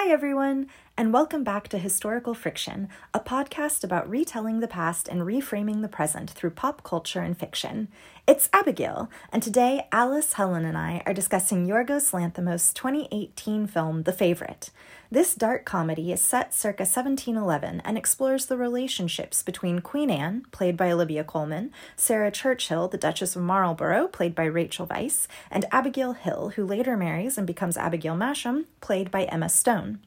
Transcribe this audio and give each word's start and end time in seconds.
Hi, 0.00 0.12
everyone, 0.12 0.68
and 0.96 1.12
welcome 1.12 1.42
back 1.42 1.66
to 1.68 1.76
Historical 1.76 2.32
Friction, 2.32 2.88
a 3.12 3.18
podcast 3.18 3.82
about 3.82 4.08
retelling 4.08 4.60
the 4.60 4.68
past 4.68 5.08
and 5.08 5.22
reframing 5.22 5.82
the 5.82 5.88
present 5.88 6.30
through 6.30 6.50
pop 6.50 6.84
culture 6.84 7.18
and 7.18 7.36
fiction. 7.36 7.88
It's 8.28 8.50
Abigail, 8.52 9.08
and 9.32 9.42
today 9.42 9.88
Alice, 9.90 10.34
Helen, 10.34 10.66
and 10.66 10.76
I 10.76 11.02
are 11.06 11.14
discussing 11.14 11.66
Yorgos 11.66 12.12
Lanthimos' 12.12 12.74
2018 12.74 13.66
film, 13.66 14.02
The 14.02 14.12
Favorite. 14.12 14.68
This 15.10 15.34
dark 15.34 15.64
comedy 15.64 16.12
is 16.12 16.20
set 16.20 16.52
circa 16.52 16.82
1711 16.82 17.80
and 17.86 17.96
explores 17.96 18.44
the 18.44 18.58
relationships 18.58 19.42
between 19.42 19.78
Queen 19.78 20.10
Anne, 20.10 20.44
played 20.50 20.76
by 20.76 20.92
Olivia 20.92 21.24
Colman, 21.24 21.72
Sarah 21.96 22.30
Churchill, 22.30 22.86
the 22.86 22.98
Duchess 22.98 23.34
of 23.34 23.40
Marlborough, 23.40 24.08
played 24.08 24.34
by 24.34 24.44
Rachel 24.44 24.86
Weisz, 24.86 25.26
and 25.50 25.64
Abigail 25.72 26.12
Hill, 26.12 26.50
who 26.50 26.66
later 26.66 26.98
marries 26.98 27.38
and 27.38 27.46
becomes 27.46 27.78
Abigail 27.78 28.14
Masham, 28.14 28.66
played 28.82 29.10
by 29.10 29.24
Emma 29.24 29.48
Stone. 29.48 30.00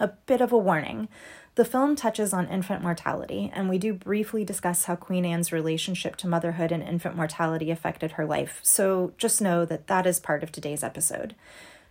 A 0.00 0.08
bit 0.08 0.40
of 0.40 0.52
a 0.52 0.58
warning. 0.58 1.06
The 1.54 1.64
film 1.66 1.96
touches 1.96 2.32
on 2.32 2.48
infant 2.48 2.82
mortality, 2.82 3.52
and 3.54 3.68
we 3.68 3.76
do 3.76 3.92
briefly 3.92 4.42
discuss 4.42 4.84
how 4.84 4.96
Queen 4.96 5.26
Anne's 5.26 5.52
relationship 5.52 6.16
to 6.16 6.26
motherhood 6.26 6.72
and 6.72 6.82
infant 6.82 7.14
mortality 7.14 7.70
affected 7.70 8.12
her 8.12 8.24
life, 8.24 8.58
so 8.62 9.12
just 9.18 9.42
know 9.42 9.66
that 9.66 9.86
that 9.86 10.06
is 10.06 10.18
part 10.18 10.42
of 10.42 10.50
today's 10.50 10.82
episode. 10.82 11.34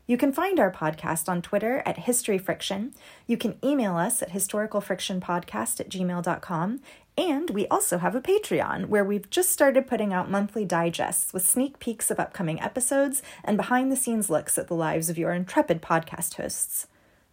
You 0.08 0.18
can 0.18 0.34
find 0.34 0.60
our 0.60 0.72
podcast 0.72 1.30
on 1.30 1.44
Twitter 1.44 1.84
at 1.86 2.00
History 2.00 2.40
Friction. 2.40 2.94
You 3.28 3.38
can 3.38 3.58
email 3.64 3.96
us 3.96 4.22
at 4.22 4.32
historicalfrictionpodcast 4.32 5.80
at 5.80 5.90
gmail.com. 5.90 6.82
And 7.18 7.50
we 7.52 7.68
also 7.68 7.98
have 8.00 8.16
a 8.16 8.22
Patreon 8.22 8.88
where 8.88 9.06
we've 9.06 9.30
just 9.30 9.52
started 9.52 9.88
putting 9.88 10.12
out 10.12 10.32
monthly 10.32 10.66
digests 10.66 11.34
with 11.34 11.48
sneak 11.48 11.78
peeks 11.80 12.10
of 12.10 12.20
upcoming 12.20 12.60
episodes 12.60 13.22
and 13.44 13.58
behind 13.58 13.92
the 13.92 13.96
scenes 13.96 14.30
looks 14.30 14.58
at 14.58 14.68
the 14.68 14.76
lives 14.76 15.10
of 15.10 15.18
your 15.18 15.34
intrepid 15.34 15.82
podcast 15.82 16.36
hosts. 16.36 16.88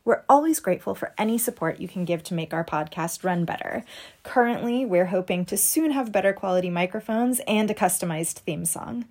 We're 0.09 0.25
always 0.27 0.59
grateful 0.59 0.95
for 0.95 1.13
any 1.19 1.37
support 1.37 1.81
you 1.81 1.87
can 1.87 2.07
give 2.07 2.23
to 2.25 2.35
make 2.35 2.55
our 2.55 2.65
podcast 2.65 3.25
run 3.25 3.45
better. 3.45 3.85
Currently, 4.23 4.87
we're 4.87 5.13
hoping 5.13 5.45
to 5.45 5.59
soon 5.59 5.91
have 5.91 6.13
better 6.13 6.33
quality 6.33 6.71
microphones 6.71 7.43
and 7.47 7.71
a 7.71 7.75
customized 7.75 8.39
theme 8.39 8.65
song. 8.65 9.05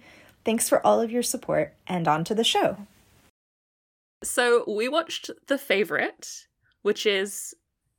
Thanks 0.44 0.67
for 0.67 0.84
all 0.84 1.00
of 1.00 1.12
your 1.12 1.22
support, 1.22 1.76
and 1.86 2.08
on 2.08 2.23
to 2.23 2.34
the 2.34 2.44
show. 2.44 2.78
So 4.23 4.64
we 4.67 4.89
watched 4.89 5.30
The 5.45 5.59
Favorite, 5.59 6.48
which 6.81 7.06
is 7.06 7.54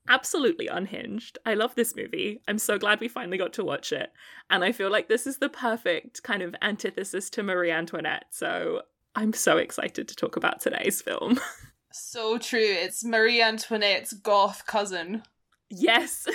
absolutely 0.08 0.66
unhinged. 0.66 1.38
I 1.46 1.54
love 1.54 1.76
this 1.76 1.94
movie. 1.94 2.40
I'm 2.48 2.58
so 2.58 2.78
glad 2.78 2.98
we 2.98 3.06
finally 3.06 3.38
got 3.38 3.52
to 3.52 3.64
watch 3.64 3.92
it. 3.92 4.10
And 4.50 4.64
I 4.64 4.72
feel 4.72 4.90
like 4.90 5.06
this 5.06 5.24
is 5.24 5.38
the 5.38 5.48
perfect 5.48 6.24
kind 6.24 6.42
of 6.42 6.56
antithesis 6.62 7.30
to 7.30 7.44
Marie 7.44 7.70
Antoinette. 7.70 8.24
So 8.30 8.82
I'm 9.14 9.34
so 9.34 9.56
excited 9.56 10.08
to 10.08 10.16
talk 10.16 10.34
about 10.34 10.60
today's 10.60 11.00
film. 11.00 11.38
So 11.92 12.38
true. 12.38 12.60
It's 12.60 13.04
Marie 13.04 13.40
Antoinette's 13.42 14.12
goth 14.12 14.66
cousin. 14.66 15.22
Yes. 15.70 16.26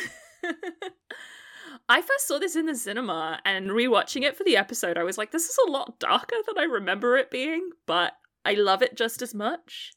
I 1.90 2.02
first 2.02 2.28
saw 2.28 2.40
this 2.40 2.56
in 2.56 2.66
the 2.66 2.76
cinema 2.76 3.40
and 3.46 3.70
rewatching 3.70 4.24
it 4.24 4.38
for 4.38 4.44
the 4.44 4.58
episode, 4.58 4.98
I 4.98 5.04
was 5.04 5.18
like, 5.18 5.32
this 5.32 5.50
is 5.50 5.58
a 5.68 5.72
lot 5.72 6.00
darker 6.00 6.36
than 6.48 6.58
I 6.58 6.64
remember 6.64 7.18
it 7.18 7.30
being, 7.30 7.70
but 7.86 8.14
I 8.46 8.54
love 8.54 8.82
it 8.82 8.96
just 8.96 9.22
as 9.22 9.34
much. 9.34 9.94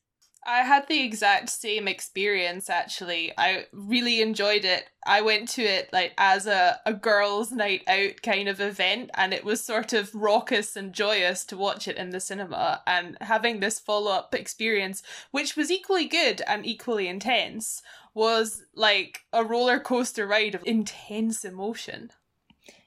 I 0.46 0.58
had 0.58 0.86
the 0.86 1.02
exact 1.02 1.50
same 1.50 1.88
experience 1.88 2.70
actually. 2.70 3.32
I 3.36 3.66
really 3.72 4.22
enjoyed 4.22 4.64
it. 4.64 4.84
I 5.04 5.20
went 5.20 5.48
to 5.50 5.62
it 5.62 5.90
like 5.92 6.12
as 6.16 6.46
a, 6.46 6.80
a 6.86 6.94
girls' 6.94 7.50
night 7.50 7.82
out 7.88 8.22
kind 8.22 8.48
of 8.48 8.60
event, 8.60 9.10
and 9.14 9.34
it 9.34 9.44
was 9.44 9.60
sort 9.60 9.92
of 9.92 10.14
raucous 10.14 10.76
and 10.76 10.92
joyous 10.92 11.44
to 11.46 11.56
watch 11.56 11.88
it 11.88 11.96
in 11.96 12.10
the 12.10 12.20
cinema. 12.20 12.82
And 12.86 13.18
having 13.20 13.58
this 13.58 13.80
follow 13.80 14.12
up 14.12 14.34
experience, 14.34 15.02
which 15.32 15.56
was 15.56 15.70
equally 15.70 16.06
good 16.06 16.42
and 16.46 16.64
equally 16.64 17.08
intense, 17.08 17.82
was 18.14 18.62
like 18.74 19.24
a 19.32 19.44
roller 19.44 19.80
coaster 19.80 20.26
ride 20.26 20.54
of 20.54 20.62
intense 20.64 21.44
emotion. 21.44 22.10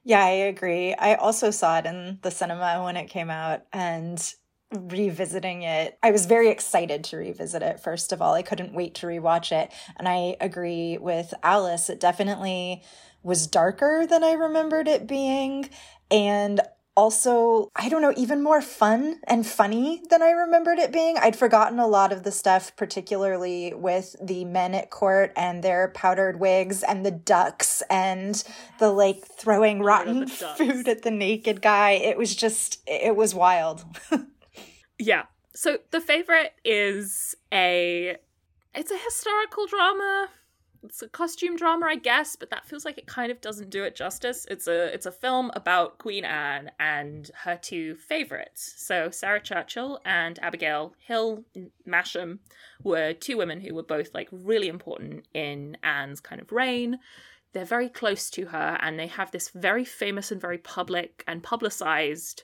Yeah, 0.04 0.26
I 0.26 0.30
agree. 0.30 0.94
I 0.96 1.16
also 1.16 1.52
saw 1.52 1.78
it 1.80 1.86
in 1.86 2.20
the 2.22 2.32
cinema 2.32 2.84
when 2.84 2.98
it 2.98 3.10
came 3.10 3.30
out, 3.30 3.66
and 3.74 4.34
revisiting 4.72 5.64
it. 5.64 5.98
I 6.04 6.12
was 6.12 6.26
very 6.26 6.50
excited 6.50 7.04
to 7.06 7.18
revisit 7.18 7.62
it, 7.62 7.80
first 7.80 8.12
of 8.12 8.22
all. 8.22 8.34
I 8.34 8.44
couldn't 8.44 8.74
wait 8.74 8.96
to 8.96 9.08
rewatch 9.08 9.52
it. 9.52 9.72
And 9.98 10.08
I 10.08 10.36
agree 10.40 10.98
with 10.98 11.34
Alice. 11.42 11.90
It 11.90 12.00
definitely 12.00 12.84
was 13.24 13.48
darker 13.48 14.06
than 14.08 14.24
I 14.24 14.34
remembered 14.34 14.88
it 14.88 15.08
being. 15.08 15.70
And 16.12 16.62
also, 16.96 17.72
I 17.76 17.88
don't 17.88 18.02
know, 18.02 18.14
even 18.18 18.44
more 18.44 18.62
fun 18.62 19.22
and 19.26 19.48
funny 19.48 20.02
than 20.10 20.22
I 20.22 20.32
remembered 20.32 20.80
it 20.80 20.92
being. 20.92 21.18
I'd 21.18 21.36
forgotten 21.36 21.80
a 21.80 21.88
lot 21.88 22.12
of 22.12 22.24
the 22.24 22.32
stuff, 22.32 22.76
particularly 22.76 23.74
with 23.74 24.18
the 24.22 24.44
men 24.44 24.76
at 24.76 24.90
court 24.90 25.32
and 25.36 25.64
their 25.64 25.88
powdered 25.90 26.40
wigs 26.40 26.84
and 26.84 27.06
the 27.06 27.12
ducks 27.12 27.82
and 27.90 28.44
the 28.80 28.92
like 28.92 29.26
throwing 29.26 29.82
rotten 29.82 30.28
food 30.28 30.90
at 30.90 31.04
the 31.04 31.12
naked 31.12 31.62
guy. 31.62 31.92
It 31.92 32.18
was 32.18 32.36
just, 32.36 32.82
it 32.86 33.16
was 33.16 33.34
wild. 33.34 33.86
Yeah. 35.00 35.24
So 35.56 35.80
the 35.92 36.02
favorite 36.02 36.54
is 36.64 37.36
a 37.52 38.18
it's 38.76 38.92
a 38.92 38.98
historical 38.98 39.66
drama. 39.66 40.28
It's 40.84 41.02
a 41.02 41.10
costume 41.10 41.58
drama, 41.58 41.88
I 41.88 41.96
guess, 41.96 42.38
but 42.38 42.50
that 42.52 42.66
feels 42.66 42.86
like 42.86 42.98
it 42.98 43.08
kind 43.08 43.32
of 43.32 43.42
doesn't 43.42 43.70
do 43.70 43.84
it 43.84 43.96
justice. 43.96 44.46
It's 44.50 44.68
a 44.68 44.94
it's 44.94 45.06
a 45.06 45.12
film 45.12 45.52
about 45.56 45.98
Queen 45.98 46.24
Anne 46.24 46.72
and 46.80 47.30
her 47.44 47.58
two 47.62 47.96
favorites. 47.96 48.76
So 48.78 49.10
Sarah 49.10 49.42
Churchill 49.42 50.00
and 50.06 50.38
Abigail 50.40 50.94
Hill 51.00 51.44
Masham 51.88 52.40
were 52.84 53.14
two 53.14 53.38
women 53.38 53.62
who 53.62 53.74
were 53.74 53.84
both 53.84 54.14
like 54.14 54.30
really 54.32 54.68
important 54.68 55.28
in 55.34 55.78
Anne's 55.84 56.20
kind 56.20 56.42
of 56.42 56.52
reign. 56.52 57.00
They're 57.52 57.66
very 57.66 57.90
close 57.90 58.30
to 58.32 58.48
her 58.48 58.78
and 58.82 59.00
they 59.00 59.08
have 59.08 59.32
this 59.32 59.50
very 59.50 59.84
famous 59.84 60.32
and 60.32 60.40
very 60.40 60.60
public 60.60 61.24
and 61.28 61.42
publicized 61.42 62.44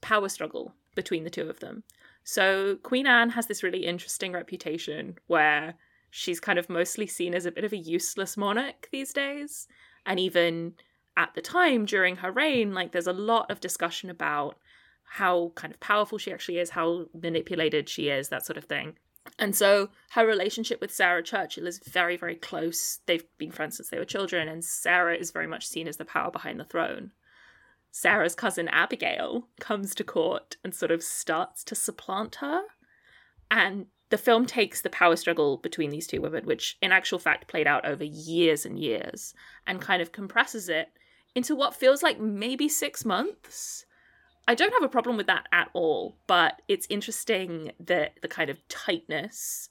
power 0.00 0.28
struggle 0.28 0.74
between 0.94 1.24
the 1.24 1.30
two 1.30 1.48
of 1.48 1.60
them. 1.60 1.82
So 2.22 2.76
Queen 2.82 3.06
Anne 3.06 3.30
has 3.30 3.46
this 3.46 3.62
really 3.62 3.86
interesting 3.86 4.32
reputation 4.32 5.18
where 5.26 5.74
she's 6.10 6.40
kind 6.40 6.58
of 6.58 6.70
mostly 6.70 7.06
seen 7.06 7.34
as 7.34 7.46
a 7.46 7.52
bit 7.52 7.64
of 7.64 7.72
a 7.72 7.76
useless 7.76 8.36
monarch 8.36 8.88
these 8.92 9.12
days. 9.12 9.66
And 10.06 10.18
even 10.20 10.74
at 11.16 11.34
the 11.34 11.42
time 11.42 11.84
during 11.84 12.16
her 12.16 12.32
reign, 12.32 12.72
like 12.72 12.92
there's 12.92 13.06
a 13.06 13.12
lot 13.12 13.50
of 13.50 13.60
discussion 13.60 14.10
about 14.10 14.58
how 15.04 15.52
kind 15.54 15.72
of 15.72 15.80
powerful 15.80 16.18
she 16.18 16.32
actually 16.32 16.58
is, 16.58 16.70
how 16.70 17.06
manipulated 17.20 17.88
she 17.88 18.08
is, 18.08 18.28
that 18.28 18.46
sort 18.46 18.56
of 18.56 18.64
thing. 18.64 18.96
And 19.38 19.54
so 19.54 19.88
her 20.10 20.26
relationship 20.26 20.80
with 20.80 20.92
Sarah 20.92 21.22
Churchill 21.22 21.66
is 21.66 21.78
very, 21.78 22.16
very 22.16 22.34
close. 22.34 23.00
They've 23.06 23.24
been 23.38 23.52
friends 23.52 23.76
since 23.76 23.88
they 23.88 23.98
were 23.98 24.04
children, 24.04 24.48
and 24.48 24.64
Sarah 24.64 25.16
is 25.16 25.30
very 25.30 25.46
much 25.46 25.66
seen 25.66 25.88
as 25.88 25.96
the 25.96 26.04
power 26.04 26.30
behind 26.30 26.60
the 26.60 26.64
throne. 26.64 27.12
Sarah's 27.96 28.34
cousin 28.34 28.66
Abigail 28.66 29.46
comes 29.60 29.94
to 29.94 30.02
court 30.02 30.56
and 30.64 30.74
sort 30.74 30.90
of 30.90 31.00
starts 31.00 31.62
to 31.62 31.76
supplant 31.76 32.34
her. 32.36 32.62
And 33.52 33.86
the 34.10 34.18
film 34.18 34.46
takes 34.46 34.82
the 34.82 34.90
power 34.90 35.14
struggle 35.14 35.58
between 35.58 35.90
these 35.90 36.08
two 36.08 36.20
women, 36.20 36.44
which 36.44 36.76
in 36.82 36.90
actual 36.90 37.20
fact 37.20 37.46
played 37.46 37.68
out 37.68 37.86
over 37.86 38.02
years 38.02 38.66
and 38.66 38.80
years, 38.80 39.32
and 39.64 39.80
kind 39.80 40.02
of 40.02 40.10
compresses 40.10 40.68
it 40.68 40.88
into 41.36 41.54
what 41.54 41.76
feels 41.76 42.02
like 42.02 42.18
maybe 42.18 42.68
six 42.68 43.04
months. 43.04 43.86
I 44.48 44.56
don't 44.56 44.74
have 44.74 44.82
a 44.82 44.88
problem 44.88 45.16
with 45.16 45.28
that 45.28 45.46
at 45.52 45.70
all, 45.72 46.18
but 46.26 46.62
it's 46.66 46.88
interesting 46.90 47.70
that 47.78 48.14
the 48.22 48.28
kind 48.28 48.50
of 48.50 48.66
tightness 48.66 49.68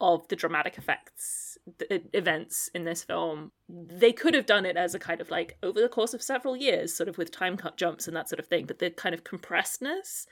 of 0.00 0.26
the 0.28 0.36
dramatic 0.36 0.78
effects 0.78 1.58
the 1.78 2.02
events 2.12 2.70
in 2.74 2.84
this 2.84 3.02
film 3.02 3.50
they 3.68 4.12
could 4.12 4.34
have 4.34 4.46
done 4.46 4.64
it 4.64 4.76
as 4.76 4.94
a 4.94 4.98
kind 4.98 5.20
of 5.20 5.30
like 5.30 5.56
over 5.62 5.80
the 5.80 5.88
course 5.88 6.14
of 6.14 6.22
several 6.22 6.56
years 6.56 6.94
sort 6.94 7.08
of 7.08 7.18
with 7.18 7.30
time 7.30 7.56
cut 7.56 7.76
jumps 7.76 8.06
and 8.06 8.16
that 8.16 8.28
sort 8.28 8.38
of 8.38 8.46
thing 8.46 8.66
but 8.66 8.78
the 8.78 8.90
kind 8.90 9.14
of 9.14 9.24
compressedness 9.24 10.26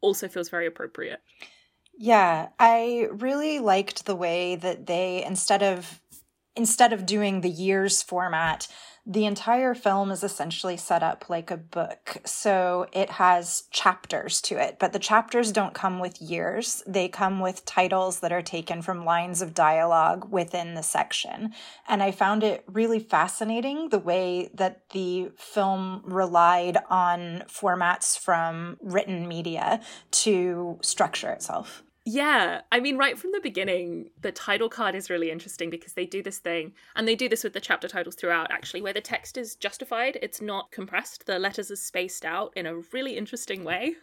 also 0.00 0.26
feels 0.26 0.48
very 0.48 0.66
appropriate. 0.66 1.20
Yeah 1.96 2.48
i 2.58 3.08
really 3.12 3.60
liked 3.60 4.06
the 4.06 4.16
way 4.16 4.56
that 4.56 4.86
they 4.86 5.24
instead 5.24 5.62
of 5.62 6.00
instead 6.56 6.92
of 6.92 7.06
doing 7.06 7.40
the 7.40 7.50
years 7.50 8.02
format 8.02 8.68
the 9.04 9.26
entire 9.26 9.74
film 9.74 10.12
is 10.12 10.22
essentially 10.22 10.76
set 10.76 11.02
up 11.02 11.28
like 11.28 11.50
a 11.50 11.56
book. 11.56 12.18
So 12.24 12.86
it 12.92 13.10
has 13.10 13.64
chapters 13.72 14.40
to 14.42 14.62
it, 14.62 14.76
but 14.78 14.92
the 14.92 15.00
chapters 15.00 15.50
don't 15.50 15.74
come 15.74 15.98
with 15.98 16.22
years. 16.22 16.84
They 16.86 17.08
come 17.08 17.40
with 17.40 17.64
titles 17.64 18.20
that 18.20 18.32
are 18.32 18.42
taken 18.42 18.80
from 18.80 19.04
lines 19.04 19.42
of 19.42 19.54
dialogue 19.54 20.30
within 20.30 20.74
the 20.74 20.84
section. 20.84 21.52
And 21.88 22.00
I 22.00 22.12
found 22.12 22.44
it 22.44 22.64
really 22.68 23.00
fascinating 23.00 23.88
the 23.88 23.98
way 23.98 24.50
that 24.54 24.88
the 24.90 25.32
film 25.36 26.02
relied 26.04 26.78
on 26.88 27.42
formats 27.48 28.16
from 28.16 28.76
written 28.80 29.26
media 29.26 29.80
to 30.12 30.78
structure 30.80 31.30
itself. 31.30 31.82
Yeah, 32.04 32.62
I 32.72 32.80
mean, 32.80 32.96
right 32.96 33.16
from 33.16 33.30
the 33.30 33.40
beginning, 33.40 34.10
the 34.20 34.32
title 34.32 34.68
card 34.68 34.96
is 34.96 35.08
really 35.08 35.30
interesting 35.30 35.70
because 35.70 35.92
they 35.92 36.04
do 36.04 36.20
this 36.20 36.38
thing, 36.38 36.72
and 36.96 37.06
they 37.06 37.14
do 37.14 37.28
this 37.28 37.44
with 37.44 37.52
the 37.52 37.60
chapter 37.60 37.86
titles 37.86 38.16
throughout, 38.16 38.50
actually, 38.50 38.82
where 38.82 38.92
the 38.92 39.00
text 39.00 39.36
is 39.38 39.54
justified. 39.54 40.18
It's 40.20 40.40
not 40.40 40.72
compressed, 40.72 41.26
the 41.26 41.38
letters 41.38 41.70
are 41.70 41.76
spaced 41.76 42.24
out 42.24 42.52
in 42.56 42.66
a 42.66 42.78
really 42.92 43.16
interesting 43.16 43.62
way, 43.62 43.94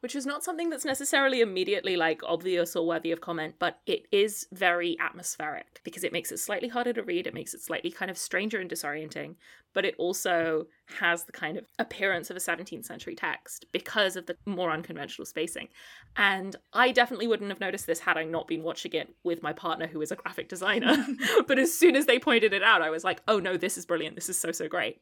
which 0.00 0.14
is 0.14 0.26
not 0.26 0.44
something 0.44 0.68
that's 0.68 0.84
necessarily 0.84 1.40
immediately 1.40 1.96
like 1.96 2.20
obvious 2.22 2.76
or 2.76 2.86
worthy 2.86 3.12
of 3.12 3.22
comment, 3.22 3.54
but 3.58 3.78
it 3.86 4.06
is 4.12 4.46
very 4.52 4.98
atmospheric 5.00 5.80
because 5.84 6.04
it 6.04 6.12
makes 6.12 6.30
it 6.30 6.40
slightly 6.40 6.68
harder 6.68 6.92
to 6.92 7.02
read, 7.02 7.26
it 7.26 7.32
makes 7.32 7.54
it 7.54 7.62
slightly 7.62 7.90
kind 7.90 8.10
of 8.10 8.18
stranger 8.18 8.60
and 8.60 8.70
disorienting, 8.70 9.36
but 9.74 9.84
it 9.84 9.94
also 9.98 10.66
has 10.98 11.24
the 11.24 11.32
kind 11.32 11.58
of 11.58 11.66
appearance 11.78 12.30
of 12.30 12.36
a 12.36 12.40
17th 12.40 12.84
century 12.84 13.14
text 13.14 13.66
because 13.72 14.16
of 14.16 14.26
the 14.26 14.36
more 14.46 14.70
unconventional 14.70 15.26
spacing. 15.26 15.68
And 16.16 16.56
I 16.72 16.92
definitely 16.92 17.26
wouldn't 17.26 17.50
have 17.50 17.60
noticed 17.60 17.86
this 17.86 18.00
had 18.00 18.16
I 18.16 18.24
not 18.24 18.48
been 18.48 18.62
watching 18.62 18.92
it 18.92 19.14
with 19.24 19.42
my 19.42 19.52
partner 19.52 19.86
who 19.86 20.00
is 20.00 20.10
a 20.10 20.16
graphic 20.16 20.48
designer. 20.48 21.06
but 21.46 21.58
as 21.58 21.74
soon 21.74 21.94
as 21.96 22.06
they 22.06 22.18
pointed 22.18 22.52
it 22.52 22.62
out, 22.62 22.82
I 22.82 22.90
was 22.90 23.04
like, 23.04 23.20
oh 23.28 23.38
no, 23.38 23.56
this 23.56 23.76
is 23.76 23.86
brilliant. 23.86 24.14
This 24.14 24.28
is 24.28 24.38
so, 24.38 24.52
so 24.52 24.68
great. 24.68 25.00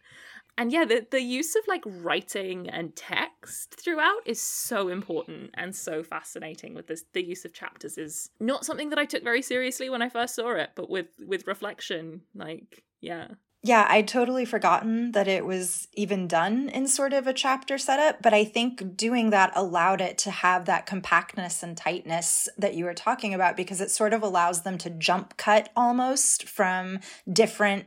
And 0.58 0.72
yeah, 0.72 0.84
the, 0.84 1.06
the 1.10 1.20
use 1.20 1.54
of 1.54 1.62
like 1.68 1.82
writing 1.84 2.68
and 2.70 2.96
text 2.96 3.74
throughout 3.78 4.20
is 4.24 4.40
so 4.40 4.88
important 4.88 5.50
and 5.54 5.76
so 5.76 6.02
fascinating 6.02 6.74
with 6.74 6.86
this 6.86 7.04
the 7.12 7.22
use 7.22 7.44
of 7.44 7.52
chapters 7.52 7.98
is 7.98 8.30
not 8.40 8.64
something 8.64 8.88
that 8.90 8.98
I 8.98 9.04
took 9.04 9.22
very 9.22 9.42
seriously 9.42 9.90
when 9.90 10.00
I 10.00 10.08
first 10.08 10.34
saw 10.34 10.54
it, 10.54 10.70
but 10.74 10.88
with 10.88 11.08
with 11.26 11.46
reflection, 11.46 12.22
like 12.34 12.84
yeah. 13.00 13.28
Yeah, 13.66 13.84
I'd 13.88 14.06
totally 14.06 14.44
forgotten 14.44 15.10
that 15.10 15.26
it 15.26 15.44
was 15.44 15.88
even 15.94 16.28
done 16.28 16.68
in 16.68 16.86
sort 16.86 17.12
of 17.12 17.26
a 17.26 17.32
chapter 17.32 17.78
setup, 17.78 18.22
but 18.22 18.32
I 18.32 18.44
think 18.44 18.96
doing 18.96 19.30
that 19.30 19.50
allowed 19.56 20.00
it 20.00 20.18
to 20.18 20.30
have 20.30 20.66
that 20.66 20.86
compactness 20.86 21.64
and 21.64 21.76
tightness 21.76 22.48
that 22.56 22.74
you 22.74 22.84
were 22.84 22.94
talking 22.94 23.34
about 23.34 23.56
because 23.56 23.80
it 23.80 23.90
sort 23.90 24.14
of 24.14 24.22
allows 24.22 24.62
them 24.62 24.78
to 24.78 24.90
jump 24.90 25.36
cut 25.36 25.70
almost 25.74 26.48
from 26.48 27.00
different 27.32 27.86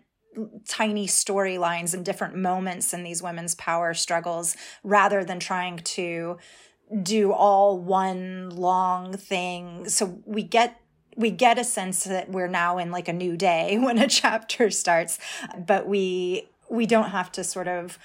tiny 0.67 1.07
storylines 1.07 1.93
and 1.93 2.03
different 2.03 2.35
moments 2.35 2.93
in 2.93 3.03
these 3.03 3.23
women's 3.23 3.55
power 3.55 3.93
struggles 3.93 4.57
rather 4.83 5.23
than 5.23 5.39
trying 5.39 5.77
to 5.77 6.37
do 7.01 7.31
all 7.31 7.79
one 7.79 8.49
long 8.49 9.13
thing. 9.15 9.87
So 9.87 10.21
we 10.25 10.43
get 10.43 10.81
we 11.19 11.29
get 11.29 11.59
a 11.59 11.65
sense 11.65 12.05
that 12.05 12.31
we're 12.31 12.47
now 12.47 12.77
in 12.77 12.91
like 12.91 13.09
a 13.09 13.13
new 13.13 13.35
day 13.37 13.77
when 13.81 13.99
a 13.99 14.07
chapter 14.07 14.71
starts, 14.71 15.19
but 15.67 15.87
we 15.87 16.49
we 16.69 16.85
don't 16.85 17.09
have 17.09 17.31
to 17.33 17.43
sort 17.43 17.67
of 17.67 17.99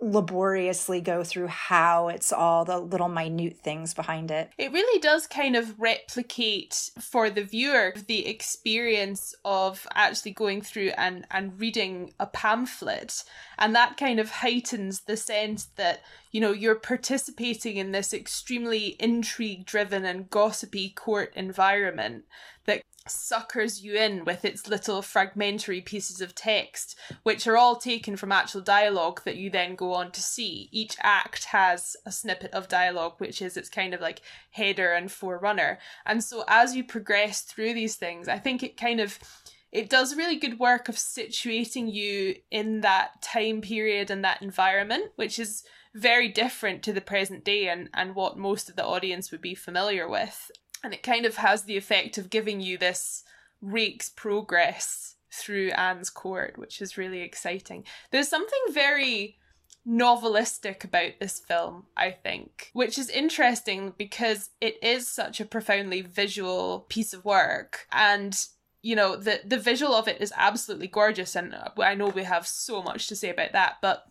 laboriously 0.00 1.00
go 1.00 1.24
through 1.24 1.48
how 1.48 2.08
it's 2.08 2.32
all 2.32 2.64
the 2.64 2.78
little 2.78 3.08
minute 3.08 3.58
things 3.58 3.94
behind 3.94 4.30
it. 4.30 4.50
It 4.56 4.72
really 4.72 5.00
does 5.00 5.26
kind 5.26 5.56
of 5.56 5.78
replicate 5.78 6.90
for 7.00 7.30
the 7.30 7.42
viewer 7.42 7.94
the 8.06 8.26
experience 8.28 9.34
of 9.44 9.86
actually 9.94 10.32
going 10.32 10.62
through 10.62 10.92
and, 10.96 11.26
and 11.30 11.58
reading 11.58 12.12
a 12.20 12.26
pamphlet. 12.26 13.24
And 13.58 13.74
that 13.74 13.96
kind 13.96 14.20
of 14.20 14.30
heightens 14.30 15.00
the 15.00 15.16
sense 15.16 15.66
that, 15.76 16.00
you 16.30 16.40
know, 16.40 16.52
you're 16.52 16.76
participating 16.76 17.76
in 17.76 17.92
this 17.92 18.14
extremely 18.14 18.96
intrigue 19.00 19.66
driven 19.66 20.04
and 20.04 20.30
gossipy 20.30 20.90
court 20.90 21.32
environment 21.34 22.24
that 22.66 22.82
suckers 23.10 23.82
you 23.82 23.94
in 23.94 24.24
with 24.24 24.44
its 24.44 24.68
little 24.68 25.02
fragmentary 25.02 25.80
pieces 25.80 26.20
of 26.20 26.34
text, 26.34 26.96
which 27.22 27.46
are 27.46 27.56
all 27.56 27.76
taken 27.76 28.16
from 28.16 28.32
actual 28.32 28.60
dialogue 28.60 29.22
that 29.24 29.36
you 29.36 29.50
then 29.50 29.74
go 29.74 29.94
on 29.94 30.10
to 30.12 30.22
see. 30.22 30.68
Each 30.72 30.96
act 31.02 31.44
has 31.44 31.96
a 32.06 32.12
snippet 32.12 32.52
of 32.52 32.68
dialogue, 32.68 33.14
which 33.18 33.40
is 33.42 33.56
its 33.56 33.68
kind 33.68 33.94
of 33.94 34.00
like 34.00 34.20
header 34.50 34.92
and 34.92 35.10
forerunner. 35.10 35.78
And 36.06 36.22
so 36.22 36.44
as 36.48 36.74
you 36.74 36.84
progress 36.84 37.42
through 37.42 37.74
these 37.74 37.96
things, 37.96 38.28
I 38.28 38.38
think 38.38 38.62
it 38.62 38.76
kind 38.76 39.00
of 39.00 39.18
it 39.70 39.90
does 39.90 40.16
really 40.16 40.36
good 40.36 40.58
work 40.58 40.88
of 40.88 40.96
situating 40.96 41.92
you 41.92 42.36
in 42.50 42.80
that 42.80 43.20
time 43.20 43.60
period 43.60 44.10
and 44.10 44.24
that 44.24 44.40
environment, 44.40 45.12
which 45.16 45.38
is 45.38 45.62
very 45.94 46.28
different 46.28 46.82
to 46.82 46.92
the 46.92 47.00
present 47.00 47.44
day 47.44 47.68
and, 47.68 47.88
and 47.92 48.14
what 48.14 48.38
most 48.38 48.70
of 48.70 48.76
the 48.76 48.84
audience 48.84 49.30
would 49.30 49.42
be 49.42 49.54
familiar 49.54 50.08
with 50.08 50.50
and 50.82 50.94
it 50.94 51.02
kind 51.02 51.26
of 51.26 51.36
has 51.36 51.64
the 51.64 51.76
effect 51.76 52.18
of 52.18 52.30
giving 52.30 52.60
you 52.60 52.78
this 52.78 53.24
rake's 53.60 54.08
progress 54.08 55.16
through 55.32 55.70
Anne's 55.70 56.10
court, 56.10 56.58
which 56.58 56.80
is 56.80 56.96
really 56.96 57.20
exciting. 57.20 57.84
There's 58.10 58.28
something 58.28 58.58
very 58.70 59.38
novelistic 59.86 60.84
about 60.84 61.12
this 61.18 61.38
film, 61.38 61.86
I 61.96 62.10
think, 62.10 62.70
which 62.72 62.98
is 62.98 63.08
interesting 63.08 63.94
because 63.96 64.50
it 64.60 64.82
is 64.82 65.08
such 65.08 65.40
a 65.40 65.46
profoundly 65.46 66.02
visual 66.02 66.86
piece 66.88 67.12
of 67.12 67.24
work 67.24 67.86
and 67.92 68.38
you 68.80 68.94
know 68.94 69.16
the 69.16 69.40
the 69.44 69.58
visual 69.58 69.92
of 69.94 70.06
it 70.06 70.20
is 70.20 70.32
absolutely 70.36 70.86
gorgeous 70.86 71.34
and 71.34 71.52
I 71.78 71.94
know 71.94 72.08
we 72.08 72.22
have 72.22 72.46
so 72.46 72.80
much 72.80 73.08
to 73.08 73.16
say 73.16 73.30
about 73.30 73.50
that 73.52 73.78
but 73.82 74.04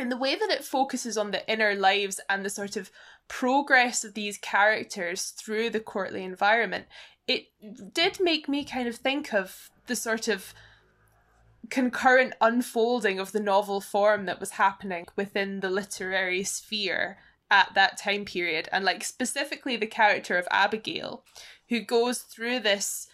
in 0.00 0.08
the 0.08 0.16
way 0.16 0.34
that 0.34 0.50
it 0.50 0.64
focuses 0.64 1.16
on 1.16 1.30
the 1.30 1.48
inner 1.50 1.74
lives 1.74 2.18
and 2.28 2.44
the 2.44 2.50
sort 2.50 2.76
of 2.76 2.90
progress 3.30 4.02
of 4.02 4.14
these 4.14 4.36
characters 4.36 5.30
through 5.30 5.70
the 5.70 5.80
courtly 5.80 6.24
environment, 6.24 6.84
it 7.28 7.46
did 7.94 8.18
make 8.20 8.48
me 8.48 8.64
kind 8.64 8.88
of 8.88 8.96
think 8.96 9.32
of 9.32 9.70
the 9.86 9.94
sort 9.94 10.26
of 10.26 10.52
concurrent 11.70 12.34
unfolding 12.40 13.20
of 13.20 13.30
the 13.30 13.38
novel 13.38 13.80
form 13.80 14.26
that 14.26 14.40
was 14.40 14.50
happening 14.50 15.06
within 15.14 15.60
the 15.60 15.70
literary 15.70 16.42
sphere 16.42 17.18
at 17.52 17.72
that 17.74 17.96
time 17.96 18.24
period 18.24 18.68
and 18.72 18.84
like 18.84 19.04
specifically 19.04 19.76
the 19.76 19.86
character 19.86 20.36
of 20.36 20.48
Abigail 20.50 21.22
who 21.68 21.80
goes 21.80 22.18
through 22.18 22.58
this 22.58 23.06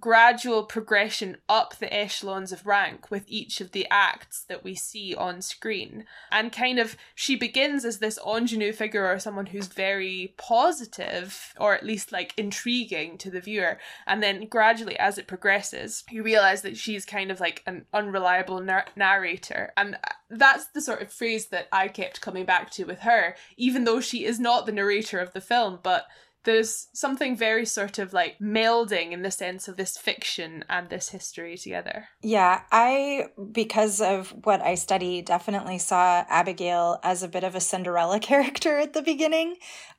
gradual 0.00 0.64
progression 0.64 1.36
up 1.48 1.76
the 1.76 1.92
echelons 1.92 2.52
of 2.52 2.66
rank 2.66 3.10
with 3.10 3.24
each 3.26 3.60
of 3.60 3.72
the 3.72 3.86
acts 3.90 4.44
that 4.48 4.64
we 4.64 4.74
see 4.74 5.14
on 5.14 5.42
screen. 5.42 6.04
And 6.30 6.52
kind 6.52 6.78
of, 6.78 6.96
she 7.14 7.36
begins 7.36 7.84
as 7.84 7.98
this 7.98 8.18
ingenue 8.26 8.72
figure 8.72 9.10
or 9.10 9.18
someone 9.18 9.46
who's 9.46 9.68
very 9.68 10.34
positive, 10.36 11.54
or 11.58 11.74
at 11.74 11.84
least 11.84 12.12
like 12.12 12.34
intriguing 12.36 13.18
to 13.18 13.30
the 13.30 13.40
viewer. 13.40 13.78
And 14.06 14.22
then 14.22 14.46
gradually, 14.46 14.98
as 14.98 15.18
it 15.18 15.26
progresses, 15.26 16.04
you 16.10 16.22
realize 16.22 16.62
that 16.62 16.76
she's 16.76 17.04
kind 17.04 17.30
of 17.30 17.40
like 17.40 17.62
an 17.66 17.86
unreliable 17.92 18.60
nar- 18.60 18.86
narrator. 18.96 19.72
And 19.76 19.94
uh, 19.96 20.12
that's 20.30 20.66
the 20.66 20.80
sort 20.80 21.02
of 21.02 21.12
phrase 21.12 21.46
that 21.46 21.68
I 21.72 21.88
kept 21.88 22.20
coming 22.20 22.44
back 22.44 22.70
to 22.72 22.84
with 22.84 23.00
her, 23.00 23.34
even 23.56 23.84
though 23.84 24.00
she 24.00 24.24
is 24.24 24.38
not 24.38 24.66
the 24.66 24.72
narrator 24.72 25.18
of 25.18 25.32
the 25.32 25.40
film, 25.40 25.78
but 25.82 26.06
there's 26.44 26.88
something 26.94 27.36
very 27.36 27.66
sort 27.66 27.98
of 27.98 28.12
like 28.12 28.38
melding 28.38 29.12
in 29.12 29.22
the 29.22 29.30
sense 29.30 29.68
of 29.68 29.76
this 29.76 29.96
fiction 29.96 30.64
and 30.68 30.88
this 30.88 31.10
history 31.10 31.56
together. 31.56 32.08
Yeah, 32.22 32.62
I, 32.70 33.26
because 33.52 34.00
of 34.00 34.34
what 34.44 34.60
I 34.62 34.74
study, 34.74 35.20
definitely 35.22 35.78
saw 35.78 36.24
Abigail 36.28 37.00
as 37.02 37.22
a 37.22 37.28
bit 37.28 37.44
of 37.44 37.54
a 37.54 37.60
Cinderella 37.60 38.20
character 38.20 38.78
at 38.78 38.92
the 38.92 39.02
beginning. 39.02 39.56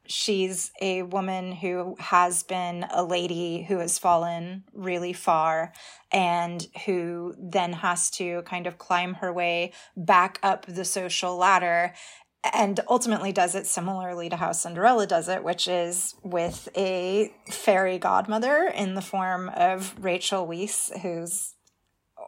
She's 0.08 0.72
a 0.82 1.04
woman 1.04 1.52
who 1.52 1.96
has 2.00 2.42
been 2.42 2.86
a 2.92 3.04
lady 3.04 3.64
who 3.64 3.78
has 3.78 4.00
fallen 4.00 4.64
really 4.74 5.14
far 5.14 5.72
and 6.12 6.66
who 6.86 7.36
then 7.38 7.74
has 7.74 8.10
to 8.12 8.42
kind 8.44 8.66
of 8.66 8.80
climb 8.80 9.16
her 9.16 9.32
way 9.32 9.72
back 9.96 10.40
up 10.42 10.66
the 10.66 10.86
social 10.86 11.38
ladder 11.38 11.94
and 12.44 12.80
ultimately 12.88 13.32
does 13.32 13.56
it 13.56 13.68
similarly 13.68 14.30
to 14.30 14.36
how 14.36 14.52
Cinderella 14.52 15.06
does 15.06 15.28
it, 15.28 15.44
which 15.44 15.68
is 15.68 16.16
with 16.24 16.70
a 16.76 17.34
fairy 17.50 17.98
godmother 17.98 18.72
in 18.74 18.96
the 18.96 19.02
form 19.02 19.50
of 19.50 19.96
Rachel 20.00 20.48
Weisz, 20.48 20.98
who's 21.02 21.56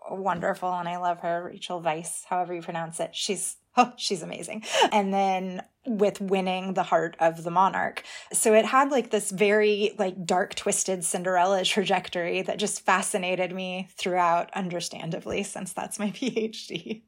wonderful 0.10 0.74
and 0.74 0.90
I 0.90 0.98
love 0.98 1.20
her, 1.20 1.44
Rachel 1.44 1.82
Weisz, 1.82 2.26
however 2.26 2.54
you 2.54 2.62
pronounce 2.62 3.00
it. 3.00 3.16
She's 3.16 3.58
oh, 3.78 3.94
she's 3.96 4.22
amazing. 4.22 4.64
And 4.92 5.14
then 5.14 5.64
with 5.86 6.22
winning 6.22 6.74
the 6.74 6.84
heart 6.84 7.16
of 7.20 7.44
the 7.44 7.52
monarch. 7.52 8.04
So 8.34 8.54
it 8.54 8.66
had 8.66 8.92
like 8.92 9.10
this 9.10 9.32
very 9.32 9.94
like 9.98 10.26
dark 10.26 10.56
twisted 10.56 11.04
Cinderella 11.04 11.64
trajectory 11.64 12.42
that 12.44 12.60
just 12.60 12.86
fascinated 12.86 13.54
me 13.54 13.90
throughout 13.96 14.52
understandably 14.54 15.44
since 15.44 15.74
that's 15.74 16.00
my 16.00 16.08
PhD. 16.12 17.02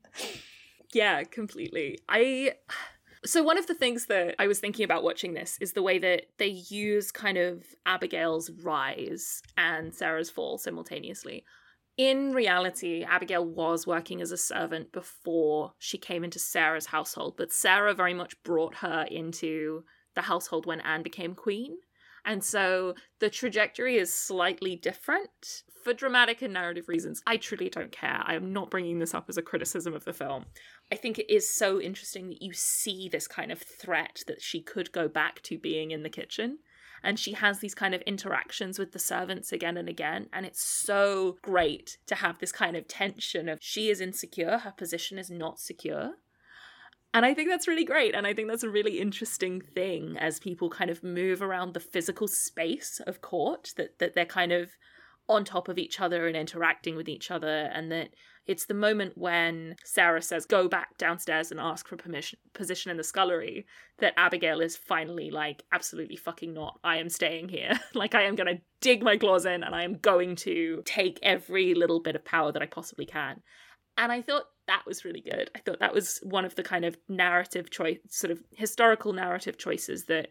Yeah, 0.93 1.24
completely. 1.24 2.00
I 2.07 2.53
so, 3.25 3.43
one 3.43 3.57
of 3.57 3.67
the 3.67 3.73
things 3.73 4.07
that 4.07 4.35
I 4.39 4.47
was 4.47 4.59
thinking 4.59 4.83
about 4.83 5.03
watching 5.03 5.33
this 5.33 5.57
is 5.61 5.73
the 5.73 5.83
way 5.83 5.99
that 5.99 6.23
they 6.37 6.47
use 6.47 7.11
kind 7.11 7.37
of 7.37 7.63
Abigail's 7.85 8.49
rise 8.49 9.41
and 9.57 9.93
Sarah's 9.93 10.29
fall 10.29 10.57
simultaneously. 10.57 11.43
In 11.97 12.33
reality, 12.33 13.03
Abigail 13.03 13.45
was 13.45 13.85
working 13.85 14.19
as 14.19 14.31
a 14.31 14.37
servant 14.37 14.91
before 14.91 15.73
she 15.77 15.97
came 15.97 16.23
into 16.23 16.39
Sarah's 16.39 16.87
household, 16.87 17.35
but 17.37 17.53
Sarah 17.53 17.93
very 17.93 18.15
much 18.15 18.41
brought 18.43 18.75
her 18.75 19.05
into 19.09 19.83
the 20.15 20.23
household 20.23 20.65
when 20.65 20.81
Anne 20.81 21.03
became 21.03 21.35
queen. 21.35 21.77
And 22.25 22.43
so 22.43 22.95
the 23.19 23.29
trajectory 23.29 23.97
is 23.97 24.13
slightly 24.13 24.75
different 24.75 25.63
for 25.83 25.93
dramatic 25.93 26.41
and 26.41 26.53
narrative 26.53 26.87
reasons. 26.87 27.21
I 27.27 27.37
truly 27.37 27.69
don't 27.69 27.91
care. 27.91 28.23
I 28.25 28.35
am 28.35 28.53
not 28.53 28.71
bringing 28.71 28.99
this 28.99 29.13
up 29.13 29.25
as 29.27 29.37
a 29.37 29.41
criticism 29.41 29.93
of 29.93 30.05
the 30.05 30.13
film. 30.13 30.45
I 30.93 30.95
think 30.95 31.17
it 31.17 31.33
is 31.33 31.50
so 31.50 31.81
interesting 31.81 32.29
that 32.29 32.43
you 32.43 32.53
see 32.53 33.09
this 33.09 33.27
kind 33.27 33.51
of 33.51 33.59
threat 33.59 34.23
that 34.27 34.43
she 34.43 34.62
could 34.62 34.91
go 34.91 35.07
back 35.07 35.41
to 35.41 35.57
being 35.57 35.89
in 35.89 36.03
the 36.03 36.09
kitchen. 36.09 36.59
And 37.01 37.17
she 37.17 37.33
has 37.33 37.57
these 37.57 37.73
kind 37.73 37.95
of 37.95 38.01
interactions 38.03 38.77
with 38.77 38.91
the 38.91 39.00
servants 39.00 39.51
again 39.51 39.75
and 39.75 39.89
again. 39.89 40.29
And 40.31 40.45
it's 40.45 40.63
so 40.63 41.38
great 41.41 41.97
to 42.05 42.13
have 42.13 42.38
this 42.38 42.51
kind 42.51 42.77
of 42.77 42.88
tension 42.88 43.50
of 43.50 43.57
she 43.59 43.89
is 43.89 44.01
insecure, 44.01 44.59
her 44.59 44.71
position 44.71 45.17
is 45.17 45.31
not 45.31 45.59
secure. 45.59 46.12
And 47.12 47.25
I 47.25 47.33
think 47.33 47.50
that's 47.50 47.67
really 47.67 47.85
great. 47.85 48.13
And 48.13 48.27
I 48.27 48.35
think 48.35 48.47
that's 48.47 48.62
a 48.62 48.69
really 48.69 49.00
interesting 49.00 49.62
thing 49.62 50.15
as 50.19 50.39
people 50.39 50.69
kind 50.69 50.91
of 50.91 51.03
move 51.03 51.41
around 51.41 51.73
the 51.73 51.79
physical 51.79 52.27
space 52.27 53.01
of 53.07 53.19
court, 53.19 53.73
that, 53.77 53.97
that 53.97 54.13
they're 54.13 54.25
kind 54.25 54.51
of 54.51 54.69
on 55.27 55.43
top 55.43 55.69
of 55.69 55.79
each 55.79 56.00
other 56.00 56.27
and 56.27 56.38
interacting 56.38 56.95
with 56.95 57.09
each 57.09 57.31
other, 57.31 57.71
and 57.73 57.91
that 57.91 58.09
it's 58.45 58.65
the 58.65 58.73
moment 58.73 59.17
when 59.17 59.75
Sarah 59.83 60.21
says, 60.21 60.45
Go 60.45 60.67
back 60.67 60.97
downstairs 60.97 61.51
and 61.51 61.59
ask 61.59 61.88
for 61.88 61.95
permission 61.95 62.39
position 62.53 62.91
in 62.91 62.97
the 62.97 63.03
scullery, 63.03 63.65
that 64.00 64.13
Abigail 64.17 64.59
is 64.59 64.75
finally 64.75 65.31
like, 65.31 65.63
Absolutely 65.71 66.15
fucking 66.15 66.53
not. 66.53 66.79
I 66.83 66.97
am 66.97 67.09
staying 67.09 67.50
here. 67.50 67.79
like 67.93 68.15
I 68.15 68.23
am 68.23 68.35
gonna 68.35 68.62
dig 68.81 69.03
my 69.03 69.17
claws 69.17 69.45
in 69.45 69.63
and 69.63 69.73
I 69.73 69.83
am 69.83 69.97
going 69.97 70.35
to 70.38 70.81
take 70.85 71.19
every 71.23 71.73
little 71.73 72.01
bit 72.01 72.15
of 72.15 72.25
power 72.25 72.51
that 72.51 72.62
I 72.62 72.65
possibly 72.65 73.05
can. 73.05 73.41
And 73.97 74.12
I 74.12 74.21
thought 74.21 74.45
that 74.67 74.83
was 74.85 75.05
really 75.05 75.21
good. 75.21 75.50
I 75.55 75.59
thought 75.59 75.79
that 75.79 75.93
was 75.93 76.19
one 76.23 76.45
of 76.45 76.55
the 76.55 76.63
kind 76.63 76.83
of 76.83 76.97
narrative 77.07 77.69
choice, 77.69 78.00
sort 78.09 78.31
of 78.31 78.41
historical 78.51 79.13
narrative 79.13 79.57
choices 79.57 80.05
that 80.05 80.29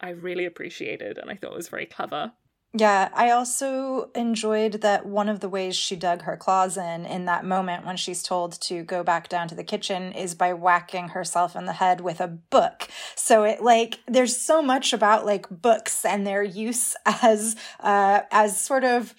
I 0.00 0.10
really 0.10 0.46
appreciated 0.46 1.18
and 1.18 1.30
I 1.30 1.36
thought 1.36 1.54
was 1.54 1.68
very 1.68 1.86
clever. 1.86 2.32
Yeah, 2.72 3.08
I 3.14 3.30
also 3.30 4.10
enjoyed 4.14 4.74
that 4.82 5.04
one 5.04 5.28
of 5.28 5.40
the 5.40 5.48
ways 5.48 5.74
she 5.74 5.96
dug 5.96 6.22
her 6.22 6.36
claws 6.36 6.76
in 6.76 7.04
in 7.04 7.24
that 7.24 7.44
moment 7.44 7.84
when 7.84 7.96
she's 7.96 8.22
told 8.22 8.52
to 8.60 8.84
go 8.84 9.02
back 9.02 9.28
down 9.28 9.48
to 9.48 9.56
the 9.56 9.64
kitchen 9.64 10.12
is 10.12 10.36
by 10.36 10.52
whacking 10.52 11.08
herself 11.08 11.56
in 11.56 11.64
the 11.64 11.72
head 11.72 12.00
with 12.00 12.20
a 12.20 12.28
book. 12.28 12.86
So 13.16 13.42
it 13.42 13.60
like 13.60 13.98
there's 14.06 14.36
so 14.36 14.62
much 14.62 14.92
about 14.92 15.26
like 15.26 15.48
books 15.50 16.04
and 16.04 16.24
their 16.24 16.44
use 16.44 16.94
as 17.04 17.56
uh 17.80 18.20
as 18.30 18.60
sort 18.60 18.84
of 18.84 19.16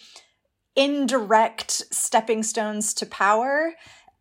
indirect 0.77 1.72
stepping 1.93 2.43
stones 2.43 2.93
to 2.93 3.05
power 3.05 3.74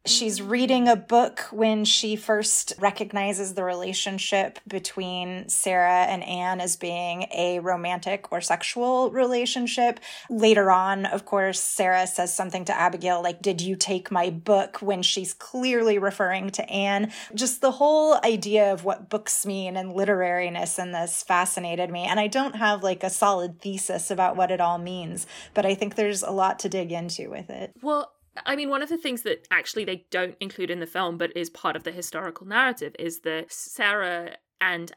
She's 0.06 0.40
reading 0.40 0.88
a 0.88 0.96
book 0.96 1.40
when 1.50 1.84
she 1.84 2.16
first 2.16 2.72
recognizes 2.78 3.52
the 3.52 3.64
relationship 3.64 4.58
between 4.66 5.46
Sarah 5.50 6.04
and 6.04 6.24
Anne 6.24 6.62
as 6.62 6.76
being 6.76 7.26
a 7.34 7.58
romantic 7.58 8.32
or 8.32 8.40
sexual 8.40 9.10
relationship. 9.10 10.00
Later 10.30 10.70
on, 10.70 11.04
of 11.04 11.26
course, 11.26 11.60
Sarah 11.60 12.06
says 12.06 12.34
something 12.34 12.64
to 12.64 12.76
Abigail 12.76 13.22
like, 13.22 13.42
Did 13.42 13.60
you 13.60 13.76
take 13.76 14.10
my 14.10 14.30
book? 14.30 14.80
when 14.80 15.02
she's 15.02 15.34
clearly 15.34 15.98
referring 15.98 16.50
to 16.50 16.68
Anne. 16.70 17.12
Just 17.34 17.60
the 17.60 17.72
whole 17.72 18.18
idea 18.24 18.72
of 18.72 18.84
what 18.84 19.10
books 19.10 19.44
mean 19.44 19.76
and 19.76 19.92
literariness 19.92 20.78
in 20.78 20.92
this 20.92 21.22
fascinated 21.22 21.90
me. 21.90 22.04
And 22.04 22.18
I 22.18 22.26
don't 22.26 22.56
have 22.56 22.82
like 22.82 23.04
a 23.04 23.10
solid 23.10 23.60
thesis 23.60 24.10
about 24.10 24.36
what 24.36 24.50
it 24.50 24.60
all 24.60 24.78
means, 24.78 25.26
but 25.52 25.66
I 25.66 25.74
think 25.74 25.94
there's 25.94 26.22
a 26.22 26.30
lot 26.30 26.58
to 26.60 26.68
dig 26.68 26.90
into 26.90 27.28
with 27.28 27.50
it. 27.50 27.72
Well, 27.82 28.12
I 28.46 28.56
mean, 28.56 28.70
one 28.70 28.82
of 28.82 28.88
the 28.88 28.98
things 28.98 29.22
that 29.22 29.46
actually 29.50 29.84
they 29.84 30.06
don't 30.10 30.36
include 30.40 30.70
in 30.70 30.80
the 30.80 30.86
film, 30.86 31.18
but 31.18 31.36
is 31.36 31.50
part 31.50 31.76
of 31.76 31.84
the 31.84 31.92
historical 31.92 32.46
narrative, 32.46 32.94
is 32.98 33.20
that 33.20 33.52
Sarah 33.52 34.36
and 34.60 34.92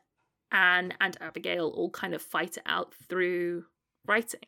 Anne 0.51 0.93
and 1.01 1.17
Abigail 1.19 1.67
all 1.75 1.89
kind 1.89 2.13
of 2.13 2.21
fight 2.21 2.57
it 2.57 2.63
out 2.65 2.93
through 3.09 3.65
writing. 4.05 4.41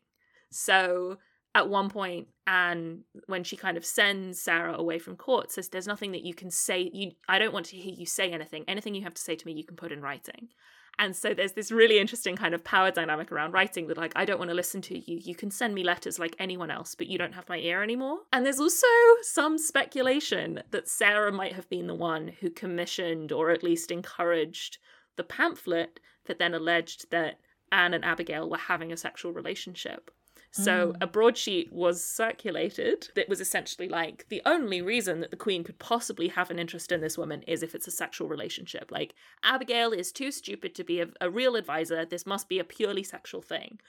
So 0.51 1.18
at 1.56 1.70
one 1.70 1.89
point, 1.89 2.27
Anne, 2.46 3.04
when 3.27 3.44
she 3.44 3.58
kind 3.58 3.77
of 3.77 3.86
sends 3.86 4.42
Sarah 4.42 4.75
away 4.75 5.00
from 5.00 5.15
court, 5.15 5.51
says, 5.51 5.70
"There's 5.70 5.88
nothing 5.88 6.12
that 6.12 6.24
you 6.24 6.34
can 6.34 6.51
say. 6.51 6.92
You, 6.94 7.12
I 7.27 7.39
don't 7.39 7.54
want 7.54 7.65
to 7.68 7.77
hear 7.77 7.94
you 7.94 8.06
say 8.06 8.32
anything. 8.32 8.65
Anything 8.68 8.94
you 8.94 9.04
have 9.04 9.15
to 9.15 9.22
say 9.22 9.36
to 9.36 9.46
me, 9.48 9.54
you 9.54 9.63
can 9.63 9.77
put 9.77 9.92
in 9.92 10.01
writing." 10.01 10.50
And 10.98 11.16
so 11.16 11.34
there's 11.34 11.54
this 11.54 11.72
really 11.72 12.00
interesting 12.00 12.36
kind 12.36 12.54
of 12.54 12.64
power 12.64 12.92
dynamic 12.92 13.32
around 13.32 13.52
writing 13.52 13.88
that, 13.88 13.98
like, 13.98 14.14
I 14.16 14.25
don't 14.25 14.40
want 14.40 14.50
to 14.50 14.56
listen 14.56 14.82
to 14.84 14.98
you. 14.98 15.20
You 15.22 15.36
can 15.36 15.52
send 15.52 15.75
me 15.75 15.84
letters 15.84 16.20
like 16.20 16.36
anyone 16.40 16.72
else, 16.72 16.96
but 16.96 17.08
you 17.08 17.18
don't 17.18 17.36
have 17.36 17.50
my 17.50 17.58
ear 17.58 17.84
anymore. 17.84 18.20
And 18.32 18.46
there's 18.46 18.60
also 18.60 18.88
some 19.22 19.58
speculation 19.58 20.64
that 20.72 20.88
Sarah 20.88 21.32
might 21.32 21.54
have 21.54 21.70
been 21.70 21.88
the 21.88 21.96
one 21.96 22.30
who 22.40 22.50
commissioned 22.50 23.32
or 23.32 23.52
at 23.52 23.64
least 23.64 23.92
encouraged 23.92 24.78
the 25.16 25.24
pamphlet 25.24 26.00
that 26.25 26.40
then 26.40 26.54
alleged 26.54 27.12
that 27.12 27.40
Anne 27.72 27.94
and 27.94 28.06
Abigail 28.06 28.50
were 28.50 28.58
having 28.58 28.92
a 28.92 28.98
sexual 28.98 29.32
relationship. 29.32 30.12
So 30.58 30.94
mm. 30.94 30.98
a 31.02 31.08
broadsheet 31.08 31.74
was 31.74 32.02
circulated 32.02 33.10
that 33.16 33.28
was 33.28 33.42
essentially 33.42 33.90
like 33.90 34.26
the 34.30 34.42
only 34.46 34.82
reason 34.82 35.20
that 35.20 35.30
the 35.30 35.36
queen 35.36 35.66
could 35.66 35.80
possibly 35.80 36.30
have 36.30 36.50
an 36.50 36.60
interest 36.60 36.94
in 36.94 37.02
this 37.02 37.18
woman 37.18 37.42
is 37.42 37.62
if 37.62 37.76
it's 37.76 37.88
a 37.88 37.92
sexual 37.92 38.30
relationship. 38.30 38.90
Like 38.90 39.16
Abigail 39.44 39.92
is 39.92 40.14
too 40.14 40.32
stupid 40.32 40.74
to 40.76 40.86
be 40.86 41.02
a, 41.02 41.08
a 41.20 41.30
real 41.30 41.58
advisor. 41.58 42.06
This 42.06 42.26
must 42.26 42.48
be 42.48 42.58
a 42.58 42.64
purely 42.64 43.04
sexual 43.04 43.42
thing. 43.42 43.80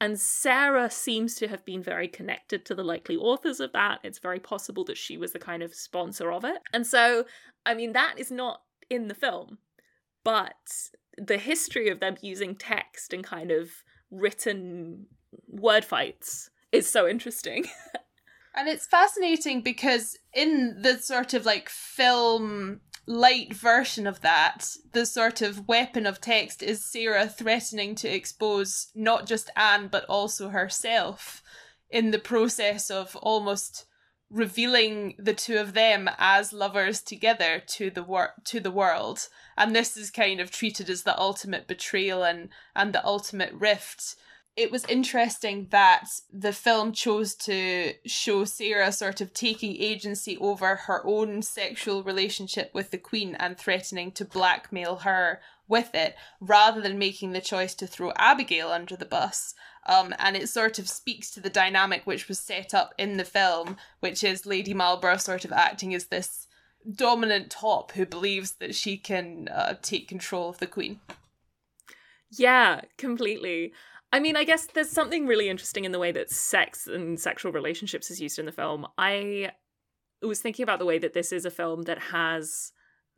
And 0.00 0.18
Sarah 0.18 0.90
seems 0.90 1.34
to 1.36 1.48
have 1.48 1.64
been 1.64 1.82
very 1.82 2.06
connected 2.06 2.64
to 2.66 2.76
the 2.76 2.84
likely 2.84 3.16
authors 3.16 3.58
of 3.58 3.72
that. 3.72 3.98
It's 4.04 4.20
very 4.20 4.38
possible 4.38 4.84
that 4.84 4.98
she 4.98 5.16
was 5.16 5.32
the 5.32 5.40
kind 5.40 5.60
of 5.60 5.74
sponsor 5.74 6.30
of 6.30 6.44
it. 6.44 6.58
And 6.72 6.86
so, 6.86 7.24
I 7.66 7.74
mean, 7.74 7.94
that 7.94 8.14
is 8.16 8.30
not 8.30 8.62
in 8.88 9.08
the 9.08 9.14
film, 9.14 9.58
but 10.22 10.90
the 11.18 11.38
history 11.38 11.88
of 11.88 11.98
them 11.98 12.16
using 12.20 12.54
text 12.54 13.12
and 13.12 13.24
kind 13.24 13.50
of 13.50 13.70
written 14.08 15.06
word 15.48 15.84
fights 15.84 16.50
is 16.70 16.90
so 16.90 17.08
interesting. 17.08 17.66
and 18.54 18.68
it's 18.68 18.86
fascinating 18.86 19.62
because 19.62 20.18
in 20.34 20.82
the 20.82 20.98
sort 20.98 21.34
of 21.34 21.44
like 21.44 21.68
film 21.68 22.80
light 23.06 23.52
version 23.52 24.06
of 24.06 24.20
that, 24.20 24.66
the 24.92 25.06
sort 25.06 25.42
of 25.42 25.68
weapon 25.68 26.06
of 26.06 26.20
text 26.20 26.62
is 26.62 26.84
Sarah 26.84 27.28
threatening 27.28 27.94
to 27.96 28.08
expose 28.08 28.88
not 28.94 29.26
just 29.26 29.50
Anne 29.56 29.88
but 29.88 30.04
also 30.06 30.48
herself 30.48 31.42
in 31.90 32.10
the 32.10 32.18
process 32.18 32.90
of 32.90 33.14
almost 33.16 33.86
revealing 34.30 35.14
the 35.18 35.34
two 35.34 35.58
of 35.58 35.74
them 35.74 36.08
as 36.16 36.54
lovers 36.54 37.02
together 37.02 37.62
to 37.66 37.90
the 37.90 38.02
wor- 38.02 38.32
to 38.44 38.60
the 38.60 38.70
world 38.70 39.28
and 39.58 39.76
this 39.76 39.94
is 39.94 40.10
kind 40.10 40.40
of 40.40 40.50
treated 40.50 40.88
as 40.88 41.02
the 41.02 41.18
ultimate 41.20 41.68
betrayal 41.68 42.24
and 42.24 42.48
and 42.74 42.94
the 42.94 43.04
ultimate 43.04 43.52
rift 43.52 44.16
it 44.54 44.70
was 44.70 44.84
interesting 44.84 45.68
that 45.70 46.08
the 46.30 46.52
film 46.52 46.92
chose 46.92 47.34
to 47.34 47.94
show 48.04 48.44
Sarah 48.44 48.92
sort 48.92 49.20
of 49.20 49.32
taking 49.32 49.76
agency 49.76 50.36
over 50.38 50.76
her 50.76 51.02
own 51.06 51.40
sexual 51.40 52.02
relationship 52.02 52.70
with 52.74 52.90
the 52.90 52.98
Queen 52.98 53.34
and 53.36 53.56
threatening 53.56 54.12
to 54.12 54.24
blackmail 54.26 54.96
her 54.96 55.40
with 55.68 55.94
it, 55.94 56.16
rather 56.38 56.82
than 56.82 56.98
making 56.98 57.32
the 57.32 57.40
choice 57.40 57.74
to 57.74 57.86
throw 57.86 58.12
Abigail 58.16 58.70
under 58.70 58.94
the 58.94 59.06
bus. 59.06 59.54
Um, 59.86 60.14
and 60.18 60.36
it 60.36 60.50
sort 60.50 60.78
of 60.78 60.88
speaks 60.88 61.30
to 61.30 61.40
the 61.40 61.48
dynamic 61.48 62.02
which 62.04 62.28
was 62.28 62.38
set 62.38 62.74
up 62.74 62.94
in 62.98 63.16
the 63.16 63.24
film, 63.24 63.78
which 64.00 64.22
is 64.22 64.44
Lady 64.44 64.74
Marlborough 64.74 65.16
sort 65.16 65.46
of 65.46 65.52
acting 65.52 65.94
as 65.94 66.06
this 66.06 66.46
dominant 66.94 67.50
top 67.50 67.92
who 67.92 68.04
believes 68.04 68.52
that 68.52 68.74
she 68.74 68.98
can 68.98 69.48
uh, 69.48 69.74
take 69.80 70.08
control 70.08 70.50
of 70.50 70.58
the 70.58 70.66
Queen. 70.66 71.00
Yeah, 72.30 72.82
completely. 72.98 73.72
I 74.12 74.20
mean, 74.20 74.36
I 74.36 74.44
guess 74.44 74.66
there's 74.66 74.90
something 74.90 75.26
really 75.26 75.48
interesting 75.48 75.84
in 75.84 75.92
the 75.92 75.98
way 75.98 76.12
that 76.12 76.30
sex 76.30 76.86
and 76.86 77.18
sexual 77.18 77.50
relationships 77.50 78.10
is 78.10 78.20
used 78.20 78.38
in 78.38 78.46
the 78.46 78.52
film. 78.52 78.86
I 78.98 79.52
was 80.20 80.40
thinking 80.40 80.62
about 80.62 80.78
the 80.78 80.84
way 80.84 80.98
that 80.98 81.14
this 81.14 81.32
is 81.32 81.46
a 81.46 81.50
film 81.50 81.82
that 81.82 81.98
has 81.98 82.72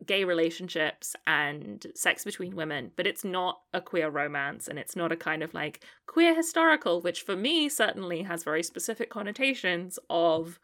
gay 0.07 0.25
relationships 0.25 1.17
and 1.27 1.87
sex 1.95 2.25
between 2.25 2.57
women, 2.57 2.93
but 2.97 3.07
it's 3.07 3.25
not 3.25 3.61
a 3.73 3.81
queer 3.81 4.09
romance 4.09 4.69
and 4.69 4.79
it's 4.79 4.97
not 4.97 5.13
a 5.13 5.17
kind 5.17 5.43
of 5.43 5.53
like 5.53 5.85
queer 6.07 6.35
historical, 6.35 7.01
which 7.01 7.23
for 7.23 7.37
me 7.37 7.69
certainly 7.69 8.23
has 8.23 8.45
very 8.45 8.63
specific 8.63 9.11
connotations 9.11 9.99
of 10.11 10.59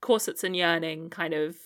corsets 0.00 0.44
and 0.44 0.56
yearning, 0.56 1.10
kind 1.10 1.34
of 1.34 1.56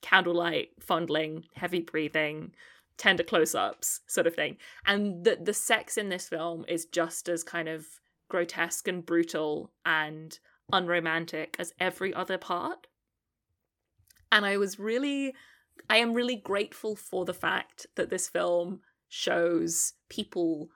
candlelight 0.00 0.70
fondling, 0.80 1.44
heavy 1.54 1.80
breathing, 1.80 2.52
tender 2.96 3.22
close-ups 3.22 4.00
sort 4.06 4.26
of 4.26 4.34
thing. 4.34 4.56
And 4.86 5.24
the 5.24 5.38
the 5.40 5.54
sex 5.54 5.96
in 5.96 6.08
this 6.08 6.28
film 6.28 6.64
is 6.68 6.86
just 6.86 7.28
as 7.28 7.42
kind 7.42 7.68
of 7.68 7.86
grotesque 8.28 8.88
and 8.88 9.04
brutal 9.04 9.72
and 9.84 10.38
unromantic 10.72 11.56
as 11.58 11.72
every 11.78 12.14
other 12.14 12.38
part. 12.38 12.86
And 14.32 14.44
i 14.44 14.56
was 14.56 14.78
really 14.78 15.34
i 15.88 15.96
am 15.98 16.12
really 16.12 16.34
grateful 16.34 16.96
for 16.96 17.24
the 17.24 17.34
fact 17.34 17.86
that 17.94 18.10
this 18.10 18.28
film 18.28 18.80
shows 19.08 19.92
people 20.08 20.70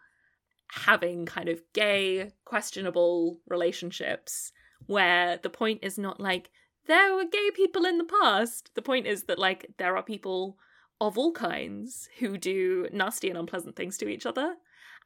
having 0.71 1.27
kind 1.27 1.49
of 1.49 1.61
gay 1.73 2.31
questionable 2.45 3.41
relationships 3.49 4.53
where 4.87 5.39
the 5.43 5.51
point 5.51 5.81
is 5.83 5.99
not 5.99 6.21
like 6.21 6.51
there 6.87 7.15
were 7.15 7.25
gay 7.25 7.51
people 7.55 7.85
in 7.85 7.99
the 7.99 8.05
past. 8.05 8.71
The 8.75 8.83
point 8.83 9.07
is 9.07 9.25
that 9.25 9.39
like 9.39 9.67
there 9.77 9.97
are 9.97 10.03
people 10.03 10.59
of 11.00 11.17
all 11.17 11.33
kinds 11.33 12.09
who 12.19 12.37
do 12.37 12.88
nasty 12.93 13.28
and 13.28 13.38
unpleasant 13.38 13.76
things 13.76 13.97
to 13.99 14.09
each 14.09 14.26
other. 14.26 14.57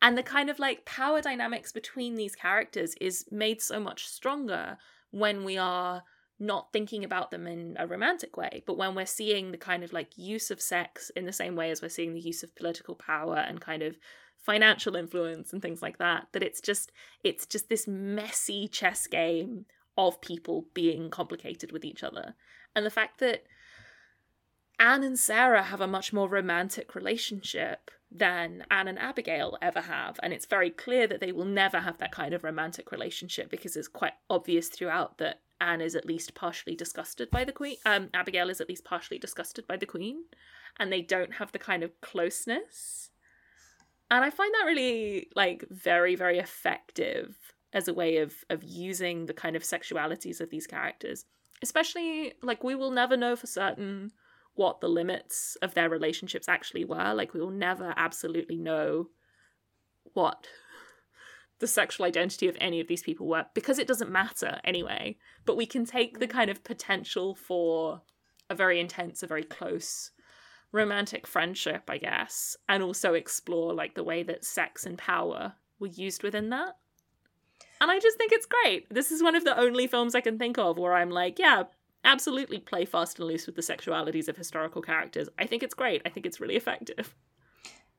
And 0.00 0.18
the 0.18 0.22
kind 0.22 0.50
of 0.50 0.58
like 0.58 0.84
power 0.84 1.20
dynamics 1.20 1.70
between 1.72 2.14
these 2.14 2.34
characters 2.34 2.94
is 3.00 3.24
made 3.30 3.60
so 3.60 3.78
much 3.78 4.08
stronger 4.08 4.78
when 5.10 5.44
we 5.44 5.58
are 5.58 6.02
not 6.40 6.72
thinking 6.72 7.04
about 7.04 7.30
them 7.30 7.46
in 7.46 7.76
a 7.78 7.86
romantic 7.86 8.36
way, 8.36 8.64
but 8.66 8.76
when 8.76 8.94
we're 8.94 9.06
seeing 9.06 9.52
the 9.52 9.58
kind 9.58 9.84
of 9.84 9.92
like 9.92 10.18
use 10.18 10.50
of 10.50 10.60
sex 10.60 11.10
in 11.14 11.24
the 11.24 11.32
same 11.32 11.54
way 11.54 11.70
as 11.70 11.80
we're 11.80 11.88
seeing 11.88 12.14
the 12.14 12.20
use 12.20 12.42
of 12.42 12.56
political 12.56 12.96
power 12.96 13.36
and 13.36 13.60
kind 13.60 13.82
of 13.82 13.96
financial 14.38 14.96
influence 14.96 15.52
and 15.52 15.62
things 15.62 15.82
like 15.82 15.98
that, 15.98 16.26
that 16.32 16.42
it's 16.42 16.60
just 16.60 16.90
it's 17.22 17.46
just 17.46 17.68
this 17.68 17.86
messy 17.86 18.66
chess 18.66 19.06
game 19.06 19.66
of 19.96 20.20
people 20.20 20.66
being 20.74 21.10
complicated 21.10 21.70
with 21.70 21.84
each 21.84 22.02
other. 22.02 22.34
And 22.74 22.84
the 22.84 22.90
fact 22.90 23.20
that 23.20 23.44
Anne 24.82 25.04
and 25.04 25.16
Sarah 25.16 25.62
have 25.62 25.80
a 25.80 25.86
much 25.86 26.12
more 26.12 26.28
romantic 26.28 26.96
relationship 26.96 27.92
than 28.10 28.66
Anne 28.68 28.88
and 28.88 28.98
Abigail 28.98 29.56
ever 29.62 29.82
have. 29.82 30.18
And 30.24 30.32
it's 30.32 30.44
very 30.44 30.70
clear 30.70 31.06
that 31.06 31.20
they 31.20 31.30
will 31.30 31.44
never 31.44 31.78
have 31.78 31.98
that 31.98 32.10
kind 32.10 32.34
of 32.34 32.42
romantic 32.42 32.90
relationship 32.90 33.48
because 33.48 33.76
it's 33.76 33.86
quite 33.86 34.14
obvious 34.28 34.68
throughout 34.68 35.18
that 35.18 35.40
Anne 35.60 35.80
is 35.80 35.94
at 35.94 36.04
least 36.04 36.34
partially 36.34 36.74
disgusted 36.74 37.30
by 37.30 37.44
the 37.44 37.52
Queen. 37.52 37.76
Um, 37.86 38.10
Abigail 38.12 38.50
is 38.50 38.60
at 38.60 38.68
least 38.68 38.84
partially 38.84 39.18
disgusted 39.18 39.68
by 39.68 39.76
the 39.76 39.86
Queen. 39.86 40.24
And 40.80 40.92
they 40.92 41.00
don't 41.00 41.34
have 41.34 41.52
the 41.52 41.60
kind 41.60 41.84
of 41.84 42.00
closeness. 42.00 43.10
And 44.10 44.24
I 44.24 44.30
find 44.30 44.52
that 44.52 44.66
really 44.66 45.28
like 45.36 45.64
very, 45.70 46.16
very 46.16 46.40
effective 46.40 47.36
as 47.72 47.86
a 47.86 47.94
way 47.94 48.16
of 48.16 48.34
of 48.50 48.64
using 48.64 49.26
the 49.26 49.32
kind 49.32 49.54
of 49.54 49.62
sexualities 49.62 50.40
of 50.40 50.50
these 50.50 50.66
characters. 50.66 51.24
Especially 51.62 52.34
like 52.42 52.64
we 52.64 52.74
will 52.74 52.90
never 52.90 53.16
know 53.16 53.36
for 53.36 53.46
certain 53.46 54.10
what 54.54 54.80
the 54.80 54.88
limits 54.88 55.56
of 55.62 55.74
their 55.74 55.88
relationships 55.88 56.48
actually 56.48 56.84
were. 56.84 57.14
Like, 57.14 57.34
we 57.34 57.40
will 57.40 57.50
never 57.50 57.94
absolutely 57.96 58.56
know 58.56 59.08
what 60.12 60.46
the 61.58 61.66
sexual 61.66 62.04
identity 62.04 62.48
of 62.48 62.56
any 62.60 62.80
of 62.80 62.88
these 62.88 63.04
people 63.04 63.26
were 63.26 63.46
because 63.54 63.78
it 63.78 63.86
doesn't 63.86 64.10
matter 64.10 64.60
anyway. 64.64 65.16
But 65.44 65.56
we 65.56 65.64
can 65.64 65.86
take 65.86 66.18
the 66.18 66.26
mm. 66.26 66.30
kind 66.30 66.50
of 66.50 66.64
potential 66.64 67.34
for 67.34 68.02
a 68.50 68.54
very 68.54 68.80
intense, 68.80 69.22
a 69.22 69.26
very 69.26 69.44
close 69.44 70.10
romantic 70.72 71.26
friendship, 71.26 71.84
I 71.88 71.98
guess, 71.98 72.56
and 72.68 72.82
also 72.82 73.14
explore 73.14 73.74
like 73.74 73.94
the 73.94 74.02
way 74.02 74.22
that 74.24 74.44
sex 74.44 74.84
and 74.84 74.98
power 74.98 75.54
were 75.78 75.86
used 75.86 76.22
within 76.22 76.50
that. 76.50 76.76
And 77.80 77.90
I 77.90 77.98
just 77.98 78.16
think 78.16 78.32
it's 78.32 78.46
great. 78.46 78.92
This 78.92 79.10
is 79.10 79.22
one 79.22 79.34
of 79.34 79.44
the 79.44 79.58
only 79.58 79.86
films 79.86 80.14
I 80.14 80.20
can 80.20 80.38
think 80.38 80.58
of 80.58 80.78
where 80.78 80.94
I'm 80.94 81.10
like, 81.10 81.38
yeah, 81.38 81.64
absolutely 82.04 82.58
play 82.58 82.84
fast 82.84 83.18
and 83.18 83.28
loose 83.28 83.46
with 83.46 83.56
the 83.56 83.62
sexualities 83.62 84.28
of 84.28 84.36
historical 84.36 84.82
characters. 84.82 85.28
I 85.38 85.46
think 85.46 85.62
it's 85.62 85.74
great. 85.74 86.02
I 86.04 86.08
think 86.08 86.26
it's 86.26 86.40
really 86.40 86.56
effective. 86.56 87.14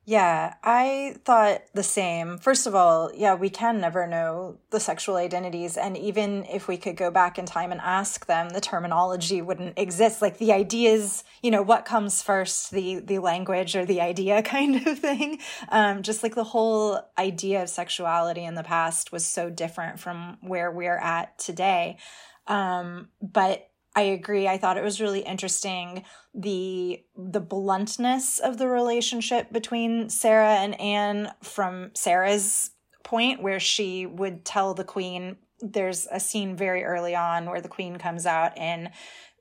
Yeah, 0.05 0.55
I 0.61 1.15
thought 1.23 1.61
the 1.73 1.83
same. 1.83 2.37
First 2.37 2.67
of 2.67 2.75
all, 2.75 3.09
yeah, 3.15 3.35
we 3.35 3.49
can 3.49 3.79
never 3.79 4.05
know 4.05 4.57
the 4.69 4.81
sexual 4.81 5.15
identities. 5.15 5.77
And 5.77 5.95
even 5.95 6.45
if 6.51 6.67
we 6.67 6.75
could 6.75 6.97
go 6.97 7.09
back 7.09 7.39
in 7.39 7.45
time 7.45 7.71
and 7.71 7.79
ask 7.79 8.25
them, 8.25 8.49
the 8.49 8.59
terminology 8.59 9.41
wouldn't 9.41 9.79
exist. 9.79 10.21
Like 10.21 10.39
the 10.39 10.51
ideas, 10.51 11.23
you 11.41 11.51
know, 11.51 11.61
what 11.61 11.85
comes 11.85 12.21
first, 12.21 12.71
the, 12.71 12.99
the 12.99 13.19
language 13.19 13.77
or 13.77 13.85
the 13.85 14.01
idea 14.01 14.43
kind 14.43 14.85
of 14.85 14.99
thing. 14.99 15.39
Um, 15.69 16.03
just 16.03 16.21
like 16.21 16.35
the 16.35 16.43
whole 16.43 16.99
idea 17.17 17.63
of 17.63 17.69
sexuality 17.69 18.43
in 18.43 18.55
the 18.55 18.63
past 18.63 19.13
was 19.13 19.25
so 19.25 19.49
different 19.49 20.01
from 20.01 20.37
where 20.41 20.69
we're 20.69 20.97
at 20.97 21.39
today. 21.39 21.95
Um, 22.47 23.07
but 23.21 23.69
I 23.95 24.01
agree. 24.01 24.47
I 24.47 24.57
thought 24.57 24.77
it 24.77 24.83
was 24.83 24.99
really 24.99 25.19
interesting 25.19 26.03
the 26.33 27.03
the 27.15 27.39
bluntness 27.39 28.39
of 28.39 28.57
the 28.57 28.67
relationship 28.67 29.51
between 29.51 30.09
Sarah 30.09 30.55
and 30.55 30.79
Anne 30.81 31.31
from 31.43 31.91
Sarah's 31.93 32.71
point 33.03 33.41
where 33.41 33.59
she 33.59 34.05
would 34.05 34.45
tell 34.45 34.73
the 34.73 34.83
queen 34.83 35.37
there's 35.59 36.07
a 36.11 36.19
scene 36.19 36.55
very 36.55 36.83
early 36.83 37.15
on 37.15 37.45
where 37.45 37.61
the 37.61 37.69
queen 37.69 37.97
comes 37.97 38.25
out 38.25 38.57
in 38.57 38.89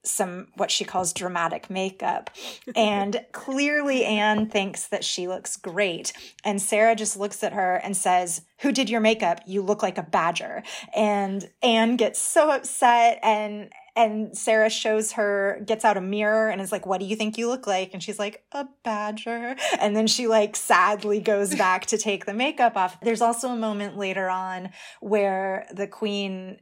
some 0.04 0.48
what 0.56 0.70
she 0.70 0.84
calls 0.84 1.12
dramatic 1.12 1.70
makeup. 1.70 2.30
And 2.76 3.24
clearly 3.32 4.04
Anne 4.04 4.48
thinks 4.48 4.86
that 4.88 5.04
she 5.04 5.26
looks 5.26 5.56
great. 5.56 6.12
And 6.44 6.60
Sarah 6.60 6.94
just 6.94 7.16
looks 7.16 7.42
at 7.42 7.52
her 7.52 7.76
and 7.76 7.96
says 7.96 8.42
who 8.58 8.72
did 8.72 8.88
your 8.88 9.00
makeup? 9.00 9.40
You 9.46 9.62
look 9.62 9.82
like 9.82 9.98
a 9.98 10.02
badger. 10.02 10.62
And 10.94 11.50
Anne 11.62 11.96
gets 11.96 12.20
so 12.20 12.50
upset 12.50 13.18
and 13.22 13.70
and 13.94 14.36
Sarah 14.36 14.70
shows 14.70 15.12
her, 15.12 15.62
gets 15.66 15.84
out 15.84 15.96
a 15.96 16.00
mirror 16.00 16.48
and 16.48 16.60
is 16.60 16.72
like, 16.72 16.86
What 16.86 17.00
do 17.00 17.06
you 17.06 17.16
think 17.16 17.36
you 17.36 17.48
look 17.48 17.66
like? 17.66 17.90
And 17.92 18.02
she's 18.02 18.18
like, 18.18 18.44
A 18.52 18.66
badger. 18.84 19.56
And 19.78 19.94
then 19.96 20.06
she 20.06 20.26
like 20.26 20.56
sadly 20.56 21.20
goes 21.20 21.54
back 21.54 21.86
to 21.86 21.98
take 21.98 22.24
the 22.24 22.34
makeup 22.34 22.76
off. 22.76 22.98
There's 23.00 23.20
also 23.20 23.48
a 23.48 23.56
moment 23.56 23.98
later 23.98 24.30
on 24.30 24.70
where 25.00 25.66
the 25.72 25.86
queen 25.86 26.58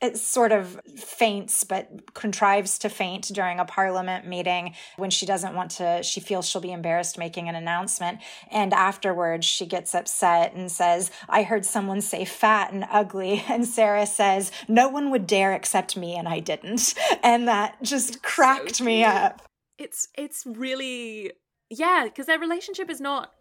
it 0.00 0.16
sort 0.16 0.52
of 0.52 0.80
faints 0.96 1.64
but 1.64 2.14
contrives 2.14 2.78
to 2.78 2.88
faint 2.88 3.30
during 3.32 3.58
a 3.58 3.64
parliament 3.64 4.26
meeting 4.26 4.74
when 4.96 5.10
she 5.10 5.26
doesn't 5.26 5.54
want 5.54 5.70
to 5.70 6.02
she 6.02 6.20
feels 6.20 6.48
she'll 6.48 6.60
be 6.60 6.72
embarrassed 6.72 7.18
making 7.18 7.48
an 7.48 7.54
announcement. 7.54 8.18
And 8.50 8.72
afterwards 8.72 9.46
she 9.46 9.66
gets 9.66 9.94
upset 9.94 10.54
and 10.54 10.70
says 10.70 11.10
i 11.28 11.42
heard 11.42 11.64
someone 11.64 12.00
say 12.00 12.24
fat 12.24 12.72
and 12.72 12.86
ugly. 12.90 13.44
And 13.50 13.66
sarah 13.66 14.06
says 14.06 14.52
no 14.68 14.88
one 14.88 15.10
would 15.10 15.26
dare 15.26 15.52
except 15.52 15.96
me 15.96 16.16
and 16.16 16.28
i 16.28 16.40
didn't. 16.40 16.94
And 17.22 17.48
that 17.48 17.82
just 17.82 18.22
cracked 18.22 18.76
so 18.76 18.84
me 18.84 19.04
up. 19.04 19.42
It's 19.78 20.08
it's 20.16 20.44
really 20.46 21.32
yeah 21.68 22.04
because 22.04 22.26
their 22.26 22.38
relationship 22.38 22.90
is 22.90 23.00
not 23.00 23.32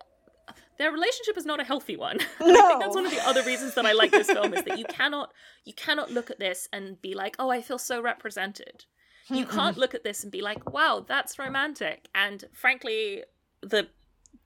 their 0.80 0.92
relationship 0.92 1.38
is 1.38 1.46
not 1.46 1.60
a 1.60 1.64
healthy 1.64 1.96
one. 1.96 2.18
No. 2.40 2.66
I 2.66 2.70
think 2.70 2.82
that's 2.82 2.96
one 2.96 3.06
of 3.06 3.12
the 3.12 3.28
other 3.28 3.44
reasons 3.44 3.76
that 3.76 3.86
I 3.86 3.92
like 3.92 4.12
this 4.12 4.32
film 4.32 4.54
is 4.54 4.64
that 4.64 4.80
you 4.80 4.86
cannot 4.90 5.32
you 5.66 5.74
cannot 5.74 6.10
look 6.10 6.32
at 6.32 6.40
this 6.40 6.68
and 6.74 7.00
be 7.00 7.14
like, 7.14 7.36
"Oh, 7.38 7.50
I 7.50 7.62
feel 7.62 7.78
so 7.78 8.02
represented." 8.02 8.86
You 9.30 9.46
can't 9.46 9.78
look 9.78 9.94
at 9.94 10.04
this 10.04 10.24
and 10.24 10.32
be 10.32 10.42
like, 10.42 10.72
"Wow, 10.72 11.06
that's 11.08 11.38
romantic." 11.38 12.08
And 12.16 12.46
frankly, 12.54 13.24
the 13.62 13.90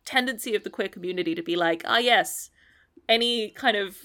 tendency 0.03 0.55
of 0.55 0.65
the 0.65 0.69
queer 0.69 0.89
community 0.89 1.33
to 1.35 1.43
be 1.43 1.55
like, 1.55 1.83
"Ah, 1.85 1.99
yes, 1.99 2.49
any 3.07 3.51
kind 3.51 3.77
of 3.77 3.97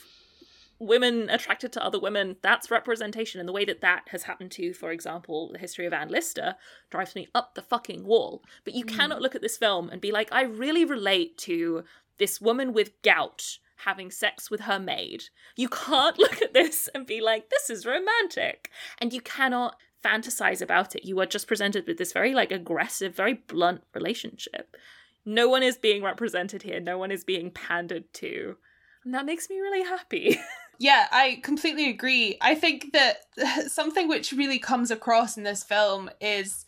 women 0.78 1.28
attracted 1.28 1.72
to 1.72 1.84
other 1.84 1.98
women, 1.98 2.36
that's 2.42 2.70
representation. 2.70 3.40
And 3.40 3.48
the 3.48 3.52
way 3.52 3.64
that 3.64 3.80
that 3.80 4.04
has 4.10 4.24
happened 4.24 4.52
to, 4.52 4.72
for 4.72 4.90
example, 4.90 5.50
the 5.52 5.58
history 5.58 5.86
of 5.86 5.92
Anne 5.92 6.08
Lister 6.08 6.54
drives 6.90 7.14
me 7.14 7.28
up 7.34 7.54
the 7.54 7.62
fucking 7.62 8.04
wall. 8.04 8.44
But 8.64 8.74
you 8.74 8.84
mm. 8.84 8.96
cannot 8.96 9.20
look 9.20 9.34
at 9.34 9.42
this 9.42 9.56
film 9.56 9.90
and 9.90 10.00
be 10.00 10.12
like, 10.12 10.28
I 10.32 10.42
really 10.42 10.84
relate 10.84 11.36
to 11.38 11.84
this 12.18 12.40
woman 12.40 12.72
with 12.72 13.00
gout 13.02 13.58
having 13.82 14.10
sex 14.10 14.50
with 14.50 14.60
her 14.60 14.78
maid. 14.78 15.24
You 15.56 15.68
can't 15.68 16.18
look 16.18 16.42
at 16.42 16.54
this 16.54 16.88
and 16.94 17.06
be 17.06 17.20
like, 17.20 17.50
this 17.50 17.70
is 17.70 17.86
romantic. 17.86 18.70
And 18.98 19.12
you 19.12 19.20
cannot 19.20 19.76
fantasize 20.04 20.62
about 20.62 20.94
it. 20.94 21.04
You 21.04 21.20
are 21.20 21.26
just 21.26 21.48
presented 21.48 21.86
with 21.86 21.98
this 21.98 22.12
very 22.12 22.34
like 22.34 22.52
aggressive, 22.52 23.14
very 23.14 23.34
blunt 23.34 23.82
relationship. 23.94 24.76
No 25.24 25.48
one 25.48 25.62
is 25.62 25.76
being 25.76 26.02
represented 26.02 26.62
here. 26.62 26.80
No 26.80 26.98
one 26.98 27.10
is 27.10 27.24
being 27.24 27.50
pandered 27.50 28.12
to. 28.14 28.56
And 29.04 29.14
that 29.14 29.26
makes 29.26 29.48
me 29.48 29.58
really 29.58 29.84
happy. 29.84 30.38
Yeah, 30.80 31.08
I 31.10 31.40
completely 31.42 31.90
agree. 31.90 32.38
I 32.40 32.54
think 32.54 32.92
that 32.92 33.24
something 33.66 34.08
which 34.08 34.32
really 34.32 34.60
comes 34.60 34.90
across 34.90 35.36
in 35.36 35.42
this 35.42 35.64
film 35.64 36.08
is 36.20 36.66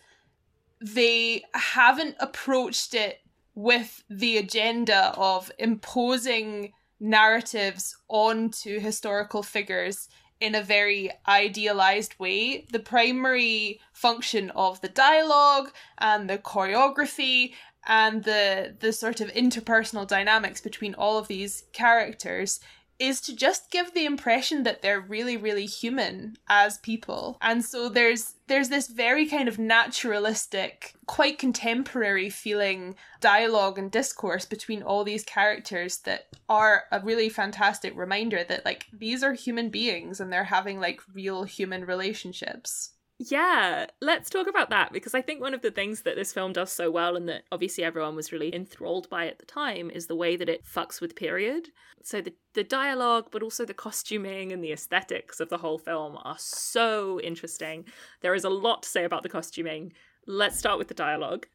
they 0.81 1.45
haven't 1.55 2.17
approached 2.19 2.95
it 2.95 3.21
with 3.61 4.03
the 4.09 4.39
agenda 4.39 5.13
of 5.17 5.53
imposing 5.59 6.73
narratives 6.99 7.97
onto 8.09 8.81
historical 8.81 9.43
figures 9.43 10.09
in 10.41 10.55
a 10.55 10.63
very 10.63 11.11
idealized 11.29 12.19
way. 12.19 12.65
The 12.73 12.79
primary 12.79 13.81
function 13.93 14.51
of 14.53 14.81
the 14.81 14.89
dialogue 14.89 15.73
and 15.99 16.29
the 16.29 16.39
choreography 16.39 17.53
and 17.87 18.25
the 18.25 18.77
the 18.79 18.93
sort 18.93 19.21
of 19.21 19.33
interpersonal 19.33 20.07
dynamics 20.07 20.61
between 20.61 20.95
all 20.95 21.19
of 21.19 21.29
these 21.29 21.65
characters 21.73 22.61
is 23.01 23.21
to 23.23 23.35
just 23.35 23.71
give 23.71 23.93
the 23.95 24.05
impression 24.05 24.63
that 24.63 24.83
they're 24.83 25.01
really 25.01 25.37
really 25.37 25.67
human 25.67 26.37
as 26.49 26.79
people. 26.79 27.39
And 27.41 27.65
so 27.65 27.89
there's 27.89 28.35
there's 28.47 28.69
this 28.69 28.89
very 28.89 29.27
kind 29.27 29.49
of 29.49 29.59
naturalistic 29.59 30.95
quite 31.07 31.39
contemporary 31.39 32.31
feeling 32.31 32.95
dialogue 33.21 33.79
and 33.79 33.91
discourse 33.91 34.45
between 34.45 34.83
all 34.83 35.03
these 35.03 35.25
characters 35.25 35.99
that 35.99 36.29
are 36.49 36.85
a 36.93 37.01
really 37.01 37.29
fantastic 37.29 37.97
reminder 37.97 38.45
that 38.45 38.65
like 38.65 38.87
these 38.93 39.23
are 39.23 39.33
human 39.33 39.71
beings 39.71 40.21
and 40.21 40.33
they're 40.33 40.45
having 40.45 40.79
like 40.79 41.01
real 41.13 41.45
human 41.45 41.85
relationships 41.85 42.91
yeah, 43.23 43.85
let's 44.01 44.31
talk 44.31 44.47
about 44.47 44.71
that 44.71 44.95
because 44.95 45.15
I 45.15 45.21
think 45.21 45.43
one 45.43 45.53
of 45.53 45.61
the 45.61 45.71
things 45.71 46.03
that 46.03 46.17
this 46.17 46.33
film 46.33 46.55
does 46.55 46.73
so 46.73 46.91
well 46.91 47.17
and 47.17 47.29
that 47.29 47.43
obviously 47.53 47.85
everyone 47.85 48.17
was 48.17 48.33
really 48.33 48.55
enthralled 48.55 49.11
by 49.11 49.27
at 49.27 49.39
the 49.39 49.45
time 49.45 49.91
is 49.91 50.07
the 50.07 50.17
way 50.17 50.37
that 50.37 50.49
it 50.49 50.65
fucks 50.65 51.03
with 51.03 51.15
period. 51.15 51.69
So 52.03 52.23
the 52.23 52.33
the 52.55 52.65
dialogue 52.65 53.27
but 53.31 53.43
also 53.43 53.67
the 53.67 53.75
costuming 53.75 54.53
and 54.53 54.65
the 54.65 54.73
aesthetics 54.73 55.39
of 55.39 55.51
the 55.51 55.59
whole 55.59 55.77
film 55.77 56.17
are 56.25 56.39
so 56.39 57.21
interesting. 57.21 57.85
There 58.23 58.35
is 58.35 58.45
a 58.45 58.49
lot 58.49 58.85
to 58.85 58.89
say 58.89 59.05
about 59.05 59.23
the 59.23 59.29
costuming. 59.29 59.93
Let's 60.27 60.59
start 60.59 60.79
with 60.79 60.89
the 60.89 60.95
dialogue. 60.95 61.47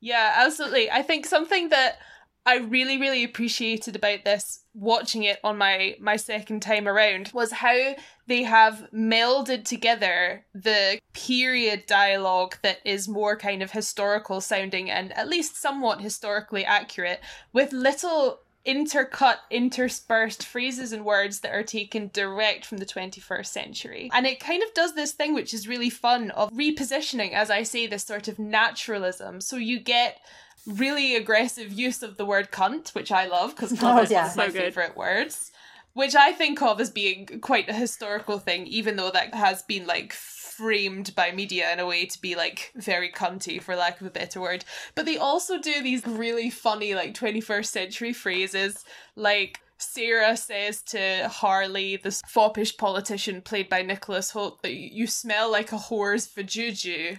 Yeah, 0.00 0.32
absolutely. 0.34 0.90
I 0.90 1.02
think 1.02 1.26
something 1.26 1.68
that 1.68 1.98
I 2.46 2.58
really, 2.58 2.98
really 2.98 3.24
appreciated 3.24 3.96
about 3.96 4.24
this 4.24 4.64
watching 4.74 5.22
it 5.22 5.38
on 5.42 5.56
my 5.56 5.96
my 6.00 6.16
second 6.16 6.60
time 6.60 6.86
around 6.86 7.30
was 7.32 7.52
how 7.52 7.94
they 8.26 8.42
have 8.42 8.88
melded 8.92 9.64
together 9.64 10.44
the 10.52 10.98
period 11.12 11.86
dialogue 11.86 12.56
that 12.62 12.78
is 12.84 13.08
more 13.08 13.36
kind 13.36 13.62
of 13.62 13.70
historical 13.70 14.40
sounding 14.40 14.90
and 14.90 15.16
at 15.16 15.28
least 15.28 15.56
somewhat 15.56 16.00
historically 16.00 16.64
accurate 16.64 17.20
with 17.52 17.72
little 17.72 18.40
intercut, 18.66 19.36
interspersed 19.50 20.44
phrases 20.44 20.92
and 20.92 21.04
words 21.04 21.40
that 21.40 21.54
are 21.54 21.62
taken 21.62 22.10
direct 22.12 22.64
from 22.64 22.78
the 22.78 22.86
21st 22.86 23.46
century. 23.46 24.10
And 24.12 24.26
it 24.26 24.40
kind 24.40 24.62
of 24.62 24.72
does 24.74 24.94
this 24.94 25.12
thing 25.12 25.34
which 25.34 25.52
is 25.52 25.68
really 25.68 25.90
fun 25.90 26.30
of 26.32 26.50
repositioning, 26.52 27.32
as 27.32 27.50
I 27.50 27.62
say, 27.62 27.86
this 27.86 28.04
sort 28.04 28.28
of 28.28 28.38
naturalism. 28.38 29.40
So 29.40 29.56
you 29.56 29.78
get 29.80 30.18
really 30.66 31.14
aggressive 31.14 31.72
use 31.72 32.02
of 32.02 32.16
the 32.16 32.24
word 32.24 32.50
cunt, 32.50 32.94
which 32.94 33.12
I 33.12 33.26
love 33.26 33.54
because 33.54 33.72
cunt 33.72 33.98
Oh, 33.98 34.02
is 34.02 34.10
yeah. 34.10 34.22
one 34.22 34.30
of 34.30 34.36
my 34.36 34.48
So 34.48 34.52
favorite 34.52 34.96
words. 34.96 35.50
Which 35.92 36.16
I 36.16 36.32
think 36.32 36.60
of 36.60 36.80
as 36.80 36.90
being 36.90 37.26
quite 37.40 37.68
a 37.68 37.72
historical 37.72 38.38
thing, 38.40 38.66
even 38.66 38.96
though 38.96 39.12
that 39.12 39.32
has 39.34 39.62
been 39.62 39.86
like 39.86 40.12
framed 40.56 41.14
by 41.14 41.32
media 41.32 41.72
in 41.72 41.80
a 41.80 41.86
way 41.86 42.06
to 42.06 42.20
be 42.20 42.34
like 42.34 42.72
very 42.76 43.10
cunty, 43.10 43.60
for 43.60 43.76
lack 43.76 44.00
of 44.00 44.06
a 44.06 44.10
better 44.10 44.40
word. 44.40 44.64
But 44.94 45.06
they 45.06 45.16
also 45.16 45.58
do 45.58 45.82
these 45.82 46.06
really 46.06 46.50
funny, 46.50 46.94
like 46.94 47.14
21st 47.14 47.66
century 47.66 48.12
phrases, 48.12 48.84
like 49.16 49.60
Sarah 49.78 50.36
says 50.36 50.82
to 50.82 51.28
Harley, 51.28 51.96
this 51.96 52.22
foppish 52.28 52.76
politician 52.76 53.42
played 53.42 53.68
by 53.68 53.82
Nicholas 53.82 54.32
Hoult, 54.32 54.62
that 54.62 54.74
you 54.74 55.06
smell 55.06 55.50
like 55.50 55.72
a 55.72 55.76
whore's 55.76 56.28
vajuju. 56.28 57.18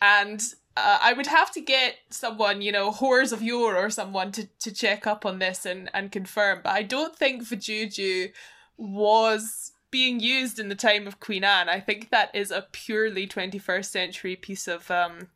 And 0.00 0.40
uh, 0.76 0.98
I 1.02 1.12
would 1.12 1.26
have 1.26 1.50
to 1.52 1.60
get 1.60 1.96
someone, 2.10 2.62
you 2.62 2.70
know, 2.70 2.92
Whores 2.92 3.32
of 3.32 3.42
Yore 3.42 3.76
or 3.76 3.90
someone 3.90 4.30
to, 4.32 4.46
to 4.60 4.72
check 4.72 5.06
up 5.06 5.26
on 5.26 5.40
this 5.40 5.66
and, 5.66 5.90
and 5.92 6.12
confirm. 6.12 6.60
But 6.62 6.72
I 6.72 6.82
don't 6.82 7.16
think 7.16 7.42
Vajuju 7.42 8.30
was 8.76 9.72
being 9.90 10.20
used 10.20 10.58
in 10.58 10.68
the 10.68 10.74
time 10.74 11.06
of 11.06 11.20
Queen 11.20 11.44
Anne. 11.44 11.68
I 11.68 11.80
think 11.80 12.10
that 12.10 12.34
is 12.34 12.50
a 12.50 12.66
purely 12.72 13.26
21st 13.26 13.86
century 13.86 14.36
piece 14.36 14.68
of 14.68 14.90
um, 14.90 15.28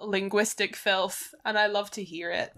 linguistic 0.00 0.76
filth, 0.76 1.34
and 1.44 1.58
I 1.58 1.66
love 1.66 1.90
to 1.92 2.04
hear 2.04 2.30
it. 2.30 2.52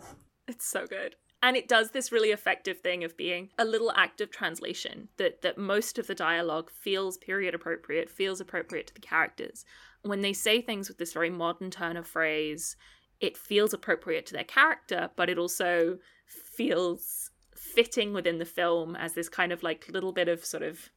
It's 0.47 0.67
so 0.67 0.87
good. 0.87 1.17
And 1.43 1.59
it 1.59 1.69
does 1.69 1.91
this 1.91 2.11
really 2.11 2.31
effective 2.31 2.81
thing 2.81 3.05
of 3.05 3.19
being 3.19 3.51
a 3.59 3.67
little 3.67 3.93
act 3.95 4.23
of 4.23 4.31
translation 4.31 5.09
that 5.19 5.43
that 5.43 5.59
most 5.59 5.99
of 5.99 6.07
the 6.07 6.15
dialogue 6.15 6.71
feels 6.71 7.19
period 7.19 7.55
appropriate, 7.55 8.09
feels 8.09 8.41
appropriate 8.41 8.87
to 8.87 8.95
the 8.95 9.01
characters. 9.01 9.67
When 10.01 10.23
they 10.23 10.33
say 10.33 10.63
things 10.63 10.89
with 10.89 10.97
this 10.97 11.13
very 11.13 11.29
modern 11.29 11.71
turn 11.71 11.99
of 11.99 12.07
phrase, 12.07 12.77
it 13.21 13.37
feels 13.37 13.75
appropriate 13.75 14.25
to 14.27 14.33
their 14.33 14.45
character, 14.45 15.11
but 15.17 15.29
it 15.29 15.39
also 15.39 15.99
feels 16.27 17.24
fitting 17.75 18.13
within 18.13 18.39
the 18.39 18.45
film 18.45 18.97
as 18.97 19.15
this 19.15 19.29
kind 19.29 19.53
of 19.53 19.63
like 19.63 19.89
little 19.89 20.13
bit 20.13 20.29
of 20.29 20.45
sort 20.45 20.63
of 20.63 20.91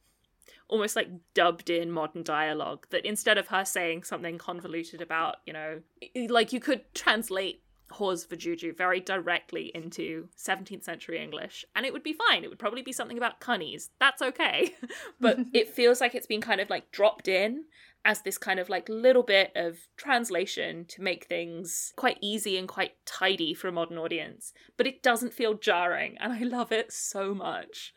almost 0.68 0.96
like 0.96 1.08
dubbed 1.34 1.70
in 1.70 1.90
modern 1.90 2.22
dialogue 2.22 2.86
that 2.90 3.04
instead 3.06 3.38
of 3.38 3.48
her 3.48 3.64
saying 3.64 4.02
something 4.02 4.36
convoluted 4.38 5.00
about, 5.00 5.36
you 5.46 5.52
know, 5.52 5.80
like 6.28 6.52
you 6.52 6.60
could 6.60 6.82
translate 6.94 7.62
whore's 7.90 8.26
vajuju 8.26 8.76
very 8.76 9.00
directly 9.00 9.72
into 9.74 10.28
17th 10.36 10.84
century 10.84 11.22
English 11.22 11.64
and 11.74 11.86
it 11.86 11.92
would 11.92 12.02
be 12.02 12.12
fine. 12.12 12.44
It 12.44 12.50
would 12.50 12.58
probably 12.58 12.82
be 12.82 12.92
something 12.92 13.16
about 13.16 13.40
cunnies. 13.40 13.88
That's 13.98 14.20
okay. 14.20 14.74
but 15.20 15.38
it 15.54 15.74
feels 15.74 16.00
like 16.00 16.14
it's 16.14 16.26
been 16.26 16.42
kind 16.42 16.60
of 16.60 16.68
like 16.68 16.90
dropped 16.92 17.28
in 17.28 17.64
as 18.04 18.22
this 18.22 18.38
kind 18.38 18.58
of 18.58 18.68
like 18.68 18.88
little 18.88 19.22
bit 19.22 19.52
of 19.54 19.78
translation 19.96 20.84
to 20.86 21.02
make 21.02 21.26
things 21.26 21.92
quite 21.96 22.18
easy 22.20 22.56
and 22.56 22.68
quite 22.68 22.92
tidy 23.04 23.54
for 23.54 23.68
a 23.68 23.72
modern 23.72 23.98
audience. 23.98 24.52
But 24.76 24.86
it 24.86 25.02
doesn't 25.02 25.34
feel 25.34 25.54
jarring 25.54 26.16
and 26.18 26.32
I 26.32 26.40
love 26.40 26.72
it 26.72 26.92
so 26.92 27.34
much. 27.34 27.92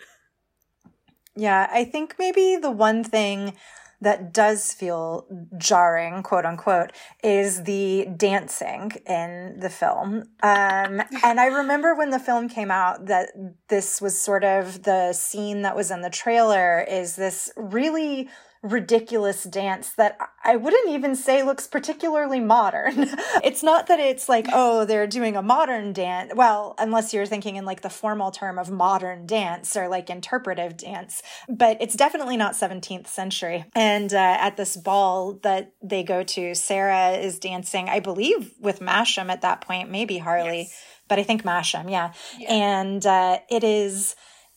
Yeah, 1.36 1.70
I 1.72 1.86
think 1.86 2.16
maybe 2.20 2.58
the 2.58 2.72
one 2.72 3.04
thing 3.04 3.54
that 4.02 4.34
does 4.34 4.74
feel 4.74 5.28
jarring, 5.58 6.24
quote 6.24 6.46
unquote, 6.46 6.92
is 7.24 7.64
the 7.64 8.08
dancing 8.18 8.92
in 9.06 9.60
the 9.60 9.70
film. 9.70 10.24
Um, 10.42 11.02
and 11.24 11.40
I 11.40 11.46
remember 11.46 11.96
when 11.96 12.10
the 12.10 12.20
film 12.20 12.50
came 12.50 12.72
out 12.72 13.06
that 13.06 13.30
this 13.70 14.02
was 14.02 14.20
sort 14.20 14.44
of 14.44 14.84
the 14.84 15.14
scene 15.14 15.62
that 15.62 15.76
was 15.76 15.92
in 15.92 16.02
the 16.02 16.10
trailer 16.10 16.82
is 16.82 17.16
this 17.16 17.52
really 17.56 18.28
ridiculous 18.64 19.44
dance 19.44 19.90
that 19.94 20.18
I 20.44 20.56
wouldn't 20.56 20.90
even 20.90 21.16
say 21.16 21.42
looks 21.42 21.66
particularly 21.66 22.40
modern. 22.40 22.94
it's 23.44 23.64
not 23.64 23.88
that 23.88 24.00
it's 24.00 24.30
like, 24.30 24.48
oh, 24.54 24.86
they're 24.86 25.08
doing 25.08 25.36
a 25.36 25.42
modern 25.42 25.94
dance. 25.94 26.32
Well, 26.36 26.76
unless 26.78 27.12
you're 27.14 27.26
thinking 27.26 27.56
in 27.56 27.66
like 27.66 27.82
the 27.82 27.90
formal 27.90 28.30
term 28.30 28.60
of 28.60 28.70
modern 28.70 29.26
dance 29.26 29.76
or 29.76 29.88
like 29.88 30.10
interpretive 30.12 30.78
dance, 30.78 31.24
but 31.50 31.78
it's 31.82 31.96
definitely 31.96 32.38
not 32.38 32.54
17th 32.54 33.08
century. 33.08 33.66
And 33.74 34.14
uh, 34.14 34.18
at 34.40 34.58
this 34.58 34.78
ball 34.78 35.40
that 35.42 35.74
they 35.82 36.04
go 36.04 36.22
to, 36.24 36.54
Sarah 36.54 37.12
is 37.14 37.40
dancing, 37.40 37.90
I 37.90 38.00
believe, 38.00 38.54
with 38.60 38.80
Masham 38.80 39.30
at 39.32 39.42
that 39.42 39.62
point, 39.62 39.90
maybe 39.90 40.20
Harley, 40.20 40.60
Yes. 40.60 40.84
but 41.08 41.18
I 41.18 41.24
think 41.24 41.44
Masham, 41.44 41.90
yeah. 41.90 42.14
And 42.48 43.04
uh, 43.06 43.40
it 43.50 43.64
is 43.64 44.16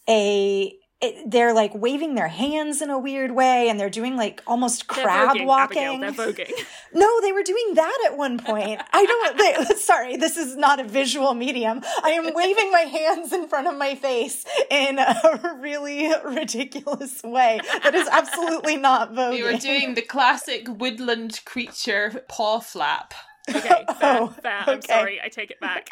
a 0.08 0.74
it, 1.04 1.30
they're 1.30 1.52
like 1.54 1.72
waving 1.74 2.14
their 2.14 2.28
hands 2.28 2.80
in 2.82 2.90
a 2.90 2.98
weird 2.98 3.32
way 3.32 3.68
and 3.68 3.78
they're 3.78 3.90
doing 3.90 4.16
like 4.16 4.42
almost 4.46 4.88
They're 4.88 5.04
crab 5.04 5.36
voguing, 5.36 5.46
walking. 5.46 5.82
Abigail, 6.04 6.34
they're. 6.34 6.46
No, 6.96 7.20
they 7.20 7.32
were 7.32 7.42
doing 7.42 7.74
that 7.74 7.98
at 8.06 8.16
one 8.16 8.38
point. 8.38 8.80
I 8.92 9.04
don't. 9.04 9.38
They, 9.38 9.74
sorry, 9.78 10.16
this 10.16 10.36
is 10.36 10.56
not 10.56 10.78
a 10.78 10.84
visual 10.84 11.34
medium. 11.34 11.82
I 12.04 12.10
am 12.10 12.32
waving 12.32 12.70
my 12.70 12.82
hands 12.82 13.32
in 13.32 13.48
front 13.48 13.66
of 13.66 13.76
my 13.76 13.96
face 13.96 14.44
in 14.70 14.98
a 15.00 15.56
really 15.60 16.12
ridiculous 16.24 17.20
way. 17.24 17.60
That 17.82 17.94
is 17.96 18.06
absolutely 18.08 18.76
not 18.76 19.12
voguing. 19.12 19.30
They 19.32 19.42
were 19.42 19.58
doing 19.58 19.94
the 19.94 20.02
classic 20.02 20.66
woodland 20.68 21.40
creature 21.44 22.24
paw 22.28 22.60
flap. 22.60 23.12
Okay, 23.48 23.84
fair, 23.98 24.18
Oh, 24.22 24.28
fair. 24.28 24.64
I'm 24.66 24.78
okay. 24.78 24.86
sorry, 24.86 25.20
I 25.22 25.28
take 25.28 25.50
it 25.50 25.60
back. 25.60 25.88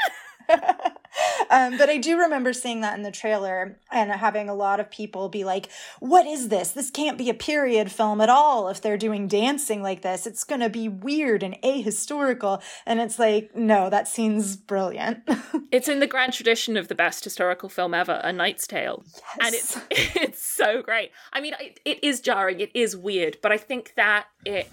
um, 1.50 1.76
but 1.78 1.88
I 1.88 1.98
do 1.98 2.18
remember 2.18 2.52
seeing 2.52 2.81
that 2.81 2.96
in 2.96 3.02
the 3.02 3.11
trailer 3.11 3.78
and 3.90 4.11
having 4.11 4.48
a 4.48 4.55
lot 4.55 4.81
of 4.81 4.90
people 4.90 5.28
be 5.28 5.44
like, 5.44 5.68
What 6.00 6.26
is 6.26 6.48
this? 6.48 6.72
This 6.72 6.90
can't 6.90 7.18
be 7.18 7.31
a 7.31 7.35
period 7.35 7.90
film 7.90 8.20
at 8.20 8.28
all 8.28 8.68
if 8.68 8.81
they're 8.81 8.96
doing 8.96 9.28
dancing 9.28 9.83
like 9.83 10.02
this. 10.02 10.26
It's 10.26 10.44
going 10.44 10.61
to 10.61 10.68
be 10.68 10.88
weird 10.88 11.42
and 11.42 11.57
ahistorical. 11.62 12.62
And 12.87 13.00
it's 13.00 13.18
like, 13.18 13.55
No, 13.55 13.90
that 13.90 14.09
scene's 14.09 14.57
brilliant. 14.57 15.28
It's 15.70 15.88
in 15.88 16.00
the 16.00 16.07
grand 16.07 16.35
tradition 16.35 16.76
of 16.76 16.88
the 16.88 16.94
best 16.94 17.24
historical 17.24 17.70
film 17.70 17.94
ever, 17.94 18.20
A 18.22 18.31
Knight's 18.31 18.66
Tale. 18.66 19.05
Yes. 19.07 19.38
And 19.40 19.55
it's 19.55 19.78
it's 20.16 20.42
so 20.42 20.83
great. 20.83 21.12
I 21.33 21.40
mean, 21.40 21.55
it, 21.59 21.81
it 21.87 22.05
is 22.05 22.20
jarring, 22.20 22.61
it 22.61 22.70
is 22.74 22.94
weird, 22.94 23.38
but 23.40 23.52
I 23.52 23.57
think 23.57 23.94
that 23.96 24.26
it 24.44 24.70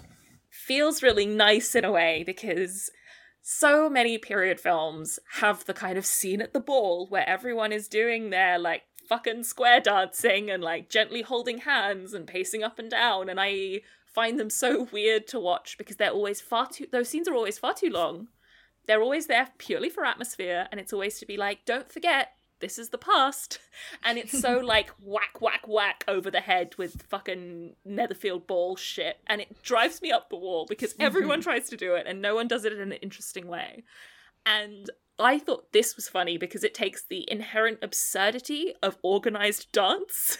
feels 0.50 1.02
really 1.02 1.26
nice 1.26 1.74
in 1.74 1.84
a 1.84 1.92
way 1.92 2.22
because 2.26 2.90
so 3.52 3.90
many 3.90 4.16
period 4.16 4.60
films 4.60 5.18
have 5.38 5.64
the 5.64 5.74
kind 5.74 5.98
of 5.98 6.06
scene 6.06 6.40
at 6.40 6.52
the 6.52 6.60
ball 6.60 7.08
where 7.08 7.28
everyone 7.28 7.72
is 7.72 7.88
doing 7.88 8.30
their 8.30 8.60
like 8.60 8.82
fucking 9.08 9.42
square 9.42 9.80
dancing 9.80 10.48
and 10.48 10.62
like 10.62 10.88
gently 10.88 11.22
holding 11.22 11.58
hands 11.58 12.14
and 12.14 12.28
pacing 12.28 12.62
up 12.62 12.78
and 12.78 12.92
down 12.92 13.28
and 13.28 13.40
I 13.40 13.80
find 14.06 14.38
them 14.38 14.50
so 14.50 14.86
weird 14.92 15.26
to 15.26 15.40
watch 15.40 15.76
because 15.78 15.96
they're 15.96 16.12
always 16.12 16.40
far 16.40 16.68
too 16.68 16.86
those 16.92 17.08
scenes 17.08 17.26
are 17.26 17.34
always 17.34 17.58
far 17.58 17.74
too 17.74 17.90
long. 17.90 18.28
They're 18.86 19.02
always 19.02 19.26
there 19.26 19.48
purely 19.58 19.90
for 19.90 20.04
atmosphere 20.04 20.68
and 20.70 20.80
it's 20.80 20.92
always 20.92 21.18
to 21.18 21.26
be 21.26 21.36
like 21.36 21.64
don't 21.64 21.90
forget 21.90 22.28
this 22.60 22.78
is 22.78 22.90
the 22.90 22.98
past. 22.98 23.58
And 24.02 24.18
it's 24.18 24.38
so 24.38 24.58
like 24.64 24.90
whack 25.02 25.40
whack 25.40 25.66
whack 25.66 26.04
over 26.06 26.30
the 26.30 26.40
head 26.40 26.74
with 26.76 27.02
fucking 27.02 27.76
netherfield 27.84 28.46
ball 28.46 28.76
shit. 28.76 29.18
And 29.26 29.40
it 29.40 29.62
drives 29.62 30.02
me 30.02 30.12
up 30.12 30.28
the 30.28 30.36
wall 30.36 30.66
because 30.68 30.94
everyone 31.00 31.40
tries 31.40 31.68
to 31.70 31.76
do 31.76 31.94
it 31.94 32.06
and 32.06 32.20
no 32.20 32.34
one 32.34 32.46
does 32.46 32.64
it 32.64 32.72
in 32.72 32.80
an 32.80 32.92
interesting 32.92 33.46
way. 33.46 33.84
And 34.44 34.90
i 35.18 35.38
thought 35.38 35.72
this 35.72 35.96
was 35.96 36.08
funny 36.08 36.38
because 36.38 36.64
it 36.64 36.72
takes 36.72 37.02
the 37.04 37.30
inherent 37.30 37.78
absurdity 37.82 38.72
of 38.82 38.96
organized 39.02 39.70
dance 39.70 40.38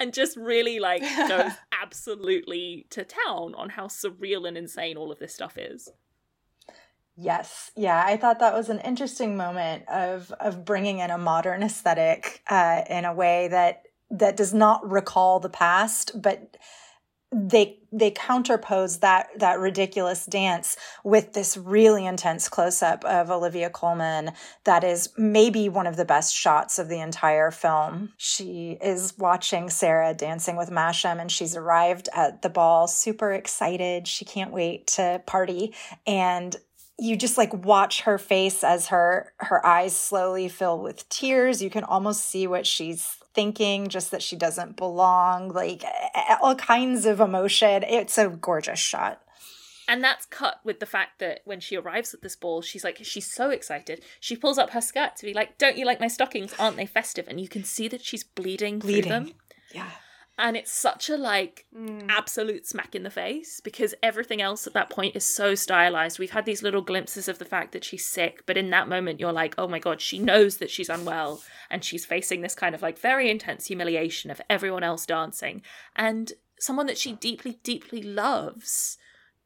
and 0.00 0.14
just 0.14 0.36
really 0.36 0.78
like 0.78 1.02
goes 1.28 1.52
absolutely 1.82 2.86
to 2.90 3.04
town 3.04 3.54
on 3.54 3.68
how 3.70 3.86
surreal 3.86 4.48
and 4.48 4.56
insane 4.56 4.96
all 4.96 5.12
of 5.12 5.18
this 5.18 5.34
stuff 5.34 5.58
is 5.58 5.90
Yes, 7.22 7.70
yeah, 7.76 8.02
I 8.06 8.16
thought 8.16 8.38
that 8.38 8.54
was 8.54 8.70
an 8.70 8.80
interesting 8.80 9.36
moment 9.36 9.86
of 9.90 10.32
of 10.40 10.64
bringing 10.64 11.00
in 11.00 11.10
a 11.10 11.18
modern 11.18 11.62
aesthetic 11.62 12.42
uh, 12.48 12.80
in 12.88 13.04
a 13.04 13.12
way 13.12 13.48
that 13.48 13.82
that 14.10 14.38
does 14.38 14.54
not 14.54 14.90
recall 14.90 15.38
the 15.38 15.50
past, 15.50 16.20
but 16.20 16.56
they 17.30 17.78
they 17.92 18.10
counterpose 18.10 19.00
that 19.00 19.28
that 19.38 19.58
ridiculous 19.58 20.24
dance 20.24 20.78
with 21.04 21.34
this 21.34 21.58
really 21.58 22.06
intense 22.06 22.48
close 22.48 22.82
up 22.82 23.04
of 23.04 23.30
Olivia 23.30 23.68
Colman 23.68 24.32
that 24.64 24.82
is 24.82 25.10
maybe 25.18 25.68
one 25.68 25.86
of 25.86 25.96
the 25.96 26.06
best 26.06 26.34
shots 26.34 26.78
of 26.78 26.88
the 26.88 27.00
entire 27.00 27.50
film. 27.50 28.14
She 28.16 28.78
is 28.80 29.12
watching 29.18 29.68
Sarah 29.68 30.14
dancing 30.14 30.56
with 30.56 30.70
Masham 30.70 31.20
and 31.20 31.30
she's 31.30 31.54
arrived 31.54 32.08
at 32.14 32.40
the 32.40 32.48
ball 32.48 32.88
super 32.88 33.32
excited. 33.32 34.08
She 34.08 34.24
can't 34.24 34.52
wait 34.52 34.86
to 34.88 35.22
party 35.26 35.74
and 36.06 36.56
you 37.00 37.16
just 37.16 37.38
like 37.38 37.52
watch 37.64 38.02
her 38.02 38.18
face 38.18 38.62
as 38.62 38.88
her 38.88 39.32
her 39.38 39.64
eyes 39.66 39.96
slowly 39.96 40.48
fill 40.48 40.78
with 40.78 41.08
tears 41.08 41.62
you 41.62 41.70
can 41.70 41.84
almost 41.84 42.24
see 42.26 42.46
what 42.46 42.66
she's 42.66 43.16
thinking 43.34 43.88
just 43.88 44.10
that 44.10 44.22
she 44.22 44.36
doesn't 44.36 44.76
belong 44.76 45.48
like 45.48 45.82
all 46.42 46.54
kinds 46.54 47.06
of 47.06 47.20
emotion 47.20 47.82
it's 47.84 48.18
a 48.18 48.28
gorgeous 48.28 48.78
shot 48.78 49.22
And 49.88 50.04
that's 50.04 50.26
cut 50.26 50.60
with 50.62 50.78
the 50.78 50.86
fact 50.86 51.18
that 51.18 51.40
when 51.44 51.58
she 51.58 51.76
arrives 51.76 52.14
at 52.14 52.22
this 52.22 52.36
ball, 52.36 52.62
she's 52.62 52.84
like, 52.84 52.98
she's 53.02 53.26
so 53.26 53.50
excited. 53.50 54.04
She 54.20 54.36
pulls 54.36 54.56
up 54.56 54.70
her 54.70 54.80
skirt 54.80 55.16
to 55.16 55.26
be 55.26 55.34
like, 55.34 55.58
Don't 55.58 55.76
you 55.76 55.84
like 55.84 55.98
my 55.98 56.06
stockings? 56.06 56.54
Aren't 56.60 56.76
they 56.76 56.86
festive? 56.86 57.26
And 57.26 57.40
you 57.40 57.48
can 57.48 57.64
see 57.64 57.88
that 57.88 58.04
she's 58.04 58.22
bleeding, 58.22 58.78
bleeding. 58.78 59.02
through 59.02 59.10
them. 59.10 59.32
Yeah. 59.74 59.90
And 60.40 60.56
it's 60.56 60.72
such 60.72 61.10
a 61.10 61.18
like 61.18 61.66
mm. 61.76 62.06
absolute 62.08 62.66
smack 62.66 62.94
in 62.94 63.02
the 63.02 63.10
face 63.10 63.60
because 63.60 63.94
everything 64.02 64.40
else 64.40 64.66
at 64.66 64.72
that 64.72 64.88
point 64.88 65.14
is 65.14 65.24
so 65.24 65.54
stylized. 65.54 66.18
We've 66.18 66.30
had 66.30 66.46
these 66.46 66.62
little 66.62 66.80
glimpses 66.80 67.28
of 67.28 67.38
the 67.38 67.44
fact 67.44 67.72
that 67.72 67.84
she's 67.84 68.06
sick, 68.06 68.44
but 68.46 68.56
in 68.56 68.70
that 68.70 68.88
moment, 68.88 69.20
you're 69.20 69.32
like, 69.32 69.54
oh 69.58 69.68
my 69.68 69.78
God, 69.78 70.00
she 70.00 70.18
knows 70.18 70.56
that 70.56 70.70
she's 70.70 70.88
unwell 70.88 71.42
and 71.68 71.84
she's 71.84 72.06
facing 72.06 72.40
this 72.40 72.54
kind 72.54 72.74
of 72.74 72.80
like 72.80 72.98
very 72.98 73.30
intense 73.30 73.66
humiliation 73.66 74.30
of 74.30 74.40
everyone 74.48 74.82
else 74.82 75.04
dancing. 75.04 75.60
And 75.94 76.32
someone 76.58 76.86
that 76.86 76.98
she 76.98 77.12
deeply, 77.12 77.60
deeply 77.62 78.02
loves 78.02 78.96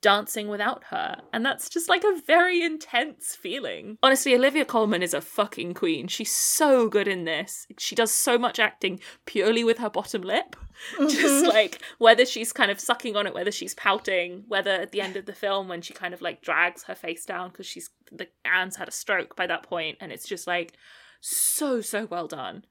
dancing 0.04 0.48
without 0.48 0.84
her. 0.90 1.16
And 1.32 1.46
that's 1.46 1.70
just 1.70 1.88
like 1.88 2.04
a 2.04 2.20
very 2.26 2.62
intense 2.62 3.34
feeling. 3.34 3.96
Honestly, 4.02 4.34
Olivia 4.34 4.66
Colman 4.66 5.02
is 5.02 5.14
a 5.14 5.22
fucking 5.22 5.72
queen. 5.72 6.08
She's 6.08 6.30
so 6.30 6.90
good 6.90 7.08
in 7.08 7.24
this. 7.24 7.66
She 7.78 7.94
does 7.94 8.12
so 8.12 8.36
much 8.36 8.58
acting 8.58 9.00
purely 9.24 9.64
with 9.64 9.78
her 9.78 9.88
bottom 9.88 10.20
lip. 10.20 10.56
Mm-hmm. 10.98 11.08
Just 11.08 11.46
like 11.54 11.80
whether 11.96 12.26
she's 12.26 12.52
kind 12.52 12.70
of 12.70 12.78
sucking 12.78 13.16
on 13.16 13.26
it, 13.26 13.32
whether 13.32 13.50
she's 13.50 13.74
pouting, 13.74 14.44
whether 14.46 14.72
at 14.72 14.92
the 14.92 15.00
end 15.00 15.16
of 15.16 15.24
the 15.24 15.32
film 15.32 15.68
when 15.68 15.80
she 15.80 15.94
kind 15.94 16.12
of 16.12 16.20
like 16.20 16.42
drags 16.42 16.82
her 16.82 16.94
face 16.94 17.24
down 17.24 17.48
because 17.48 17.64
she's 17.64 17.88
the 18.12 18.28
Anne's 18.44 18.76
had 18.76 18.88
a 18.88 18.92
stroke 18.92 19.34
by 19.34 19.46
that 19.46 19.62
point, 19.62 19.96
and 20.02 20.12
it's 20.12 20.28
just 20.28 20.46
like 20.46 20.74
so 21.22 21.80
so 21.80 22.04
well 22.04 22.28
done. 22.28 22.64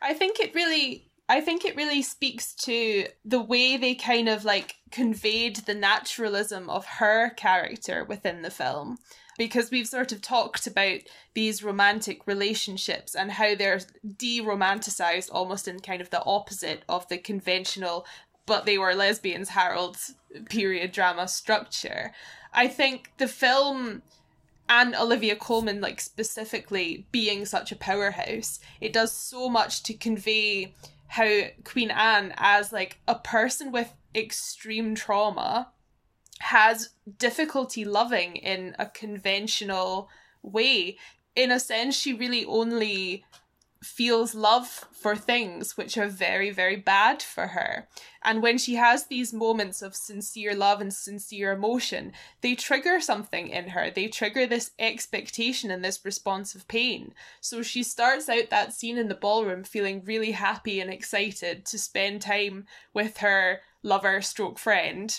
I 0.00 0.14
think 0.14 0.38
it 0.38 0.54
really 0.54 1.09
I 1.30 1.40
think 1.40 1.64
it 1.64 1.76
really 1.76 2.02
speaks 2.02 2.54
to 2.54 3.06
the 3.24 3.40
way 3.40 3.76
they 3.76 3.94
kind 3.94 4.28
of 4.28 4.44
like 4.44 4.74
conveyed 4.90 5.58
the 5.58 5.74
naturalism 5.74 6.68
of 6.68 6.84
her 6.84 7.30
character 7.30 8.04
within 8.04 8.42
the 8.42 8.50
film. 8.50 8.98
Because 9.38 9.70
we've 9.70 9.86
sort 9.86 10.10
of 10.10 10.22
talked 10.22 10.66
about 10.66 11.02
these 11.34 11.62
romantic 11.62 12.26
relationships 12.26 13.14
and 13.14 13.30
how 13.30 13.54
they're 13.54 13.80
de 14.18 14.40
romanticized 14.40 15.28
almost 15.30 15.68
in 15.68 15.78
kind 15.78 16.02
of 16.02 16.10
the 16.10 16.24
opposite 16.24 16.82
of 16.88 17.08
the 17.08 17.16
conventional, 17.16 18.04
but 18.44 18.66
they 18.66 18.76
were 18.76 18.92
lesbians 18.96 19.50
Harold's 19.50 20.16
period 20.48 20.90
drama 20.90 21.28
structure. 21.28 22.10
I 22.52 22.66
think 22.66 23.12
the 23.18 23.28
film 23.28 24.02
and 24.68 24.96
Olivia 24.96 25.36
Colman, 25.36 25.80
like 25.80 26.00
specifically 26.00 27.06
being 27.12 27.46
such 27.46 27.70
a 27.70 27.76
powerhouse, 27.76 28.58
it 28.80 28.92
does 28.92 29.12
so 29.12 29.48
much 29.48 29.84
to 29.84 29.94
convey 29.94 30.74
how 31.10 31.40
Queen 31.64 31.90
Anne, 31.90 32.32
as 32.36 32.72
like 32.72 33.00
a 33.08 33.16
person 33.16 33.72
with 33.72 33.94
extreme 34.14 34.94
trauma, 34.94 35.72
has 36.38 36.90
difficulty 37.18 37.84
loving 37.84 38.36
in 38.36 38.76
a 38.78 38.86
conventional 38.86 40.08
way. 40.40 40.96
In 41.34 41.50
a 41.50 41.58
sense, 41.58 41.96
she 41.96 42.12
really 42.12 42.44
only 42.44 43.24
feels 43.82 44.34
love 44.34 44.86
for 44.92 45.16
things 45.16 45.76
which 45.76 45.96
are 45.96 46.08
very, 46.08 46.50
very 46.50 46.76
bad 46.76 47.22
for 47.22 47.48
her. 47.48 47.88
And 48.22 48.42
when 48.42 48.58
she 48.58 48.74
has 48.74 49.06
these 49.06 49.32
moments 49.32 49.80
of 49.80 49.96
sincere 49.96 50.54
love 50.54 50.82
and 50.82 50.92
sincere 50.92 51.52
emotion, 51.52 52.12
they 52.42 52.54
trigger 52.54 53.00
something 53.00 53.48
in 53.48 53.68
her. 53.68 53.90
They 53.90 54.08
trigger 54.08 54.46
this 54.46 54.72
expectation 54.78 55.70
and 55.70 55.82
this 55.82 56.04
response 56.04 56.54
of 56.54 56.68
pain. 56.68 57.14
So 57.40 57.62
she 57.62 57.82
starts 57.82 58.28
out 58.28 58.50
that 58.50 58.74
scene 58.74 58.98
in 58.98 59.08
the 59.08 59.14
ballroom 59.14 59.64
feeling 59.64 60.02
really 60.04 60.32
happy 60.32 60.80
and 60.80 60.92
excited 60.92 61.64
to 61.66 61.78
spend 61.78 62.20
time 62.20 62.66
with 62.92 63.18
her 63.18 63.60
lover 63.82 64.20
stroke 64.20 64.58
friend 64.58 65.18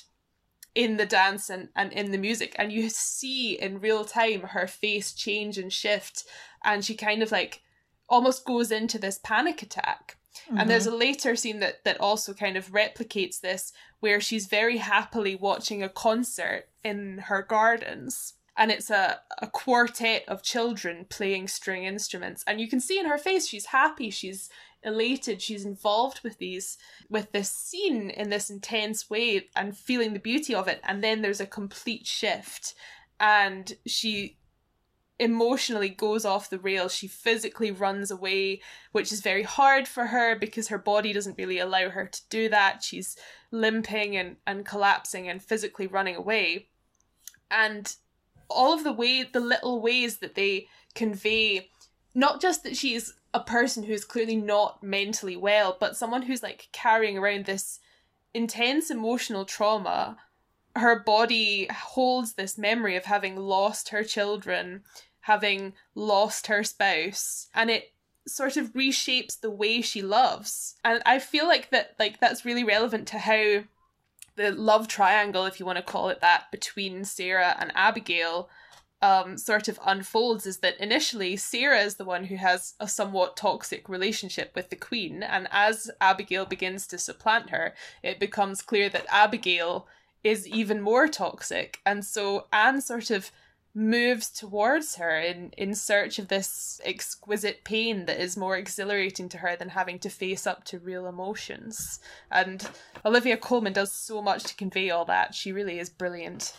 in 0.76 0.98
the 0.98 1.06
dance 1.06 1.50
and, 1.50 1.70
and 1.76 1.92
in 1.92 2.12
the 2.12 2.18
music 2.18 2.56
and 2.58 2.72
you 2.72 2.90
see 2.90 3.60
in 3.60 3.82
real 3.82 4.06
time 4.06 4.42
her 4.42 4.68
face 4.68 5.12
change 5.12 5.58
and 5.58 5.74
shift 5.74 6.24
and 6.64 6.86
she 6.86 6.96
kind 6.96 7.22
of 7.22 7.30
like 7.30 7.62
almost 8.12 8.46
goes 8.46 8.72
into 8.72 9.00
this 9.00 9.20
panic 9.24 9.64
attack. 9.64 10.18
Mm-hmm. 10.48 10.60
And 10.60 10.70
there's 10.70 10.86
mm-hmm. 10.86 10.96
a 10.96 10.98
later 10.98 11.36
scene 11.36 11.60
that 11.62 11.84
that 11.86 12.00
also 12.00 12.34
kind 12.34 12.58
of 12.58 12.72
replicates 12.72 13.40
this 13.40 13.74
where 14.00 14.22
she's 14.22 14.46
very 14.46 14.78
happily 14.78 15.36
watching 15.36 15.82
a 15.82 15.90
concert 15.90 16.66
in 16.84 17.20
her 17.26 17.42
gardens 17.42 18.34
and 18.58 18.70
it's 18.70 18.90
a, 18.90 19.20
a 19.40 19.48
quartet 19.48 20.24
of 20.28 20.44
children 20.44 21.06
playing 21.10 21.48
string 21.48 21.86
instruments 21.86 22.44
and 22.48 22.60
you 22.60 22.68
can 22.68 22.80
see 22.80 23.00
in 23.00 23.06
her 23.06 23.18
face 23.18 23.48
she's 23.48 23.68
happy 23.68 24.10
she's 24.10 24.50
elated 24.84 25.42
she's 25.42 25.66
involved 25.66 26.22
with 26.24 26.38
these 26.40 26.78
with 27.10 27.32
this 27.32 27.52
scene 27.52 28.10
in 28.10 28.30
this 28.30 28.50
intense 28.50 29.10
way 29.10 29.48
and 29.56 29.78
feeling 29.78 30.14
the 30.14 30.20
beauty 30.20 30.54
of 30.56 30.68
it 30.68 30.82
and 30.84 31.04
then 31.04 31.22
there's 31.22 31.42
a 31.42 31.46
complete 31.46 32.06
shift 32.06 32.74
and 33.20 33.74
she 33.86 34.38
emotionally 35.22 35.90
goes 35.90 36.26
off 36.26 36.50
the 36.50 36.58
rails. 36.58 36.96
She 36.96 37.08
physically 37.08 37.70
runs 37.70 38.10
away, 38.10 38.60
which 38.92 39.12
is 39.12 39.22
very 39.22 39.44
hard 39.44 39.88
for 39.88 40.08
her 40.08 40.36
because 40.36 40.70
her 40.70 40.80
body 40.80 41.14
doesn't 41.14 41.38
really 41.38 41.60
allow 41.60 41.92
her 41.92 42.08
to 42.08 42.22
do 42.30 42.50
that. 42.50 42.84
She's 42.84 43.16
limping 43.52 44.18
and, 44.18 44.38
and 44.48 44.66
collapsing 44.66 45.30
and 45.30 45.40
physically 45.40 45.86
running 45.86 46.16
away. 46.16 46.70
And 47.52 47.96
all 48.50 48.74
of 48.74 48.84
the 48.84 48.92
way, 48.92 49.22
the 49.22 49.40
little 49.40 49.80
ways 49.80 50.18
that 50.18 50.34
they 50.34 50.68
convey, 50.96 51.70
not 52.16 52.42
just 52.42 52.64
that 52.64 52.76
she's 52.76 53.14
a 53.32 53.42
person 53.42 53.84
who's 53.84 54.04
clearly 54.04 54.36
not 54.36 54.82
mentally 54.82 55.38
well, 55.38 55.78
but 55.80 55.96
someone 55.96 56.24
who's 56.24 56.42
like 56.42 56.70
carrying 56.72 57.20
around 57.20 57.46
this 57.46 57.80
intense 58.34 58.90
emotional 58.90 59.46
trauma 59.46 60.18
her 60.76 61.00
body 61.04 61.68
holds 61.72 62.34
this 62.34 62.58
memory 62.58 62.96
of 62.96 63.06
having 63.06 63.36
lost 63.36 63.90
her 63.90 64.04
children 64.04 64.84
having 65.22 65.74
lost 65.96 66.48
her 66.48 66.64
spouse 66.64 67.48
and 67.54 67.70
it 67.70 67.94
sort 68.28 68.56
of 68.58 68.74
reshapes 68.74 69.40
the 69.40 69.50
way 69.50 69.82
she 69.82 70.02
loves. 70.02 70.76
And 70.84 71.02
i 71.06 71.20
feel 71.20 71.48
like 71.48 71.70
that 71.72 71.96
like 72.00 72.20
that's 72.20 72.46
really 72.46 72.64
relevant 72.64 73.08
to 73.10 73.20
how 73.20 73.64
the 74.36 74.52
love 74.52 74.88
triangle 74.88 75.46
if 75.46 75.60
you 75.60 75.66
want 75.66 75.78
to 75.78 75.84
call 75.84 76.10
it 76.10 76.22
that 76.22 76.46
between 76.52 77.04
sarah 77.04 77.56
and 77.60 77.72
abigail 77.76 78.50
um, 79.02 79.38
sort 79.38 79.68
of 79.68 79.80
unfolds 79.86 80.46
is 80.46 80.58
that 80.58 80.80
initially 80.80 81.36
Sarah 81.36 81.82
is 81.82 81.96
the 81.96 82.06
one 82.06 82.26
who 82.26 82.36
has 82.36 82.76
a 82.80 82.88
somewhat 82.88 83.36
toxic 83.36 83.90
relationship 83.90 84.52
with 84.56 84.70
the 84.70 84.76
Queen, 84.76 85.24
and 85.24 85.48
as 85.52 85.90
Abigail 86.00 86.46
begins 86.46 86.86
to 86.88 86.98
supplant 86.98 87.50
her, 87.50 87.74
it 88.04 88.20
becomes 88.20 88.62
clear 88.62 88.90
that 88.90 89.08
Abigail 89.10 89.88
is 90.24 90.48
even 90.48 90.82
more 90.82 91.08
toxic, 91.08 91.80
and 91.86 92.06
so 92.06 92.46
Anne 92.54 92.80
sort 92.80 93.10
of 93.10 93.32
moves 93.74 94.30
towards 94.30 94.96
her 94.96 95.20
in 95.20 95.52
in 95.58 95.74
search 95.74 96.20
of 96.20 96.28
this 96.28 96.82
exquisite 96.84 97.64
pain 97.64 98.06
that 98.06 98.20
is 98.22 98.36
more 98.36 98.58
exhilarating 98.58 99.30
to 99.30 99.38
her 99.38 99.56
than 99.56 99.70
having 99.70 99.98
to 99.98 100.10
face 100.10 100.46
up 100.46 100.64
to 100.64 100.80
real 100.80 101.08
emotions 101.08 102.00
and 102.30 102.70
olivia 103.06 103.38
colman 103.38 103.72
does 103.72 103.92
so 103.92 104.22
much 104.22 104.44
to 104.44 104.56
convey 104.56 104.90
all 104.90 105.06
that 105.06 105.34
she 105.34 105.52
really 105.52 105.80
is 105.80 105.90
brilliant 105.90 106.58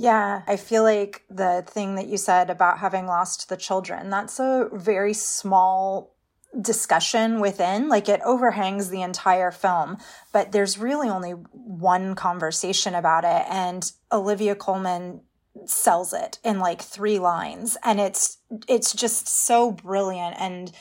yeah, 0.00 0.44
I 0.46 0.56
feel 0.56 0.82
like 0.82 1.24
the 1.28 1.62
thing 1.66 1.96
that 1.96 2.06
you 2.06 2.16
said 2.16 2.48
about 2.48 2.78
having 2.78 3.04
lost 3.04 3.50
the 3.50 3.56
children, 3.58 4.08
that's 4.08 4.40
a 4.40 4.70
very 4.72 5.12
small 5.12 6.16
discussion 6.58 7.38
within. 7.38 7.90
Like 7.90 8.08
it 8.08 8.22
overhangs 8.24 8.88
the 8.88 9.02
entire 9.02 9.50
film, 9.50 9.98
but 10.32 10.52
there's 10.52 10.78
really 10.78 11.10
only 11.10 11.32
one 11.32 12.14
conversation 12.14 12.94
about 12.94 13.24
it. 13.24 13.44
And 13.50 13.92
Olivia 14.10 14.54
Colman 14.54 15.20
sells 15.66 16.12
it 16.12 16.38
in 16.44 16.58
like 16.58 16.80
three 16.80 17.18
lines 17.18 17.76
and 17.84 18.00
it's 18.00 18.38
it's 18.68 18.92
just 18.94 19.28
so 19.28 19.70
brilliant 19.70 20.36
and 20.38 20.72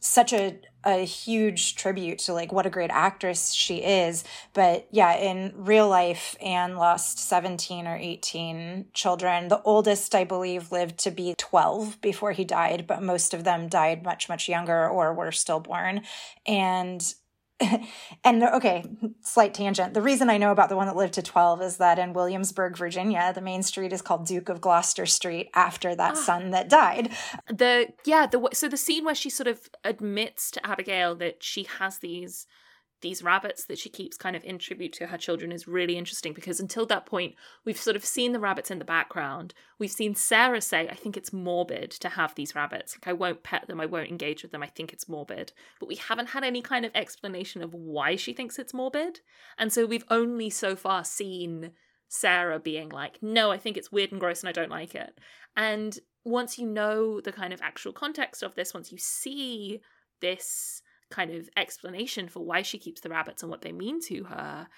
such 0.00 0.32
a 0.32 0.58
a 0.84 1.04
huge 1.04 1.74
tribute 1.74 2.20
to 2.20 2.32
like 2.32 2.52
what 2.52 2.64
a 2.64 2.70
great 2.70 2.90
actress 2.90 3.52
she 3.52 3.78
is. 3.78 4.24
But 4.54 4.86
yeah 4.92 5.14
in 5.16 5.52
real 5.56 5.88
life 5.88 6.36
anne 6.40 6.76
lost 6.76 7.18
17 7.18 7.86
or 7.86 7.96
18 7.96 8.86
children. 8.94 9.48
The 9.48 9.62
oldest 9.62 10.14
i 10.14 10.24
believe 10.24 10.72
lived 10.72 10.98
to 11.00 11.10
be 11.10 11.34
12 11.36 12.00
before 12.00 12.32
he 12.32 12.44
died 12.44 12.86
but 12.86 13.02
most 13.02 13.34
of 13.34 13.44
them 13.44 13.68
died 13.68 14.04
much 14.04 14.28
much 14.28 14.48
younger 14.48 14.88
or 14.88 15.12
were 15.14 15.32
stillborn. 15.32 16.02
And 16.46 17.02
and 18.24 18.42
okay, 18.42 18.84
slight 19.22 19.54
tangent. 19.54 19.94
The 19.94 20.02
reason 20.02 20.30
I 20.30 20.38
know 20.38 20.52
about 20.52 20.68
the 20.68 20.76
one 20.76 20.86
that 20.86 20.96
lived 20.96 21.14
to 21.14 21.22
12 21.22 21.62
is 21.62 21.76
that 21.78 21.98
in 21.98 22.12
Williamsburg, 22.12 22.76
Virginia, 22.76 23.32
the 23.34 23.40
main 23.40 23.62
street 23.62 23.92
is 23.92 24.02
called 24.02 24.26
Duke 24.26 24.48
of 24.48 24.60
Gloucester 24.60 25.06
Street 25.06 25.50
after 25.54 25.94
that 25.94 26.12
ah. 26.12 26.14
son 26.14 26.50
that 26.50 26.68
died. 26.68 27.10
The 27.48 27.88
yeah, 28.04 28.26
the 28.26 28.48
so 28.52 28.68
the 28.68 28.76
scene 28.76 29.04
where 29.04 29.14
she 29.14 29.30
sort 29.30 29.48
of 29.48 29.68
admits 29.84 30.50
to 30.52 30.66
Abigail 30.66 31.14
that 31.16 31.42
she 31.42 31.64
has 31.64 31.98
these 31.98 32.46
these 33.00 33.22
rabbits 33.22 33.64
that 33.66 33.78
she 33.78 33.88
keeps 33.88 34.16
kind 34.16 34.34
of 34.34 34.44
in 34.44 34.58
tribute 34.58 34.92
to 34.94 35.06
her 35.06 35.18
children 35.18 35.52
is 35.52 35.68
really 35.68 35.96
interesting 35.96 36.32
because 36.32 36.58
until 36.58 36.86
that 36.86 37.06
point, 37.06 37.34
we've 37.64 37.80
sort 37.80 37.96
of 37.96 38.04
seen 38.04 38.32
the 38.32 38.40
rabbits 38.40 38.70
in 38.70 38.78
the 38.78 38.84
background. 38.84 39.54
We've 39.78 39.90
seen 39.90 40.14
Sarah 40.14 40.60
say, 40.60 40.88
I 40.88 40.94
think 40.94 41.16
it's 41.16 41.32
morbid 41.32 41.90
to 41.92 42.08
have 42.10 42.34
these 42.34 42.54
rabbits. 42.54 42.96
Like, 42.96 43.08
I 43.08 43.12
won't 43.12 43.42
pet 43.42 43.66
them, 43.66 43.80
I 43.80 43.86
won't 43.86 44.10
engage 44.10 44.42
with 44.42 44.52
them, 44.52 44.62
I 44.62 44.66
think 44.66 44.92
it's 44.92 45.08
morbid. 45.08 45.52
But 45.78 45.88
we 45.88 45.96
haven't 45.96 46.30
had 46.30 46.44
any 46.44 46.60
kind 46.60 46.84
of 46.84 46.92
explanation 46.94 47.62
of 47.62 47.72
why 47.72 48.16
she 48.16 48.32
thinks 48.32 48.58
it's 48.58 48.74
morbid. 48.74 49.20
And 49.56 49.72
so 49.72 49.86
we've 49.86 50.04
only 50.10 50.50
so 50.50 50.74
far 50.74 51.04
seen 51.04 51.72
Sarah 52.08 52.58
being 52.58 52.88
like, 52.88 53.22
no, 53.22 53.50
I 53.50 53.58
think 53.58 53.76
it's 53.76 53.92
weird 53.92 54.12
and 54.12 54.20
gross 54.20 54.40
and 54.40 54.48
I 54.48 54.52
don't 54.52 54.70
like 54.70 54.94
it. 54.94 55.18
And 55.56 55.98
once 56.24 56.58
you 56.58 56.66
know 56.66 57.20
the 57.20 57.32
kind 57.32 57.52
of 57.52 57.60
actual 57.62 57.92
context 57.92 58.42
of 58.42 58.54
this, 58.54 58.74
once 58.74 58.90
you 58.90 58.98
see 58.98 59.80
this 60.20 60.82
kind 61.10 61.30
of 61.30 61.48
explanation 61.56 62.28
for 62.28 62.44
why 62.44 62.62
she 62.62 62.78
keeps 62.78 63.00
the 63.00 63.08
rabbits 63.08 63.42
and 63.42 63.50
what 63.50 63.62
they 63.62 63.72
mean 63.72 64.00
to 64.02 64.24
her, 64.24 64.68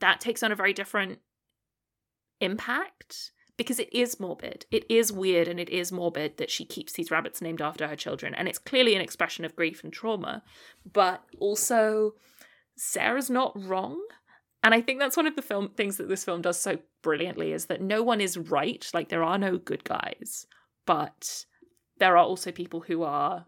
that 0.00 0.20
takes 0.20 0.42
on 0.42 0.52
a 0.52 0.56
very 0.56 0.72
different 0.72 1.18
impact 2.40 3.32
because 3.56 3.78
it 3.78 3.92
is 3.92 4.18
morbid. 4.18 4.66
It 4.70 4.84
is 4.88 5.12
weird 5.12 5.46
and 5.48 5.60
it 5.60 5.70
is 5.70 5.92
morbid 5.92 6.38
that 6.38 6.50
she 6.50 6.64
keeps 6.64 6.92
these 6.92 7.10
rabbits 7.10 7.40
named 7.40 7.62
after 7.62 7.86
her 7.86 7.96
children. 7.96 8.34
And 8.34 8.48
it's 8.48 8.58
clearly 8.58 8.94
an 8.94 9.00
expression 9.00 9.44
of 9.44 9.54
grief 9.54 9.84
and 9.84 9.92
trauma, 9.92 10.42
but 10.90 11.22
also 11.38 12.14
Sarah's 12.76 13.30
not 13.30 13.52
wrong. 13.56 14.00
And 14.62 14.74
I 14.74 14.80
think 14.80 14.98
that's 14.98 15.16
one 15.16 15.26
of 15.26 15.36
the 15.36 15.42
film 15.42 15.70
things 15.76 15.98
that 15.98 16.08
this 16.08 16.24
film 16.24 16.42
does 16.42 16.58
so 16.58 16.78
brilliantly 17.02 17.52
is 17.52 17.66
that 17.66 17.80
no 17.82 18.02
one 18.02 18.20
is 18.20 18.36
right. 18.36 18.88
Like 18.92 19.08
there 19.08 19.22
are 19.22 19.38
no 19.38 19.58
good 19.58 19.84
guys, 19.84 20.46
but 20.86 21.44
there 21.98 22.16
are 22.16 22.24
also 22.24 22.50
people 22.50 22.80
who 22.80 23.02
are 23.02 23.46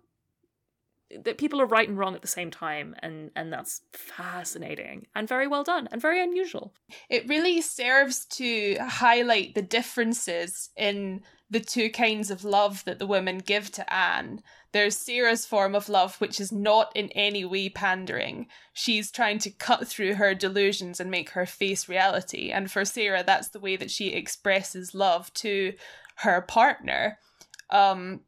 that 1.24 1.38
people 1.38 1.60
are 1.60 1.66
right 1.66 1.88
and 1.88 1.98
wrong 1.98 2.14
at 2.14 2.22
the 2.22 2.28
same 2.28 2.50
time 2.50 2.94
and 3.00 3.30
and 3.36 3.52
that's 3.52 3.82
fascinating 3.92 5.06
and 5.14 5.28
very 5.28 5.46
well 5.46 5.62
done 5.62 5.88
and 5.92 6.02
very 6.02 6.20
unusual 6.20 6.74
it 7.08 7.28
really 7.28 7.60
serves 7.60 8.24
to 8.24 8.76
highlight 8.80 9.54
the 9.54 9.62
differences 9.62 10.70
in 10.76 11.22
the 11.48 11.60
two 11.60 11.90
kinds 11.90 12.30
of 12.30 12.44
love 12.44 12.84
that 12.84 12.98
the 12.98 13.06
women 13.06 13.38
give 13.38 13.70
to 13.72 13.92
Anne. 13.92 14.42
There's 14.72 14.96
Sarah's 14.96 15.46
form 15.46 15.74
of 15.74 15.88
love, 15.88 16.16
which 16.20 16.40
is 16.40 16.50
not 16.50 16.90
in 16.94 17.08
any 17.10 17.44
way 17.44 17.68
pandering. 17.68 18.48
She's 18.72 19.12
trying 19.12 19.38
to 19.40 19.50
cut 19.50 19.86
through 19.86 20.14
her 20.14 20.34
delusions 20.34 20.98
and 20.98 21.10
make 21.10 21.30
her 21.30 21.46
face 21.46 21.88
reality. 21.88 22.50
And 22.50 22.70
for 22.70 22.84
Sarah, 22.84 23.22
that's 23.24 23.48
the 23.48 23.60
way 23.60 23.76
that 23.76 23.90
she 23.90 24.08
expresses 24.08 24.94
love 24.94 25.32
to 25.34 25.74
her 26.16 26.42
partner. 26.42 27.18
Um, 27.70 28.22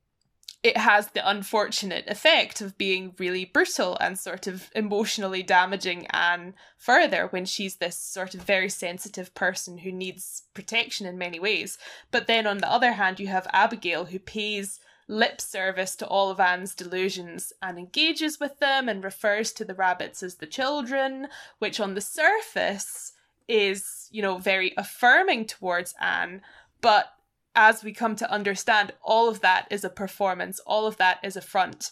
it 0.63 0.77
has 0.77 1.09
the 1.09 1.29
unfortunate 1.29 2.05
effect 2.09 2.61
of 2.61 2.77
being 2.77 3.15
really 3.19 3.45
brutal 3.45 3.97
and 4.01 4.19
sort 4.19 4.47
of 4.47 4.71
emotionally 4.75 5.43
damaging 5.43 6.07
Anne 6.09 6.55
further 6.77 7.29
when 7.29 7.45
she's 7.45 7.77
this 7.77 7.97
sort 7.97 8.35
of 8.35 8.43
very 8.43 8.69
sensitive 8.69 9.35
person 9.35 9.79
who 9.79 9.93
needs 9.93 10.43
protection 10.55 11.07
in 11.07 11.17
many 11.17 11.39
ways. 11.39 11.79
But 12.11 12.27
then 12.27 12.47
on 12.47 12.59
the 12.59 12.71
other 12.71 12.93
hand, 12.93 13.21
you 13.21 13.29
have 13.29 13.47
Abigail 13.53 14.07
who 14.07 14.19
pays 14.19 14.81
lip 15.07 15.41
service 15.41 15.95
to 15.97 16.07
all 16.07 16.31
of 16.31 16.41
Anne's 16.41 16.75
delusions 16.75 17.53
and 17.63 17.79
engages 17.79 18.41
with 18.41 18.59
them 18.59 18.89
and 18.89 19.03
refers 19.03 19.53
to 19.53 19.65
the 19.65 19.75
rabbits 19.75 20.23
as 20.23 20.37
the 20.37 20.47
children, 20.47 21.29
which 21.61 21.79
on 21.79 21.95
the 21.95 22.01
surface 22.01 23.13
is, 23.47 24.09
you 24.11 24.21
know, 24.21 24.39
very 24.39 24.75
affirming 24.77 25.47
towards 25.47 25.95
Anne, 26.01 26.43
but 26.81 27.15
as 27.59 27.83
we 27.83 27.93
come 27.93 28.15
to 28.15 28.31
understand, 28.31 28.93
all 29.03 29.29
of 29.29 29.41
that 29.41 29.67
is 29.69 29.83
a 29.83 29.91
performance, 29.91 30.61
all 30.61 30.87
of 30.87 30.97
that 30.99 31.19
is 31.25 31.37
a 31.37 31.41
front. 31.41 31.91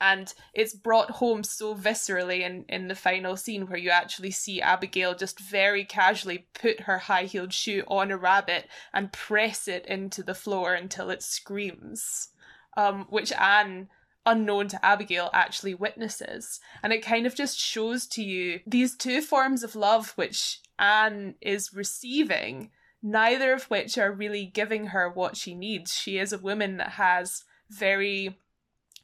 And 0.00 0.34
it's 0.52 0.74
brought 0.74 1.10
home 1.12 1.44
so 1.44 1.76
viscerally 1.76 2.40
in, 2.40 2.64
in 2.68 2.88
the 2.88 2.96
final 2.96 3.36
scene 3.36 3.68
where 3.68 3.78
you 3.78 3.90
actually 3.90 4.32
see 4.32 4.60
Abigail 4.60 5.14
just 5.14 5.38
very 5.38 5.84
casually 5.84 6.48
put 6.54 6.80
her 6.80 6.98
high 6.98 7.24
heeled 7.24 7.52
shoe 7.52 7.84
on 7.86 8.10
a 8.10 8.16
rabbit 8.16 8.66
and 8.92 9.12
press 9.12 9.68
it 9.68 9.86
into 9.86 10.24
the 10.24 10.34
floor 10.34 10.74
until 10.74 11.08
it 11.10 11.22
screams. 11.22 12.30
Um, 12.76 13.06
which 13.10 13.32
Anne 13.32 13.88
unknown 14.26 14.68
to 14.68 14.84
Abigail 14.84 15.30
actually 15.32 15.74
witnesses. 15.74 16.58
And 16.82 16.92
it 16.92 17.04
kind 17.04 17.26
of 17.26 17.36
just 17.36 17.58
shows 17.58 18.06
to 18.08 18.24
you 18.24 18.60
these 18.66 18.96
two 18.96 19.20
forms 19.20 19.62
of 19.62 19.76
love 19.76 20.12
which 20.16 20.60
Anne 20.78 21.36
is 21.40 21.72
receiving 21.72 22.70
neither 23.02 23.52
of 23.52 23.64
which 23.64 23.96
are 23.98 24.12
really 24.12 24.46
giving 24.46 24.86
her 24.86 25.08
what 25.08 25.36
she 25.36 25.54
needs. 25.54 25.94
She 25.94 26.18
is 26.18 26.32
a 26.32 26.38
woman 26.38 26.76
that 26.76 26.92
has 26.92 27.44
very 27.70 28.38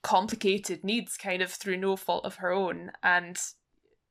complicated 0.02 0.84
needs, 0.84 1.16
kind 1.16 1.42
of 1.42 1.50
through 1.50 1.78
no 1.78 1.96
fault 1.96 2.24
of 2.24 2.36
her 2.36 2.52
own. 2.52 2.92
And, 3.02 3.38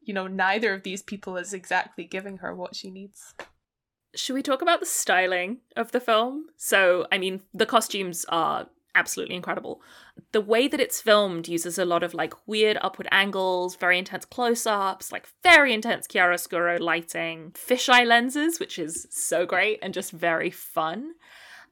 you 0.01 0.13
know, 0.13 0.27
neither 0.27 0.73
of 0.73 0.83
these 0.83 1.01
people 1.01 1.37
is 1.37 1.53
exactly 1.53 2.03
giving 2.03 2.37
her 2.37 2.53
what 2.53 2.75
she 2.75 2.89
needs. 2.89 3.33
Should 4.15 4.33
we 4.33 4.43
talk 4.43 4.61
about 4.61 4.79
the 4.79 4.85
styling 4.85 5.59
of 5.75 5.91
the 5.91 5.99
film? 5.99 6.47
So, 6.57 7.05
I 7.11 7.17
mean, 7.17 7.41
the 7.53 7.65
costumes 7.65 8.25
are 8.29 8.67
absolutely 8.95 9.35
incredible. 9.35 9.81
The 10.31 10.41
way 10.41 10.67
that 10.67 10.79
it's 10.79 11.01
filmed 11.01 11.47
uses 11.47 11.77
a 11.77 11.85
lot 11.85 12.03
of 12.03 12.13
like 12.13 12.33
weird 12.47 12.77
upward 12.81 13.07
angles, 13.11 13.75
very 13.75 13.99
intense 13.99 14.25
close 14.25 14.65
ups, 14.65 15.11
like 15.11 15.27
very 15.43 15.73
intense 15.73 16.07
chiaroscuro 16.07 16.79
lighting, 16.79 17.51
fisheye 17.51 18.05
lenses, 18.05 18.59
which 18.59 18.79
is 18.79 19.05
so 19.11 19.45
great 19.45 19.79
and 19.81 19.93
just 19.93 20.11
very 20.11 20.49
fun. 20.49 21.13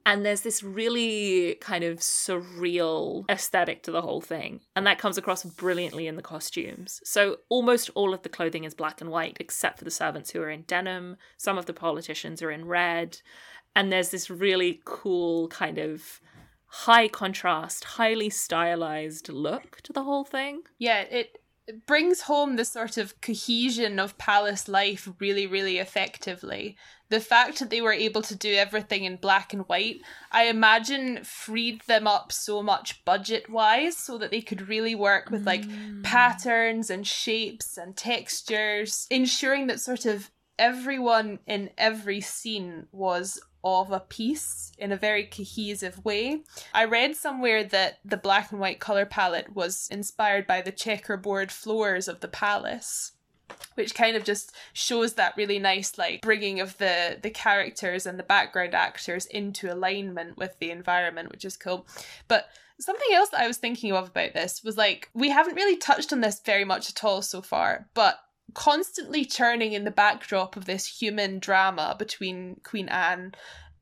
And 0.06 0.26
there's 0.26 0.42
this 0.42 0.64
really 0.64 1.56
kind 1.62 1.84
of 1.84 2.00
surreal 2.00 3.24
aesthetic 3.30 3.84
to 3.84 3.92
the 3.92 4.02
whole 4.02 4.20
thing. 4.20 4.60
And 4.76 4.86
that 4.86 5.00
comes 5.00 5.18
across 5.18 5.46
brilliantly 5.46 6.08
in 6.08 6.18
the 6.18 6.22
costumes. 6.22 7.00
So 7.06 7.38
almost 7.48 7.90
all 7.96 8.14
of 8.14 8.22
the 8.24 8.30
clothing 8.30 8.66
is 8.66 8.74
black 8.74 9.00
and 9.00 9.10
white, 9.10 9.38
except 9.40 9.78
for 9.78 9.86
the 9.86 9.92
servants 9.92 10.32
who 10.32 10.42
are 10.42 10.50
in 10.50 10.64
denim. 10.64 11.16
Some 11.38 11.58
of 11.58 11.68
the 11.68 11.74
politicians 11.74 12.42
are 12.42 12.52
in 12.52 12.66
red. 12.66 13.20
And 13.76 13.92
there's 13.92 14.10
this 14.10 14.30
really 14.30 14.82
cool 14.84 15.48
kind 15.48 15.78
of 15.78 16.20
high 16.74 17.08
contrast, 17.08 17.84
highly 17.84 18.32
stylized 18.32 19.30
look 19.30 19.80
to 19.82 19.94
the 19.94 20.04
whole 20.04 20.24
thing. 20.24 20.64
Yeah, 20.80 21.02
it, 21.02 21.38
it 21.68 21.86
brings 21.86 22.22
home 22.22 22.56
the 22.56 22.66
sort 22.66 22.98
of 22.98 23.22
cohesion 23.22 24.00
of 24.00 24.18
palace 24.18 24.68
life 24.68 25.08
really, 25.20 25.46
really 25.46 25.78
effectively. 25.78 26.76
The 27.10 27.20
fact 27.20 27.60
that 27.60 27.70
they 27.70 27.80
were 27.80 27.94
able 27.94 28.24
to 28.24 28.36
do 28.36 28.56
everything 28.56 29.04
in 29.04 29.18
black 29.18 29.54
and 29.54 29.68
white, 29.70 30.02
I 30.32 30.46
imagine 30.46 31.24
freed 31.24 31.82
them 31.82 32.08
up 32.08 32.32
so 32.32 32.64
much 32.64 33.06
budget 33.06 33.52
wise 33.52 33.96
so 33.96 34.18
that 34.18 34.32
they 34.32 34.42
could 34.42 34.68
really 34.68 34.96
work 34.96 35.30
with 35.30 35.46
like 35.46 35.66
mm. 35.66 36.02
patterns 36.02 36.90
and 36.90 37.06
shapes 37.06 37.78
and 37.78 37.96
textures, 37.96 39.06
ensuring 39.12 39.68
that 39.68 39.80
sort 39.80 40.08
of 40.08 40.32
everyone 40.58 41.38
in 41.46 41.70
every 41.78 42.20
scene 42.20 42.88
was 42.92 43.40
of 43.64 43.92
a 43.92 44.00
piece 44.00 44.72
in 44.78 44.92
a 44.92 44.98
very 44.98 45.24
cohesive 45.24 46.04
way. 46.04 46.44
I 46.74 46.86
read 46.86 47.16
somewhere 47.16 47.64
that 47.64 48.00
the 48.04 48.18
black 48.18 48.52
and 48.52 48.60
white 48.60 48.80
color 48.80 49.06
palette 49.06 49.56
was 49.56 49.88
inspired 49.92 50.46
by 50.48 50.62
the 50.62 50.72
checkerboard 50.72 51.52
floors 51.52 52.08
of 52.08 52.20
the 52.20 52.28
palace 52.28 53.14
which 53.76 53.96
kind 53.96 54.16
of 54.16 54.24
just 54.24 54.52
shows 54.74 55.14
that 55.14 55.36
really 55.38 55.60
nice 55.60 55.98
like 55.98 56.22
bringing 56.22 56.60
of 56.60 56.78
the 56.78 57.18
the 57.22 57.30
characters 57.30 58.06
and 58.06 58.18
the 58.18 58.24
background 58.24 58.74
actors 58.74 59.26
into 59.28 59.72
alignment 59.72 60.38
with 60.38 60.58
the 60.60 60.72
environment 60.72 61.32
which 61.32 61.46
is 61.46 61.58
cool 61.58 61.86
but 62.28 62.50
something 62.80 63.14
else 63.14 63.30
that 63.30 63.42
i 63.42 63.48
was 63.48 63.58
thinking 63.58 63.92
of 63.92 64.08
about 64.10 64.34
this 64.34 64.64
was 64.64 64.78
like 64.78 65.10
we 65.14 65.30
haven't 65.30 65.56
really 65.56 65.78
touched 65.78 66.12
on 66.12 66.22
this 66.22 66.40
very 66.40 66.66
much 66.66 66.90
at 66.90 67.04
all 67.04 67.22
so 67.22 67.42
far 67.42 67.88
but 67.94 68.20
constantly 68.54 69.26
churning 69.26 69.74
in 69.74 69.84
the 69.84 69.92
backdrop 69.92 70.56
of 70.56 70.66
this 70.66 70.86
human 70.86 71.40
drama 71.40 71.96
between 71.98 72.60
Queen 72.64 72.90
Anne 72.90 73.34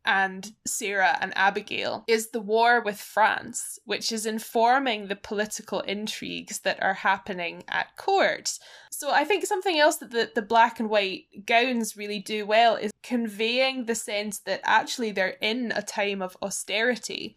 and 0.04 0.54
Sarah 0.66 1.18
and 1.22 1.32
Abigail 1.36 2.04
is 2.08 2.30
the 2.30 2.42
war 2.42 2.82
with 2.82 3.00
France, 3.00 3.78
which 3.86 4.12
is 4.12 4.26
informing 4.26 5.08
the 5.08 5.16
political 5.16 5.82
intrigues 5.82 6.60
that 6.60 6.82
are 6.82 6.96
happening 6.96 7.64
at 7.68 7.96
court. 7.98 8.58
So 8.90 9.12
I 9.12 9.26
think 9.26 9.46
something 9.46 9.78
else 9.78 9.98
that 9.98 10.12
the, 10.12 10.32
the 10.34 10.42
black 10.42 10.80
and 10.80 10.90
white 10.90 11.26
gowns 11.46 11.96
really 11.96 12.20
do 12.20 12.46
well 12.46 12.76
is 12.76 12.92
conveying 13.04 13.86
the 13.86 13.96
sense 13.96 14.40
that 14.40 14.62
actually 14.64 15.12
they're 15.12 15.38
in 15.42 15.72
a 15.76 15.82
time 15.82 16.22
of 16.22 16.38
austerity 16.42 17.36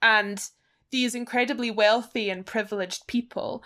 and 0.00 0.42
these 0.90 1.14
incredibly 1.14 1.70
wealthy 1.70 2.30
and 2.30 2.46
privileged 2.46 3.06
people 3.06 3.62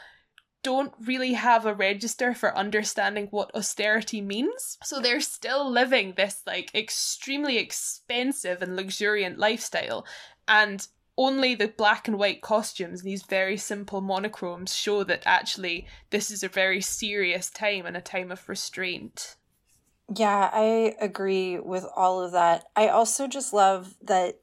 don't 0.62 0.92
really 1.04 1.32
have 1.32 1.66
a 1.66 1.74
register 1.74 2.34
for 2.34 2.56
understanding 2.56 3.28
what 3.30 3.54
austerity 3.54 4.20
means. 4.20 4.78
So 4.84 5.00
they're 5.00 5.20
still 5.20 5.70
living 5.70 6.14
this 6.16 6.42
like 6.46 6.74
extremely 6.74 7.58
expensive 7.58 8.62
and 8.62 8.76
luxuriant 8.76 9.38
lifestyle. 9.38 10.06
And 10.46 10.86
only 11.18 11.54
the 11.54 11.68
black 11.68 12.08
and 12.08 12.18
white 12.18 12.40
costumes, 12.40 13.02
these 13.02 13.22
very 13.22 13.56
simple 13.56 14.00
monochromes, 14.00 14.74
show 14.74 15.04
that 15.04 15.22
actually 15.26 15.86
this 16.10 16.30
is 16.30 16.42
a 16.42 16.48
very 16.48 16.80
serious 16.80 17.50
time 17.50 17.86
and 17.86 17.96
a 17.96 18.00
time 18.00 18.30
of 18.30 18.48
restraint. 18.48 19.36
Yeah, 20.14 20.50
I 20.52 20.94
agree 21.00 21.58
with 21.58 21.86
all 21.96 22.22
of 22.22 22.32
that. 22.32 22.64
I 22.76 22.88
also 22.88 23.28
just 23.28 23.52
love 23.52 23.94
that 24.02 24.41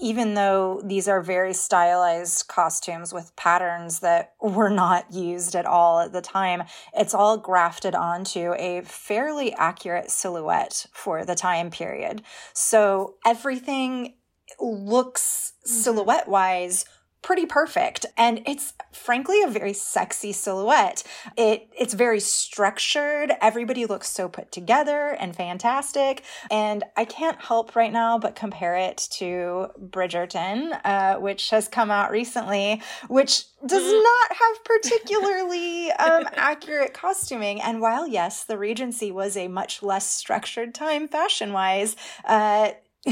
even 0.00 0.34
though 0.34 0.80
these 0.84 1.08
are 1.08 1.22
very 1.22 1.52
stylized 1.52 2.48
costumes 2.48 3.12
with 3.12 3.34
patterns 3.36 4.00
that 4.00 4.32
were 4.40 4.70
not 4.70 5.12
used 5.12 5.54
at 5.54 5.66
all 5.66 6.00
at 6.00 6.12
the 6.12 6.20
time, 6.20 6.62
it's 6.94 7.14
all 7.14 7.36
grafted 7.36 7.94
onto 7.94 8.54
a 8.58 8.82
fairly 8.82 9.52
accurate 9.54 10.10
silhouette 10.10 10.86
for 10.92 11.24
the 11.24 11.34
time 11.34 11.70
period. 11.70 12.22
So 12.52 13.16
everything 13.26 14.14
looks 14.58 15.52
mm-hmm. 15.66 15.72
silhouette 15.72 16.28
wise 16.28 16.84
pretty 17.22 17.46
perfect. 17.46 18.06
And 18.16 18.42
it's 18.46 18.72
frankly 18.92 19.42
a 19.42 19.48
very 19.48 19.72
sexy 19.72 20.32
silhouette. 20.32 21.02
It 21.36 21.68
it's 21.78 21.94
very 21.94 22.20
structured. 22.20 23.32
Everybody 23.40 23.86
looks 23.86 24.08
so 24.08 24.28
put 24.28 24.50
together 24.52 25.16
and 25.18 25.34
fantastic. 25.34 26.22
And 26.50 26.84
i 26.96 27.04
can't 27.04 27.40
help 27.40 27.76
right 27.76 27.92
now 27.92 28.18
but 28.18 28.34
compare 28.34 28.76
it 28.76 29.08
to 29.10 29.68
bridgerton 29.78 30.78
uh, 30.84 31.16
which 31.16 31.50
has 31.50 31.68
come 31.68 31.90
out 31.90 32.10
recently 32.10 32.82
which 33.08 33.44
does 33.66 33.82
mm. 33.82 34.02
not 34.02 34.36
have 34.36 34.64
particularly 34.64 35.90
um, 35.98 36.28
accurate 36.34 36.94
costuming. 36.94 37.60
And 37.60 37.80
while 37.80 38.06
yes 38.06 38.44
the 38.44 38.58
regency 38.58 39.12
was 39.12 39.36
a 39.36 39.48
much 39.48 39.82
less 39.82 40.10
structured 40.10 40.74
time 40.74 41.08
fashion 41.08 41.52
wise 41.52 41.96
uh, 42.24 42.70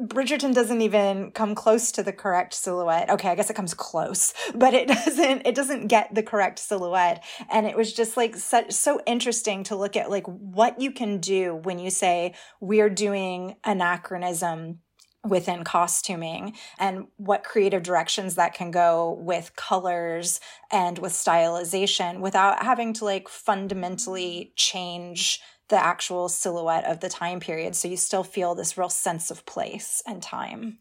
Bridgerton 0.00 0.54
doesn't 0.54 0.82
even 0.82 1.30
come 1.30 1.54
close 1.54 1.90
to 1.92 2.02
the 2.02 2.12
correct 2.12 2.52
silhouette. 2.52 3.08
Okay, 3.08 3.30
I 3.30 3.34
guess 3.34 3.48
it 3.48 3.56
comes 3.56 3.72
close, 3.72 4.34
but 4.54 4.74
it 4.74 4.88
doesn't 4.88 5.46
it 5.46 5.54
doesn't 5.54 5.86
get 5.86 6.14
the 6.14 6.22
correct 6.22 6.58
silhouette. 6.58 7.24
And 7.50 7.66
it 7.66 7.76
was 7.76 7.92
just 7.92 8.16
like 8.16 8.36
such 8.36 8.72
so 8.72 9.00
interesting 9.06 9.64
to 9.64 9.76
look 9.76 9.96
at 9.96 10.10
like 10.10 10.26
what 10.26 10.80
you 10.80 10.90
can 10.90 11.18
do 11.18 11.54
when 11.54 11.78
you 11.78 11.90
say 11.90 12.34
we're 12.60 12.90
doing 12.90 13.56
anachronism 13.64 14.80
within 15.24 15.64
costuming 15.64 16.54
and 16.78 17.06
what 17.16 17.42
creative 17.42 17.82
directions 17.82 18.36
that 18.36 18.54
can 18.54 18.70
go 18.70 19.18
with 19.20 19.56
colors 19.56 20.40
and 20.70 20.98
with 20.98 21.12
stylization 21.12 22.20
without 22.20 22.62
having 22.62 22.92
to 22.92 23.04
like 23.04 23.28
fundamentally 23.28 24.52
change 24.56 25.40
the 25.68 25.82
actual 25.82 26.28
silhouette 26.28 26.84
of 26.84 27.00
the 27.00 27.08
time 27.08 27.40
period. 27.40 27.74
So 27.74 27.88
you 27.88 27.96
still 27.96 28.24
feel 28.24 28.54
this 28.54 28.78
real 28.78 28.88
sense 28.88 29.30
of 29.30 29.46
place 29.46 30.02
and 30.06 30.22
time. 30.22 30.78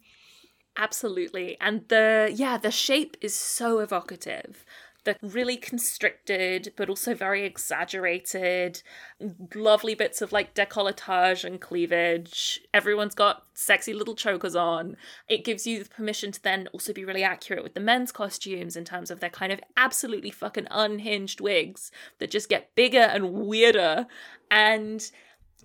Absolutely. 0.78 1.58
And 1.60 1.88
the, 1.88 2.32
yeah, 2.34 2.58
the 2.58 2.72
shape 2.72 3.18
is 3.22 3.34
so 3.34 3.80
evocative 3.80 4.66
the 5.06 5.16
really 5.22 5.58
constricted 5.58 6.74
but 6.76 6.90
also 6.90 7.14
very 7.14 7.46
exaggerated 7.46 8.82
lovely 9.56 9.96
bits 9.96 10.22
of 10.22 10.32
like 10.32 10.54
decolletage 10.54 11.44
and 11.44 11.62
cleavage. 11.62 12.62
Everyone's 12.74 13.16
got 13.16 13.46
sexy 13.54 13.94
little 13.94 14.16
chokers 14.16 14.56
on. 14.56 14.98
It 15.30 15.46
gives 15.46 15.66
you 15.66 15.84
the 15.84 15.90
permission 15.90 16.32
to 16.34 16.44
then 16.44 16.68
also 16.74 16.92
be 16.92 17.06
really 17.06 17.24
accurate 17.24 17.64
with 17.64 17.74
the 17.74 17.80
men's 17.80 18.12
costumes 18.12 18.76
in 18.76 18.84
terms 18.84 19.10
of 19.10 19.20
their 19.20 19.30
kind 19.30 19.52
of 19.52 19.62
absolutely 19.78 20.32
fucking 20.32 20.68
unhinged 20.70 21.40
wigs 21.40 21.92
that 22.20 22.32
just 22.32 22.50
get 22.50 22.76
bigger 22.76 23.00
and 23.00 23.32
weirder. 23.32 24.08
And 24.52 25.10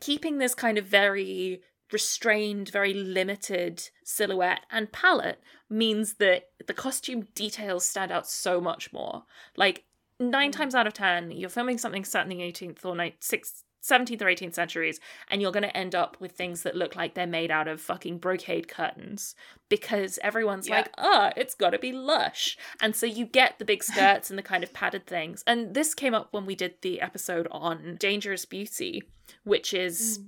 keeping 0.01 0.39
this 0.39 0.55
kind 0.55 0.79
of 0.79 0.87
very 0.87 1.63
restrained, 1.93 2.71
very 2.71 2.95
limited 2.95 3.91
silhouette 4.05 4.67
and 4.71 4.93
palette 4.93 5.41
means 5.69 6.15
that 6.15 6.51
the 6.67 6.75
costume 6.75 7.29
details 7.35 7.85
stand 7.85 8.11
out 8.11 8.29
so 8.29 8.61
much 8.61 8.93
more. 8.93 9.25
Like 9.57 9.85
nine 10.19 10.51
mm. 10.51 10.57
times 10.57 10.75
out 10.75 10.87
of 10.87 10.93
ten, 10.93 11.31
you're 11.31 11.49
filming 11.49 11.79
something 11.79 12.05
set 12.05 12.25
in 12.25 12.29
the 12.29 12.41
18th 12.41 12.85
or 12.85 12.95
19th, 12.95 13.63
17th 13.83 14.21
or 14.21 14.27
18th 14.27 14.55
centuries, 14.55 15.01
and 15.29 15.41
you're 15.41 15.53
going 15.53 15.63
to 15.63 15.77
end 15.77 15.95
up 15.95 16.17
with 16.21 16.33
things 16.33 16.63
that 16.65 16.77
look 16.77 16.97
like 16.97 17.15
they're 17.15 17.27
made 17.27 17.51
out 17.51 17.67
of 17.67 17.81
fucking 17.81 18.19
brocade 18.19 18.69
curtains 18.69 19.35
because 19.69 20.19
everyone's 20.23 20.69
yeah. 20.69 20.77
like, 20.77 20.91
ah, 20.99 21.29
oh, 21.29 21.33
it's 21.37 21.55
got 21.55 21.71
to 21.71 21.79
be 21.79 21.93
lush. 21.93 22.59
And 22.81 22.95
so 22.95 23.07
you 23.07 23.25
get 23.25 23.59
the 23.59 23.65
big 23.65 23.83
skirts 23.85 24.29
and 24.29 24.39
the 24.39 24.43
kind 24.43 24.63
of 24.63 24.75
padded 24.75 25.07
things. 25.07 25.43
And 25.47 25.75
this 25.75 25.95
came 25.95 26.15
up 26.15 26.29
when 26.33 26.47
we 26.47 26.55
did 26.55 26.75
the 26.83 27.01
episode 27.01 27.49
on 27.51 27.97
Dangerous 27.99 28.45
Beauty, 28.45 29.03
which 29.45 29.73
is. 29.73 30.19
Mm 30.19 30.27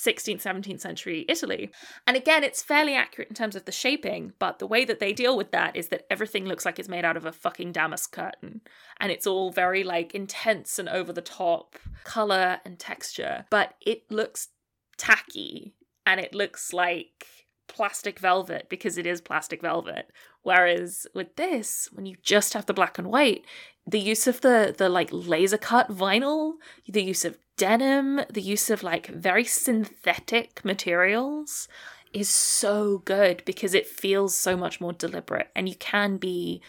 16th, 0.00 0.42
17th 0.42 0.80
century 0.80 1.24
Italy. 1.28 1.70
And 2.06 2.16
again, 2.16 2.42
it's 2.42 2.62
fairly 2.62 2.94
accurate 2.94 3.28
in 3.28 3.34
terms 3.34 3.54
of 3.54 3.64
the 3.64 3.72
shaping, 3.72 4.32
but 4.38 4.58
the 4.58 4.66
way 4.66 4.84
that 4.84 4.98
they 4.98 5.12
deal 5.12 5.36
with 5.36 5.50
that 5.50 5.76
is 5.76 5.88
that 5.88 6.06
everything 6.10 6.46
looks 6.46 6.64
like 6.64 6.78
it's 6.78 6.88
made 6.88 7.04
out 7.04 7.16
of 7.16 7.26
a 7.26 7.32
fucking 7.32 7.72
damask 7.72 8.12
curtain. 8.12 8.62
And 8.98 9.12
it's 9.12 9.26
all 9.26 9.50
very 9.50 9.84
like 9.84 10.14
intense 10.14 10.78
and 10.78 10.88
over 10.88 11.12
the 11.12 11.20
top 11.20 11.76
color 12.04 12.60
and 12.64 12.78
texture, 12.78 13.44
but 13.50 13.74
it 13.80 14.10
looks 14.10 14.48
tacky 14.96 15.74
and 16.06 16.20
it 16.20 16.34
looks 16.34 16.72
like 16.72 17.26
plastic 17.68 18.18
velvet 18.18 18.68
because 18.68 18.98
it 18.98 19.06
is 19.06 19.20
plastic 19.20 19.60
velvet. 19.62 20.10
Whereas 20.42 21.06
with 21.14 21.36
this, 21.36 21.88
when 21.92 22.06
you 22.06 22.16
just 22.22 22.54
have 22.54 22.66
the 22.66 22.74
black 22.74 22.98
and 22.98 23.08
white, 23.08 23.44
the 23.90 24.00
use 24.00 24.26
of 24.26 24.40
the 24.40 24.74
the 24.76 24.88
like 24.88 25.08
laser 25.12 25.58
cut 25.58 25.90
vinyl, 25.90 26.54
the 26.88 27.02
use 27.02 27.24
of 27.24 27.36
denim, 27.56 28.20
the 28.30 28.40
use 28.40 28.70
of 28.70 28.82
like 28.82 29.08
very 29.08 29.44
synthetic 29.44 30.64
materials 30.64 31.68
is 32.12 32.28
so 32.28 32.98
good 33.04 33.42
because 33.44 33.74
it 33.74 33.86
feels 33.86 34.34
so 34.34 34.56
much 34.56 34.80
more 34.80 34.92
deliberate 34.92 35.48
and 35.54 35.68
you 35.68 35.74
can 35.76 36.16
be 36.16 36.60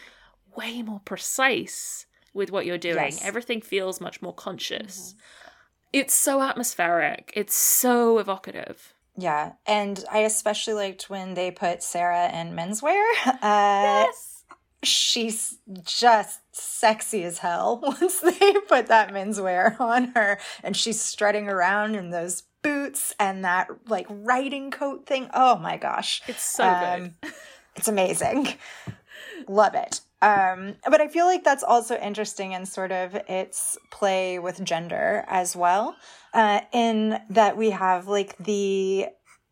way 0.56 0.82
more 0.82 1.00
precise 1.04 2.06
with 2.34 2.50
what 2.50 2.66
you're 2.66 2.78
doing. 2.78 3.12
Yes. 3.12 3.24
Everything 3.24 3.60
feels 3.60 4.00
much 4.00 4.22
more 4.22 4.34
conscious. 4.34 5.14
Mm-hmm. 5.14 5.18
It's 5.92 6.14
so 6.14 6.40
atmospheric. 6.40 7.32
It's 7.36 7.54
so 7.54 8.18
evocative. 8.18 8.94
Yeah, 9.16 9.52
and 9.66 10.02
I 10.10 10.20
especially 10.20 10.72
liked 10.74 11.10
when 11.10 11.34
they 11.34 11.50
put 11.50 11.82
Sarah 11.82 12.30
in 12.32 12.52
menswear. 12.52 13.04
Uh, 13.26 14.06
yes. 14.06 14.31
She's 14.82 15.58
just 15.84 16.40
sexy 16.52 17.24
as 17.24 17.38
hell 17.38 17.78
once 17.82 18.20
they 18.20 18.52
put 18.68 18.86
that 18.86 19.10
menswear 19.10 19.78
on 19.80 20.12
her, 20.14 20.38
and 20.62 20.76
she's 20.76 21.00
strutting 21.00 21.48
around 21.48 21.94
in 21.94 22.10
those 22.10 22.42
boots 22.62 23.14
and 23.18 23.44
that 23.44 23.68
like 23.88 24.06
riding 24.08 24.70
coat 24.70 25.06
thing. 25.06 25.28
Oh 25.34 25.56
my 25.56 25.76
gosh, 25.76 26.22
it's 26.26 26.42
so 26.42 26.64
um, 26.64 27.14
good. 27.20 27.32
it's 27.76 27.88
amazing. 27.88 28.48
Love 29.48 29.74
it. 29.74 30.00
Um, 30.22 30.76
but 30.88 31.00
I 31.00 31.08
feel 31.08 31.26
like 31.26 31.42
that's 31.42 31.64
also 31.64 31.96
interesting 31.98 32.52
in 32.52 32.64
sort 32.64 32.92
of 32.92 33.16
its 33.28 33.76
play 33.90 34.38
with 34.38 34.62
gender 34.62 35.24
as 35.26 35.56
well, 35.56 35.96
uh, 36.32 36.60
in 36.72 37.20
that 37.30 37.56
we 37.56 37.70
have 37.70 38.06
like 38.06 38.38
the 38.38 39.06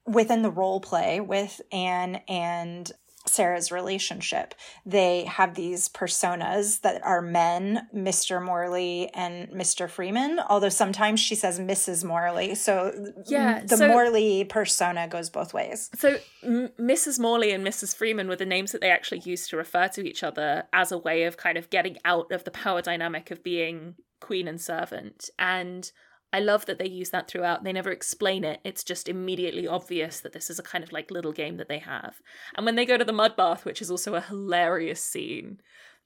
within 0.06 0.42
the 0.42 0.50
role 0.50 0.80
play 0.80 1.20
with 1.20 1.60
Anne 1.72 2.20
and 2.28 2.90
Sarah's 3.26 3.70
relationship. 3.70 4.54
They 4.86 5.24
have 5.24 5.54
these 5.54 5.88
personas 5.88 6.80
that 6.80 7.04
are 7.04 7.20
men, 7.20 7.86
Mr. 7.94 8.42
Morley 8.42 9.10
and 9.14 9.48
Mr. 9.50 9.88
Freeman, 9.88 10.40
although 10.48 10.70
sometimes 10.70 11.20
she 11.20 11.34
says 11.34 11.60
Mrs. 11.60 12.02
Morley. 12.02 12.54
So 12.54 13.12
yeah, 13.26 13.62
the 13.64 13.76
so, 13.76 13.88
Morley 13.88 14.44
persona 14.44 15.06
goes 15.06 15.28
both 15.28 15.52
ways. 15.52 15.90
So 15.96 16.18
M- 16.42 16.70
Mrs. 16.78 17.20
Morley 17.20 17.52
and 17.52 17.66
Mrs. 17.66 17.94
Freeman 17.94 18.28
were 18.28 18.36
the 18.36 18.46
names 18.46 18.72
that 18.72 18.80
they 18.80 18.90
actually 18.90 19.20
used 19.20 19.50
to 19.50 19.56
refer 19.56 19.88
to 19.88 20.06
each 20.06 20.22
other 20.22 20.64
as 20.72 20.90
a 20.90 20.98
way 20.98 21.24
of 21.24 21.36
kind 21.36 21.58
of 21.58 21.68
getting 21.70 21.98
out 22.04 22.32
of 22.32 22.44
the 22.44 22.50
power 22.50 22.80
dynamic 22.80 23.30
of 23.30 23.42
being 23.42 23.96
queen 24.20 24.48
and 24.48 24.60
servant. 24.60 25.28
And 25.38 25.90
I 26.32 26.40
love 26.40 26.66
that 26.66 26.78
they 26.78 26.88
use 26.88 27.10
that 27.10 27.28
throughout. 27.28 27.64
They 27.64 27.72
never 27.72 27.90
explain 27.90 28.44
it. 28.44 28.60
It's 28.64 28.84
just 28.84 29.08
immediately 29.08 29.66
obvious 29.66 30.20
that 30.20 30.32
this 30.32 30.48
is 30.48 30.58
a 30.58 30.64
kind 30.64 30.84
of 30.84 30.92
like 30.92 31.10
little 31.10 31.32
game 31.32 31.56
that 31.56 31.68
they 31.68 31.78
have. 31.78 32.20
And 32.56 32.64
when 32.64 32.76
they 32.76 32.86
go 32.86 32.96
to 32.96 33.04
the 33.04 33.12
mud 33.12 33.36
bath, 33.36 33.64
which 33.64 33.82
is 33.82 33.90
also 33.90 34.14
a 34.14 34.20
hilarious 34.20 35.02
scene, 35.02 35.60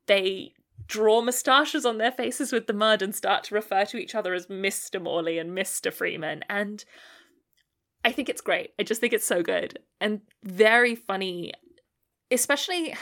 they 0.07 0.55
draw 0.87 1.21
moustaches 1.21 1.85
on 1.85 1.99
their 1.99 2.11
faces 2.11 2.53
with 2.53 2.67
the 2.67 2.73
mud 2.73 3.03
and 3.03 3.15
start 3.15 3.45
to 3.45 3.55
refer 3.55 3.85
to 3.87 3.99
each 3.99 4.15
other 4.15 4.33
as 4.35 4.47
Mr. 4.47 5.01
Morley 5.01 5.39
and 5.39 5.51
Mr. 5.51 5.93
Freeman. 5.93 6.43
And 6.49 6.85
I 8.05 8.13
think 8.13 8.29
it's 8.29 8.41
great. 8.41 8.71
I 8.79 8.83
just 8.83 9.01
think 9.01 9.13
it's 9.13 9.27
so 9.27 9.43
good 9.43 9.79
and 10.01 10.21
very 10.43 10.95
funny, 10.95 11.53
especially 12.31 12.95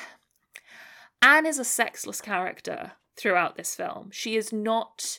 Anne 1.21 1.47
is 1.47 1.59
a 1.59 1.65
sexless 1.65 2.21
character 2.21 2.93
throughout 3.17 3.57
this 3.57 3.75
film. 3.75 4.11
She 4.13 4.37
is 4.37 4.53
not 4.53 5.19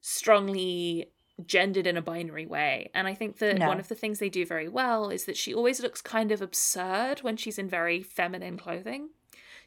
strongly 0.00 1.12
gendered 1.46 1.86
in 1.86 1.96
a 1.96 2.02
binary 2.02 2.46
way. 2.46 2.90
And 2.94 3.06
I 3.06 3.14
think 3.14 3.38
that 3.38 3.58
no. 3.58 3.68
one 3.68 3.80
of 3.80 3.88
the 3.88 3.94
things 3.94 4.18
they 4.18 4.28
do 4.28 4.44
very 4.44 4.68
well 4.68 5.10
is 5.10 5.24
that 5.24 5.36
she 5.36 5.54
always 5.54 5.80
looks 5.80 6.00
kind 6.00 6.32
of 6.32 6.42
absurd 6.42 7.22
when 7.22 7.36
she's 7.36 7.58
in 7.58 7.68
very 7.68 8.02
feminine 8.02 8.58
clothing. 8.58 9.10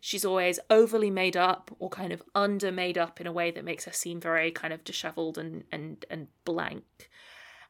She's 0.02 0.26
always 0.26 0.60
overly 0.70 1.12
made 1.12 1.38
up 1.38 1.72
or 1.80 1.90
kind 1.90 2.12
of 2.12 2.24
under 2.34 2.72
made 2.72 2.98
up 2.98 3.22
in 3.22 3.28
a 3.28 3.32
way 3.32 3.52
that 3.52 3.64
makes 3.64 3.86
her 3.86 3.92
seem 3.92 4.20
very 4.20 4.52
kind 4.52 4.74
of 4.74 4.84
disheveled 4.84 5.38
and 5.38 5.64
and 5.72 6.04
and 6.10 6.28
blank. 6.44 7.10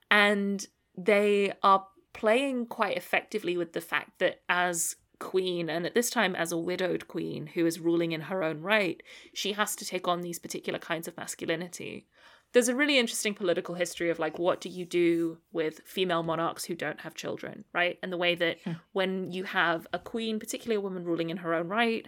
And 0.09 0.65
they 0.97 1.53
are 1.61 1.87
playing 2.13 2.67
quite 2.67 2.97
effectively 2.97 3.57
with 3.57 3.73
the 3.73 3.81
fact 3.81 4.19
that 4.19 4.41
as 4.49 4.95
queen 5.19 5.69
and 5.69 5.85
at 5.85 5.93
this 5.93 6.09
time 6.09 6.35
as 6.35 6.51
a 6.51 6.57
widowed 6.57 7.07
queen 7.07 7.47
who 7.47 7.65
is 7.65 7.79
ruling 7.79 8.11
in 8.11 8.21
her 8.21 8.43
own 8.43 8.61
right, 8.61 9.03
she 9.33 9.51
has 9.53 9.75
to 9.75 9.85
take 9.85 10.07
on 10.07 10.21
these 10.21 10.39
particular 10.39 10.79
kinds 10.79 11.07
of 11.07 11.15
masculinity 11.15 12.07
there's 12.53 12.67
a 12.67 12.75
really 12.75 12.97
interesting 12.97 13.33
political 13.33 13.75
history 13.75 14.09
of 14.09 14.19
like 14.19 14.37
what 14.37 14.59
do 14.59 14.69
you 14.69 14.85
do 14.85 15.37
with 15.51 15.81
female 15.85 16.23
monarchs 16.23 16.65
who 16.65 16.75
don't 16.75 17.01
have 17.01 17.15
children, 17.15 17.65
right? 17.73 17.97
And 18.03 18.11
the 18.11 18.17
way 18.17 18.35
that 18.35 18.57
hmm. 18.63 18.73
when 18.91 19.31
you 19.31 19.45
have 19.45 19.87
a 19.93 19.99
queen, 19.99 20.39
particularly 20.39 20.75
a 20.75 20.81
woman 20.81 21.03
ruling 21.03 21.29
in 21.29 21.37
her 21.37 21.53
own 21.53 21.67
right, 21.67 22.07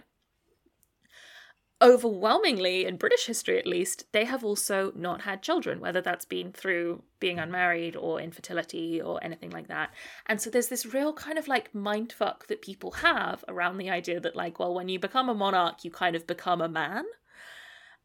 overwhelmingly, 1.82 2.86
in 2.86 2.96
British 2.96 3.26
history 3.26 3.58
at 3.58 3.66
least, 3.66 4.10
they 4.12 4.24
have 4.24 4.44
also 4.44 4.92
not 4.94 5.22
had 5.22 5.42
children, 5.42 5.80
whether 5.80 6.00
that's 6.00 6.24
been 6.24 6.52
through 6.52 7.02
being 7.20 7.38
unmarried 7.38 7.96
or 7.96 8.20
infertility 8.20 9.00
or 9.00 9.22
anything 9.22 9.50
like 9.50 9.68
that. 9.68 9.90
And 10.26 10.40
so 10.40 10.50
there's 10.50 10.68
this 10.68 10.86
real 10.86 11.12
kind 11.12 11.38
of 11.38 11.48
like 11.48 11.72
mindfuck 11.72 12.46
that 12.46 12.62
people 12.62 12.92
have 12.92 13.44
around 13.48 13.78
the 13.78 13.90
idea 13.90 14.20
that, 14.20 14.36
like, 14.36 14.58
well, 14.58 14.74
when 14.74 14.88
you 14.88 14.98
become 14.98 15.28
a 15.28 15.34
monarch, 15.34 15.84
you 15.84 15.90
kind 15.90 16.16
of 16.16 16.26
become 16.26 16.60
a 16.60 16.68
man. 16.68 17.04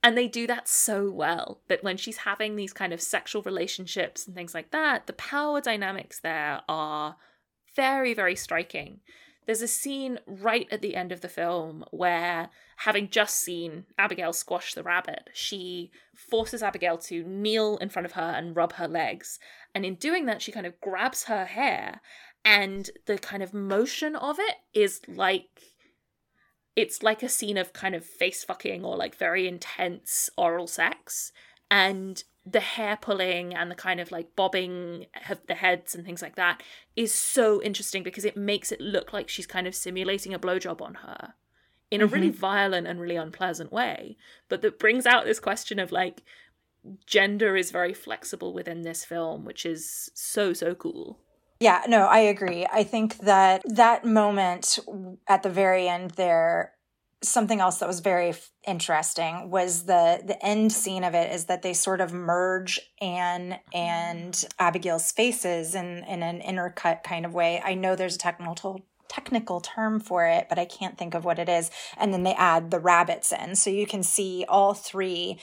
And 0.01 0.17
they 0.17 0.27
do 0.27 0.47
that 0.47 0.67
so 0.67 1.11
well 1.11 1.61
that 1.67 1.83
when 1.83 1.97
she's 1.97 2.17
having 2.17 2.55
these 2.55 2.71
kind 2.71 2.93
of 2.93 3.01
sexual 3.01 3.41
relationships 3.41 4.25
and 4.25 4.35
things 4.35 4.53
like 4.53 4.71
that, 4.71 5.07
the 5.07 5.13
power 5.13 5.59
dynamics 5.59 6.19
there 6.19 6.61
are 6.69 7.17
very, 7.75 8.13
very 8.13 8.35
striking. 8.35 9.01
There's 9.45 9.61
a 9.61 9.67
scene 9.67 10.19
right 10.27 10.67
at 10.71 10.81
the 10.81 10.95
end 10.95 11.11
of 11.11 11.21
the 11.21 11.27
film 11.27 11.83
where, 11.91 12.49
having 12.77 13.09
just 13.09 13.37
seen 13.37 13.85
Abigail 13.97 14.31
squash 14.31 14.73
the 14.73 14.83
rabbit, 14.83 15.29
she 15.33 15.91
forces 16.15 16.61
Abigail 16.61 16.97
to 16.99 17.23
kneel 17.23 17.77
in 17.77 17.89
front 17.89 18.05
of 18.05 18.11
her 18.11 18.21
and 18.21 18.55
rub 18.55 18.73
her 18.73 18.87
legs. 18.87 19.39
And 19.73 19.85
in 19.85 19.95
doing 19.95 20.27
that, 20.27 20.41
she 20.41 20.51
kind 20.51 20.67
of 20.67 20.79
grabs 20.79 21.23
her 21.23 21.45
hair, 21.45 21.99
and 22.45 22.89
the 23.05 23.17
kind 23.17 23.41
of 23.41 23.53
motion 23.53 24.15
of 24.15 24.37
it 24.39 24.55
is 24.73 25.01
like 25.07 25.68
it's 26.75 27.03
like 27.03 27.23
a 27.23 27.29
scene 27.29 27.57
of 27.57 27.73
kind 27.73 27.95
of 27.95 28.05
face 28.05 28.43
fucking 28.43 28.83
or 28.83 28.95
like 28.95 29.15
very 29.15 29.47
intense 29.47 30.29
oral 30.37 30.67
sex. 30.67 31.31
And 31.71 32.23
the 32.45 32.59
hair 32.59 32.97
pulling 32.99 33.53
and 33.53 33.69
the 33.69 33.75
kind 33.75 33.99
of 33.99 34.11
like 34.11 34.35
bobbing 34.35 35.05
of 35.29 35.45
the 35.47 35.55
heads 35.55 35.93
and 35.93 36.05
things 36.05 36.21
like 36.21 36.35
that 36.35 36.63
is 36.95 37.13
so 37.13 37.61
interesting 37.61 38.01
because 38.01 38.25
it 38.25 38.37
makes 38.37 38.71
it 38.71 38.81
look 38.81 39.13
like 39.13 39.29
she's 39.29 39.45
kind 39.45 39.67
of 39.67 39.75
simulating 39.75 40.33
a 40.33 40.39
blowjob 40.39 40.81
on 40.81 40.95
her 40.95 41.35
in 41.91 42.01
a 42.01 42.05
mm-hmm. 42.05 42.13
really 42.13 42.29
violent 42.29 42.87
and 42.87 42.99
really 42.99 43.15
unpleasant 43.15 43.71
way. 43.71 44.17
But 44.47 44.61
that 44.61 44.79
brings 44.79 45.05
out 45.05 45.25
this 45.25 45.39
question 45.39 45.79
of 45.79 45.91
like 45.91 46.23
gender 47.05 47.55
is 47.55 47.71
very 47.71 47.93
flexible 47.93 48.53
within 48.53 48.81
this 48.81 49.03
film, 49.03 49.45
which 49.45 49.65
is 49.65 50.09
so, 50.13 50.53
so 50.53 50.75
cool. 50.75 51.19
Yeah, 51.59 51.81
no, 51.87 52.05
I 52.05 52.19
agree. 52.19 52.65
I 52.71 52.83
think 52.83 53.17
that 53.17 53.63
that 53.65 54.05
moment 54.05 54.79
at 55.27 55.43
the 55.43 55.49
very 55.49 55.89
end 55.89 56.11
there 56.11 56.73
something 57.21 57.59
else 57.59 57.79
that 57.79 57.87
was 57.87 57.99
very 57.99 58.33
interesting 58.65 59.49
was 59.49 59.83
the 59.83 60.21
the 60.25 60.43
end 60.45 60.71
scene 60.71 61.03
of 61.03 61.13
it 61.13 61.33
is 61.33 61.45
that 61.45 61.61
they 61.61 61.73
sort 61.73 61.99
of 61.99 62.13
merge 62.13 62.79
Anne 63.01 63.59
and 63.73 64.45
Abigail's 64.57 65.11
faces 65.11 65.75
in 65.75 66.05
in 66.05 66.23
an 66.23 66.39
intercut 66.39 67.03
kind 67.03 67.25
of 67.25 67.33
way. 67.33 67.61
I 67.63 67.73
know 67.73 67.95
there's 67.95 68.15
a 68.15 68.19
technical 68.19 68.85
technical 69.09 69.59
term 69.59 69.99
for 69.99 70.25
it, 70.27 70.47
but 70.47 70.59
I 70.59 70.65
can't 70.65 70.97
think 70.97 71.13
of 71.13 71.25
what 71.25 71.39
it 71.39 71.49
is. 71.49 71.71
And 71.97 72.13
then 72.13 72.23
they 72.23 72.35
add 72.35 72.71
the 72.71 72.79
rabbits 72.79 73.33
in. 73.33 73.55
So 73.55 73.69
you 73.69 73.87
can 73.87 74.03
see 74.03 74.45
all 74.47 74.73
three 74.73 75.39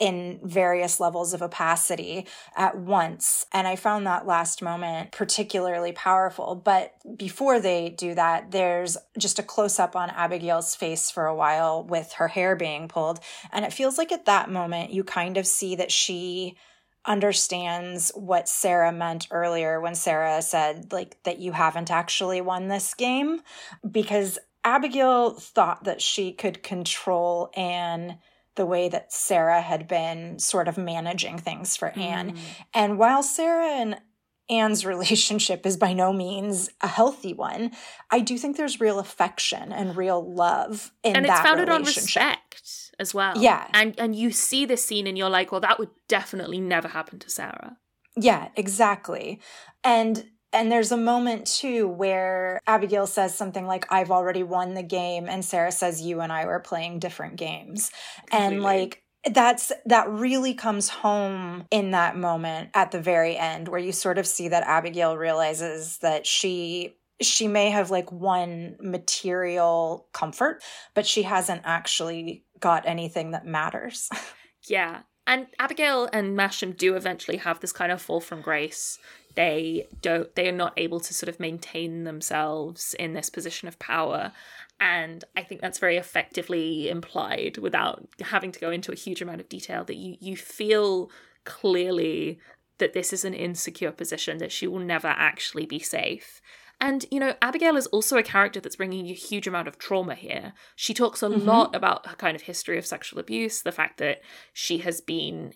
in 0.00 0.40
various 0.42 0.98
levels 0.98 1.34
of 1.34 1.42
opacity 1.42 2.26
at 2.56 2.76
once. 2.76 3.44
And 3.52 3.68
I 3.68 3.76
found 3.76 4.06
that 4.06 4.26
last 4.26 4.62
moment 4.62 5.12
particularly 5.12 5.92
powerful. 5.92 6.54
But 6.56 6.94
before 7.16 7.60
they 7.60 7.90
do 7.90 8.14
that, 8.14 8.50
there's 8.50 8.96
just 9.18 9.38
a 9.38 9.42
close 9.42 9.78
up 9.78 9.94
on 9.94 10.08
Abigail's 10.08 10.74
face 10.74 11.10
for 11.10 11.26
a 11.26 11.34
while 11.34 11.84
with 11.84 12.14
her 12.14 12.28
hair 12.28 12.56
being 12.56 12.88
pulled. 12.88 13.20
And 13.52 13.62
it 13.64 13.74
feels 13.74 13.98
like 13.98 14.10
at 14.10 14.24
that 14.24 14.50
moment, 14.50 14.90
you 14.90 15.04
kind 15.04 15.36
of 15.36 15.46
see 15.46 15.76
that 15.76 15.92
she 15.92 16.56
understands 17.04 18.10
what 18.14 18.48
Sarah 18.48 18.92
meant 18.92 19.28
earlier 19.30 19.82
when 19.82 19.94
Sarah 19.94 20.40
said, 20.40 20.92
like, 20.92 21.22
that 21.24 21.38
you 21.38 21.52
haven't 21.52 21.90
actually 21.90 22.40
won 22.40 22.68
this 22.68 22.94
game. 22.94 23.42
Because 23.88 24.38
Abigail 24.64 25.34
thought 25.34 25.84
that 25.84 26.00
she 26.00 26.32
could 26.32 26.62
control 26.62 27.50
Anne 27.54 28.18
the 28.56 28.66
way 28.66 28.88
that 28.88 29.12
Sarah 29.12 29.60
had 29.60 29.86
been 29.86 30.38
sort 30.38 30.68
of 30.68 30.76
managing 30.76 31.38
things 31.38 31.76
for 31.76 31.88
Anne. 31.90 32.32
Mm. 32.32 32.38
And 32.74 32.98
while 32.98 33.22
Sarah 33.22 33.72
and 33.80 34.00
Anne's 34.48 34.84
relationship 34.86 35.64
is 35.64 35.76
by 35.76 35.92
no 35.92 36.12
means 36.12 36.70
a 36.80 36.88
healthy 36.88 37.32
one, 37.32 37.70
I 38.10 38.20
do 38.20 38.36
think 38.36 38.56
there's 38.56 38.80
real 38.80 38.98
affection 38.98 39.72
and 39.72 39.96
real 39.96 40.34
love 40.34 40.92
in 41.02 41.16
and 41.16 41.26
it's 41.26 41.40
founded 41.40 41.68
on 41.68 41.84
respect 41.84 42.92
as 42.98 43.14
well. 43.14 43.34
Yeah, 43.36 43.66
and 43.72 43.98
and 43.98 44.14
you 44.14 44.30
see 44.30 44.66
this 44.66 44.84
scene 44.84 45.06
and 45.06 45.16
you're 45.16 45.30
like, 45.30 45.52
well, 45.52 45.60
that 45.62 45.78
would 45.78 45.90
definitely 46.08 46.60
never 46.60 46.88
happen 46.88 47.18
to 47.20 47.30
Sarah. 47.30 47.78
Yeah, 48.16 48.48
exactly. 48.56 49.40
And 49.84 50.24
and 50.52 50.70
there's 50.70 50.92
a 50.92 50.96
moment 50.96 51.46
too 51.46 51.86
where 51.86 52.60
Abigail 52.66 53.06
says 53.06 53.34
something 53.34 53.66
like, 53.66 53.86
I've 53.90 54.10
already 54.10 54.42
won 54.42 54.74
the 54.74 54.82
game. 54.82 55.28
And 55.28 55.44
Sarah 55.44 55.72
says, 55.72 56.02
You 56.02 56.20
and 56.20 56.32
I 56.32 56.46
were 56.46 56.60
playing 56.60 56.98
different 56.98 57.36
games. 57.36 57.90
Completely. 58.28 58.46
And 58.46 58.62
like, 58.62 59.02
that's 59.32 59.70
that 59.84 60.08
really 60.08 60.54
comes 60.54 60.88
home 60.88 61.66
in 61.70 61.90
that 61.90 62.16
moment 62.16 62.70
at 62.74 62.90
the 62.90 63.00
very 63.00 63.36
end 63.36 63.68
where 63.68 63.80
you 63.80 63.92
sort 63.92 64.18
of 64.18 64.26
see 64.26 64.48
that 64.48 64.64
Abigail 64.64 65.16
realizes 65.16 65.98
that 65.98 66.26
she 66.26 66.96
she 67.20 67.46
may 67.46 67.68
have 67.68 67.90
like 67.90 68.10
won 68.10 68.76
material 68.80 70.08
comfort 70.14 70.62
but 70.94 71.06
she 71.06 71.22
hasn't 71.22 71.60
actually 71.64 72.44
got 72.60 72.86
anything 72.86 73.32
that 73.32 73.44
matters 73.44 74.08
yeah 74.68 75.00
and 75.26 75.48
Abigail 75.58 76.08
and 76.14 76.36
Masham 76.36 76.74
do 76.74 76.96
eventually 76.96 77.36
have 77.36 77.60
this 77.60 77.72
kind 77.72 77.92
of 77.92 78.00
fall 78.00 78.20
from 78.20 78.40
grace 78.40 78.98
they 79.34 79.86
don't 80.00 80.34
they 80.34 80.48
are 80.48 80.52
not 80.52 80.72
able 80.76 81.00
to 81.00 81.14
sort 81.14 81.28
of 81.28 81.40
maintain 81.40 82.04
themselves 82.04 82.94
in 82.98 83.12
this 83.12 83.30
position 83.30 83.68
of 83.68 83.78
power 83.78 84.32
and 84.78 85.24
i 85.36 85.42
think 85.42 85.60
that's 85.60 85.78
very 85.78 85.96
effectively 85.96 86.88
implied 86.88 87.58
without 87.58 88.06
having 88.20 88.52
to 88.52 88.60
go 88.60 88.70
into 88.70 88.92
a 88.92 88.96
huge 88.96 89.22
amount 89.22 89.40
of 89.40 89.48
detail 89.48 89.84
that 89.84 89.96
you 89.96 90.16
you 90.20 90.36
feel 90.36 91.10
clearly 91.44 92.38
that 92.78 92.92
this 92.92 93.12
is 93.12 93.24
an 93.24 93.34
insecure 93.34 93.92
position 93.92 94.38
that 94.38 94.52
she 94.52 94.66
will 94.66 94.78
never 94.78 95.08
actually 95.08 95.66
be 95.66 95.78
safe 95.78 96.40
and, 96.82 97.04
you 97.10 97.20
know, 97.20 97.34
Abigail 97.42 97.76
is 97.76 97.86
also 97.88 98.16
a 98.16 98.22
character 98.22 98.58
that's 98.58 98.76
bringing 98.76 99.06
a 99.08 99.12
huge 99.12 99.46
amount 99.46 99.68
of 99.68 99.76
trauma 99.76 100.14
here. 100.14 100.54
She 100.76 100.94
talks 100.94 101.22
a 101.22 101.26
mm-hmm. 101.26 101.46
lot 101.46 101.76
about 101.76 102.06
her 102.06 102.16
kind 102.16 102.34
of 102.34 102.42
history 102.42 102.78
of 102.78 102.86
sexual 102.86 103.20
abuse, 103.20 103.60
the 103.60 103.70
fact 103.70 103.98
that 103.98 104.22
she 104.54 104.78
has 104.78 105.02
been 105.02 105.52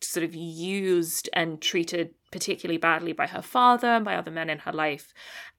sort 0.00 0.24
of 0.24 0.34
used 0.34 1.28
and 1.32 1.60
treated 1.60 2.14
particularly 2.30 2.78
badly 2.78 3.12
by 3.12 3.26
her 3.26 3.42
father 3.42 3.88
and 3.88 4.04
by 4.04 4.14
other 4.14 4.30
men 4.30 4.50
in 4.50 4.60
her 4.60 4.72
life. 4.72 5.12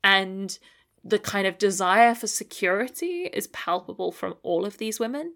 And 0.04 0.58
the 1.04 1.20
kind 1.20 1.48
of 1.48 1.58
desire 1.58 2.14
for 2.14 2.28
security 2.28 3.30
is 3.34 3.48
palpable 3.48 4.12
from 4.12 4.36
all 4.44 4.66
of 4.66 4.78
these 4.78 5.00
women, 5.00 5.36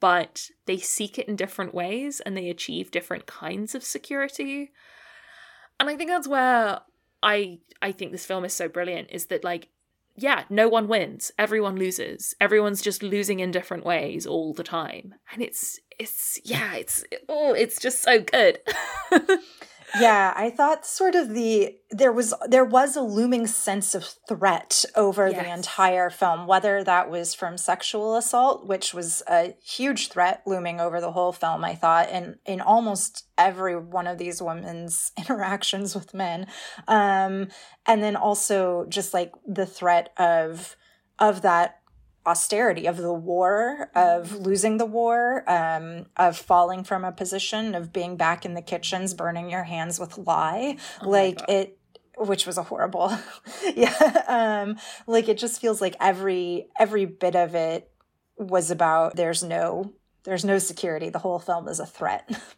but 0.00 0.50
they 0.66 0.76
seek 0.76 1.18
it 1.18 1.28
in 1.28 1.36
different 1.36 1.74
ways 1.74 2.20
and 2.20 2.36
they 2.36 2.50
achieve 2.50 2.90
different 2.90 3.26
kinds 3.26 3.74
of 3.74 3.82
security. 3.82 4.72
And 5.80 5.88
I 5.88 5.96
think 5.96 6.10
that's 6.10 6.28
where 6.28 6.80
I 7.22 7.58
I 7.82 7.92
think 7.92 8.12
this 8.12 8.26
film 8.26 8.44
is 8.44 8.52
so 8.52 8.68
brilliant 8.68 9.10
is 9.10 9.26
that 9.26 9.44
like 9.44 9.68
yeah, 10.18 10.44
no 10.48 10.66
one 10.66 10.88
wins. 10.88 11.30
Everyone 11.38 11.76
loses. 11.76 12.34
Everyone's 12.40 12.80
just 12.80 13.02
losing 13.02 13.40
in 13.40 13.50
different 13.50 13.84
ways 13.84 14.26
all 14.26 14.54
the 14.54 14.64
time. 14.64 15.14
And 15.30 15.42
it's 15.42 15.78
it's 15.98 16.40
yeah, 16.44 16.74
it's 16.74 17.04
oh, 17.28 17.52
it's 17.52 17.78
just 17.78 18.02
so 18.02 18.20
good. 18.20 18.58
yeah, 20.00 20.32
I 20.36 20.50
thought 20.50 20.86
sort 20.86 21.14
of 21.14 21.30
the 21.30 21.76
there 21.90 22.12
was 22.12 22.34
there 22.46 22.64
was 22.64 22.96
a 22.96 23.02
looming 23.02 23.46
sense 23.46 23.94
of 23.94 24.04
threat 24.28 24.84
over 24.94 25.28
yes. 25.28 25.40
the 25.40 25.52
entire 25.52 26.10
film, 26.10 26.46
whether 26.46 26.82
that 26.84 27.10
was 27.10 27.34
from 27.34 27.56
sexual 27.56 28.16
assault, 28.16 28.66
which 28.66 28.92
was 28.92 29.22
a 29.28 29.54
huge 29.64 30.08
threat 30.08 30.42
looming 30.46 30.80
over 30.80 31.00
the 31.00 31.12
whole 31.12 31.32
film, 31.32 31.64
I 31.64 31.74
thought, 31.74 32.10
in 32.10 32.36
in 32.44 32.60
almost 32.60 33.26
every 33.38 33.76
one 33.76 34.06
of 34.06 34.18
these 34.18 34.42
women's 34.42 35.12
interactions 35.18 35.94
with 35.94 36.14
men. 36.14 36.46
Um, 36.88 37.48
and 37.86 38.02
then 38.02 38.16
also 38.16 38.86
just 38.88 39.14
like 39.14 39.32
the 39.46 39.66
threat 39.66 40.12
of 40.18 40.76
of 41.18 41.42
that 41.42 41.80
austerity 42.26 42.86
of 42.86 42.96
the 42.96 43.12
war 43.12 43.90
of 43.94 44.28
mm-hmm. 44.28 44.42
losing 44.42 44.76
the 44.78 44.86
war 44.86 45.44
um, 45.48 46.06
of 46.16 46.36
falling 46.36 46.84
from 46.84 47.04
a 47.04 47.12
position 47.12 47.74
of 47.74 47.92
being 47.92 48.16
back 48.16 48.44
in 48.44 48.54
the 48.54 48.62
kitchens 48.62 49.14
burning 49.14 49.50
your 49.50 49.64
hands 49.64 50.00
with 50.00 50.18
lye. 50.18 50.76
Oh 51.02 51.08
like 51.08 51.40
it 51.48 51.78
which 52.18 52.46
was 52.46 52.56
a 52.56 52.62
horrible 52.62 53.16
yeah 53.76 54.22
um 54.26 54.76
like 55.06 55.28
it 55.28 55.36
just 55.36 55.60
feels 55.60 55.80
like 55.80 55.94
every 56.00 56.68
every 56.78 57.04
bit 57.04 57.36
of 57.36 57.54
it 57.54 57.90
was 58.38 58.70
about 58.70 59.16
there's 59.16 59.42
no 59.42 59.92
there's 60.24 60.44
no 60.44 60.58
security. 60.58 61.08
The 61.08 61.20
whole 61.20 61.38
film 61.38 61.68
is 61.68 61.80
a 61.80 61.86
threat. 61.86 62.28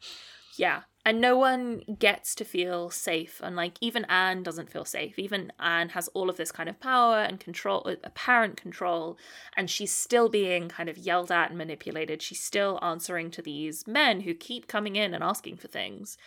Yeah 0.56 0.80
and 1.08 1.22
no 1.22 1.38
one 1.38 1.80
gets 1.98 2.34
to 2.34 2.44
feel 2.44 2.90
safe 2.90 3.40
and 3.42 3.56
like 3.56 3.78
even 3.80 4.04
anne 4.10 4.42
doesn't 4.42 4.70
feel 4.70 4.84
safe 4.84 5.18
even 5.18 5.50
anne 5.58 5.88
has 5.90 6.08
all 6.08 6.28
of 6.28 6.36
this 6.36 6.52
kind 6.52 6.68
of 6.68 6.78
power 6.80 7.20
and 7.20 7.40
control 7.40 7.82
uh, 7.86 7.94
apparent 8.04 8.58
control 8.58 9.16
and 9.56 9.70
she's 9.70 9.90
still 9.90 10.28
being 10.28 10.68
kind 10.68 10.86
of 10.90 10.98
yelled 10.98 11.32
at 11.32 11.48
and 11.48 11.56
manipulated 11.56 12.20
she's 12.20 12.42
still 12.42 12.78
answering 12.82 13.30
to 13.30 13.40
these 13.40 13.86
men 13.86 14.20
who 14.20 14.34
keep 14.34 14.68
coming 14.68 14.96
in 14.96 15.14
and 15.14 15.24
asking 15.24 15.56
for 15.56 15.66
things 15.66 16.18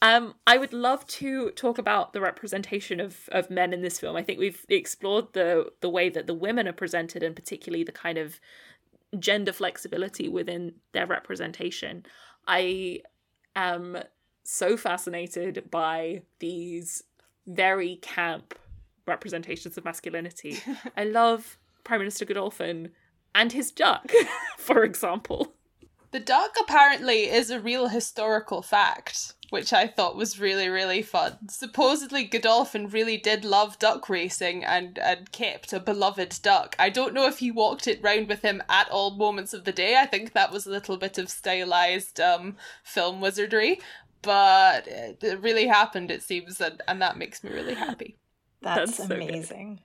um, 0.00 0.34
I 0.48 0.56
would 0.56 0.72
love 0.72 1.06
to 1.06 1.50
talk 1.52 1.78
about 1.78 2.12
the 2.12 2.20
representation 2.20 2.98
of, 2.98 3.28
of 3.30 3.50
men 3.50 3.72
in 3.72 3.82
this 3.82 4.00
film. 4.00 4.16
I 4.16 4.24
think 4.24 4.40
we've 4.40 4.66
explored 4.68 5.32
the 5.32 5.70
the 5.80 5.88
way 5.88 6.08
that 6.08 6.26
the 6.26 6.34
women 6.34 6.66
are 6.66 6.72
presented, 6.72 7.22
and 7.22 7.36
particularly 7.36 7.84
the 7.84 7.92
kind 7.92 8.18
of 8.18 8.40
gender 9.16 9.52
flexibility 9.52 10.28
within 10.28 10.74
their 10.90 11.06
representation. 11.06 12.04
I 12.48 13.02
am 13.54 13.98
so 14.44 14.76
fascinated 14.76 15.70
by 15.70 16.22
these 16.38 17.04
very 17.46 17.96
camp 17.96 18.54
representations 19.06 19.76
of 19.76 19.84
masculinity. 19.84 20.60
I 20.96 21.04
love 21.04 21.58
Prime 21.84 22.00
Minister 22.00 22.24
Godolphin 22.24 22.90
and 23.34 23.52
his 23.52 23.70
duck, 23.70 24.10
for 24.58 24.84
example. 24.84 25.54
The 26.10 26.20
duck 26.20 26.52
apparently 26.60 27.30
is 27.30 27.50
a 27.50 27.60
real 27.60 27.88
historical 27.88 28.62
fact, 28.62 29.34
which 29.52 29.74
I 29.74 29.86
thought 29.86 30.16
was 30.16 30.40
really, 30.40 30.70
really 30.70 31.02
fun. 31.02 31.36
Supposedly, 31.50 32.24
Godolphin 32.24 32.88
really 32.88 33.18
did 33.18 33.44
love 33.44 33.78
duck 33.78 34.08
racing 34.08 34.64
and, 34.64 34.98
and 34.98 35.30
kept 35.30 35.74
a 35.74 35.78
beloved 35.78 36.40
duck. 36.42 36.74
I 36.78 36.88
don't 36.88 37.12
know 37.12 37.26
if 37.26 37.40
he 37.40 37.50
walked 37.50 37.86
it 37.86 38.02
round 38.02 38.28
with 38.28 38.40
him 38.40 38.62
at 38.70 38.88
all 38.88 39.10
moments 39.10 39.52
of 39.52 39.64
the 39.64 39.70
day. 39.70 39.96
I 39.98 40.06
think 40.06 40.32
that 40.32 40.52
was 40.52 40.64
a 40.66 40.70
little 40.70 40.96
bit 40.96 41.18
of 41.18 41.28
stylized 41.28 42.18
um, 42.18 42.56
film 42.82 43.20
wizardry, 43.20 43.78
but 44.22 44.88
it, 44.88 45.22
it 45.22 45.42
really 45.42 45.66
happened, 45.66 46.10
it 46.10 46.22
seems, 46.22 46.58
and, 46.58 46.80
and 46.88 47.02
that 47.02 47.18
makes 47.18 47.44
me 47.44 47.50
really 47.50 47.74
happy. 47.74 48.16
That's, 48.62 48.96
That's 48.96 49.08
so 49.10 49.14
amazing. 49.14 49.74
Good. 49.74 49.84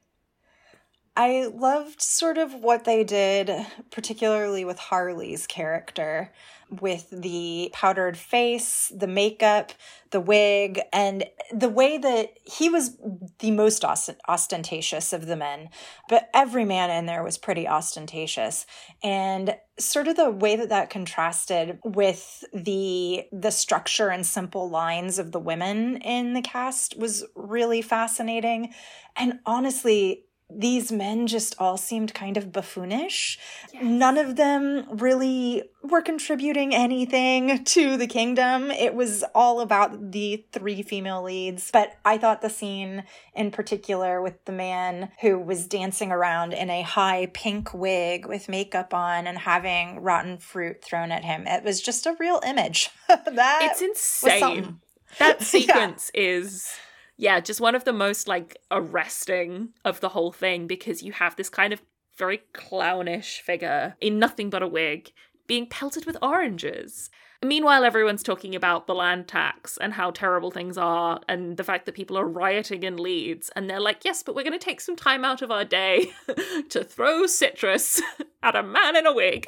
I 1.18 1.48
loved 1.48 2.02
sort 2.02 2.38
of 2.38 2.54
what 2.54 2.86
they 2.86 3.04
did, 3.04 3.52
particularly 3.92 4.64
with 4.64 4.80
Harley's 4.80 5.46
character, 5.46 6.32
with 6.70 7.10
the 7.12 7.70
powdered 7.74 8.18
face, 8.18 8.92
the 8.96 9.08
makeup, 9.08 9.72
the 10.12 10.20
wig, 10.20 10.82
and 10.92 11.26
the 11.52 11.70
way 11.70 11.98
that 11.98 12.34
he 12.44 12.70
was 12.70 12.98
the 13.40 13.52
most 13.52 13.84
ostentatious 13.84 15.14
of 15.14 15.28
the 15.28 15.36
men. 15.36 15.70
But 16.10 16.30
every 16.34 16.66
man 16.66 16.90
in 16.90 17.06
there 17.06 17.24
was 17.24 17.38
pretty 17.38 17.68
ostentatious. 17.68 18.66
And 19.04 19.56
sort 19.80 20.08
of 20.08 20.16
the 20.16 20.32
way 20.32 20.56
that 20.56 20.70
that 20.70 20.90
contrasted 20.90 21.80
with 21.84 22.44
the 22.54 23.26
the 23.32 23.52
structure 23.52 24.10
and 24.10 24.26
simple 24.26 24.70
lines 24.70 25.20
of 25.20 25.32
the 25.32 25.40
women 25.40 25.98
in 25.98 26.34
the 26.34 26.42
cast 26.42 26.98
was 26.98 27.24
really 27.36 27.82
fascinating 27.82 28.74
and 29.16 29.40
honestly 29.46 30.24
these 30.50 30.94
men 30.94 31.28
just 31.28 31.56
all 31.60 31.76
seemed 31.76 32.14
kind 32.14 32.38
of 32.38 32.52
buffoonish. 32.54 33.38
Yes. 33.74 33.84
None 33.84 34.18
of 34.18 34.38
them 34.38 34.86
really 34.90 35.64
were 35.84 36.02
contributing 36.02 36.74
anything 36.74 37.66
to 37.66 37.98
the 37.98 38.08
kingdom. 38.08 38.72
It 38.72 38.94
was 38.94 39.26
all 39.36 39.60
about 39.60 40.12
the 40.12 40.46
three 40.54 40.84
female 40.84 41.22
leads. 41.22 41.70
But 41.70 41.98
I 42.06 42.18
thought 42.18 42.42
the 42.42 42.50
scene 42.50 43.04
in 43.36 43.52
particular 43.52 44.22
with 44.22 44.44
the 44.46 44.54
man 44.54 45.10
who 45.22 45.38
was 45.38 45.68
dancing 45.68 46.12
around 46.12 46.54
in 46.54 46.70
a 46.70 46.82
high 46.82 47.30
pink 47.34 47.74
wig 47.74 48.26
with 48.26 48.48
makeup 48.48 48.94
on 48.94 49.28
and 49.28 49.38
having 49.40 50.00
rotten 50.00 50.38
fruit 50.38 50.82
thrown 50.82 51.12
at 51.12 51.26
him, 51.26 51.46
it 51.46 51.64
was 51.64 51.82
just 51.82 52.06
a 52.06 52.16
real 52.20 52.40
image. 52.46 52.90
that 53.08 53.70
it's 53.70 53.82
insane. 53.82 54.80
That 55.20 55.42
sequence 55.44 56.10
yeah. 56.14 56.22
is 56.22 56.74
yeah, 57.18 57.40
just 57.40 57.60
one 57.60 57.76
of 57.76 57.84
the 57.84 57.94
most 57.94 58.28
like 58.28 58.58
arresting 58.72 59.70
of 59.84 60.00
the 60.00 60.10
whole 60.10 60.32
thing 60.32 60.68
because 60.68 61.04
you 61.04 61.12
have 61.14 61.36
this 61.36 61.50
kind 61.50 61.74
of 61.74 61.82
very 62.16 62.42
clownish 62.54 63.42
figure 63.42 63.96
in 64.00 64.20
nothing 64.20 64.50
but 64.50 64.64
a 64.64 64.68
wig 64.68 65.12
being 65.48 65.66
pelted 65.66 66.06
with 66.06 66.18
oranges. 66.22 67.10
Meanwhile, 67.44 67.84
everyone's 67.84 68.24
talking 68.24 68.56
about 68.56 68.88
the 68.88 68.96
land 68.96 69.28
tax 69.28 69.78
and 69.78 69.94
how 69.94 70.10
terrible 70.10 70.50
things 70.50 70.78
are, 70.78 71.22
and 71.30 71.56
the 71.56 71.64
fact 71.64 71.86
that 71.86 71.94
people 71.94 72.18
are 72.18 72.28
rioting 72.28 72.82
in 72.84 72.98
Leeds. 72.98 73.52
And 73.56 73.70
they're 73.70 73.80
like, 73.80 74.04
yes, 74.04 74.24
but 74.24 74.36
we're 74.36 74.44
going 74.44 74.58
to 74.58 74.66
take 74.66 74.82
some 74.82 74.96
time 74.96 75.24
out 75.24 75.44
of 75.44 75.52
our 75.52 75.64
day 75.64 76.12
to 76.70 76.84
throw 76.84 77.28
citrus 77.28 78.02
at 78.44 78.56
a 78.56 78.64
man 78.64 78.96
in 78.96 79.06
a 79.06 79.14
wig 79.14 79.46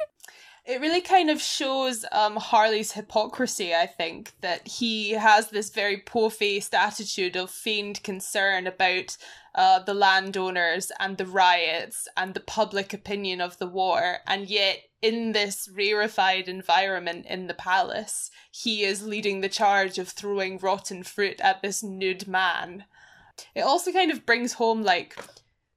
it 0.66 0.80
really 0.80 1.00
kind 1.00 1.30
of 1.30 1.40
shows 1.40 2.04
um, 2.12 2.36
Harley's 2.36 2.92
hypocrisy, 2.92 3.74
I 3.74 3.86
think, 3.86 4.32
that 4.40 4.66
he 4.66 5.12
has 5.12 5.50
this 5.50 5.70
very 5.70 5.96
poor 5.96 6.30
faced 6.30 6.74
attitude 6.74 7.36
of 7.36 7.50
feigned 7.50 8.02
concern 8.02 8.66
about 8.66 9.16
uh, 9.54 9.80
the 9.80 9.94
landowners 9.94 10.92
and 11.00 11.16
the 11.16 11.26
riots 11.26 12.06
and 12.16 12.34
the 12.34 12.40
public 12.40 12.92
opinion 12.92 13.40
of 13.40 13.58
the 13.58 13.66
war, 13.66 14.18
and 14.26 14.48
yet 14.48 14.78
in 15.02 15.32
this 15.32 15.68
rarefied 15.74 16.46
environment 16.46 17.26
in 17.26 17.46
the 17.46 17.54
palace, 17.54 18.30
he 18.50 18.84
is 18.84 19.06
leading 19.06 19.40
the 19.40 19.48
charge 19.48 19.98
of 19.98 20.08
throwing 20.08 20.58
rotten 20.58 21.02
fruit 21.02 21.40
at 21.40 21.62
this 21.62 21.82
nude 21.82 22.28
man. 22.28 22.84
It 23.54 23.62
also 23.62 23.90
kind 23.92 24.10
of 24.10 24.26
brings 24.26 24.52
home, 24.52 24.82
like, 24.82 25.16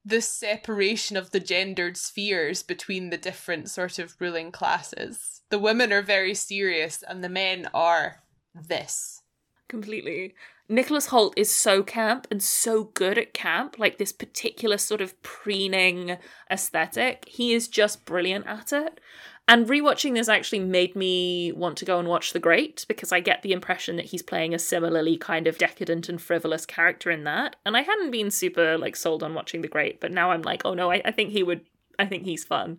the 0.05 0.21
separation 0.21 1.15
of 1.15 1.31
the 1.31 1.39
gendered 1.39 1.97
spheres 1.97 2.63
between 2.63 3.09
the 3.09 3.17
different 3.17 3.69
sort 3.69 3.99
of 3.99 4.15
ruling 4.19 4.51
classes. 4.51 5.41
The 5.49 5.59
women 5.59 5.93
are 5.93 6.01
very 6.01 6.33
serious 6.33 7.03
and 7.07 7.23
the 7.23 7.29
men 7.29 7.69
are 7.73 8.23
this. 8.53 9.21
Completely. 9.67 10.35
Nicholas 10.69 11.07
Hoult 11.07 11.33
is 11.35 11.53
so 11.53 11.83
camp 11.83 12.27
and 12.31 12.41
so 12.41 12.85
good 12.85 13.17
at 13.17 13.33
camp, 13.33 13.77
like 13.77 13.97
this 13.97 14.11
particular 14.11 14.77
sort 14.77 15.01
of 15.01 15.21
preening 15.21 16.17
aesthetic. 16.49 17.25
He 17.27 17.53
is 17.53 17.67
just 17.67 18.05
brilliant 18.05 18.47
at 18.47 18.71
it. 18.71 18.99
And 19.47 19.67
rewatching 19.67 20.13
this 20.13 20.29
actually 20.29 20.59
made 20.59 20.95
me 20.95 21.51
want 21.51 21.77
to 21.77 21.85
go 21.85 21.99
and 21.99 22.07
watch 22.07 22.31
The 22.31 22.39
Great 22.39 22.85
because 22.87 23.11
I 23.11 23.19
get 23.19 23.41
the 23.41 23.51
impression 23.51 23.97
that 23.97 24.05
he's 24.05 24.21
playing 24.21 24.53
a 24.53 24.59
similarly 24.59 25.17
kind 25.17 25.47
of 25.47 25.57
decadent 25.57 26.07
and 26.07 26.21
frivolous 26.21 26.65
character 26.65 27.11
in 27.11 27.25
that. 27.25 27.57
And 27.65 27.75
I 27.75 27.81
hadn't 27.81 28.11
been 28.11 28.31
super 28.31 28.77
like 28.77 28.95
sold 28.95 29.21
on 29.21 29.33
watching 29.33 29.61
The 29.61 29.67
Great, 29.67 29.99
but 29.99 30.11
now 30.11 30.31
I'm 30.31 30.43
like, 30.43 30.61
oh 30.63 30.73
no, 30.73 30.91
I, 30.91 31.01
I 31.03 31.11
think 31.11 31.31
he 31.31 31.43
would 31.43 31.61
I 31.99 32.05
think 32.05 32.23
he's 32.23 32.43
fun. 32.43 32.77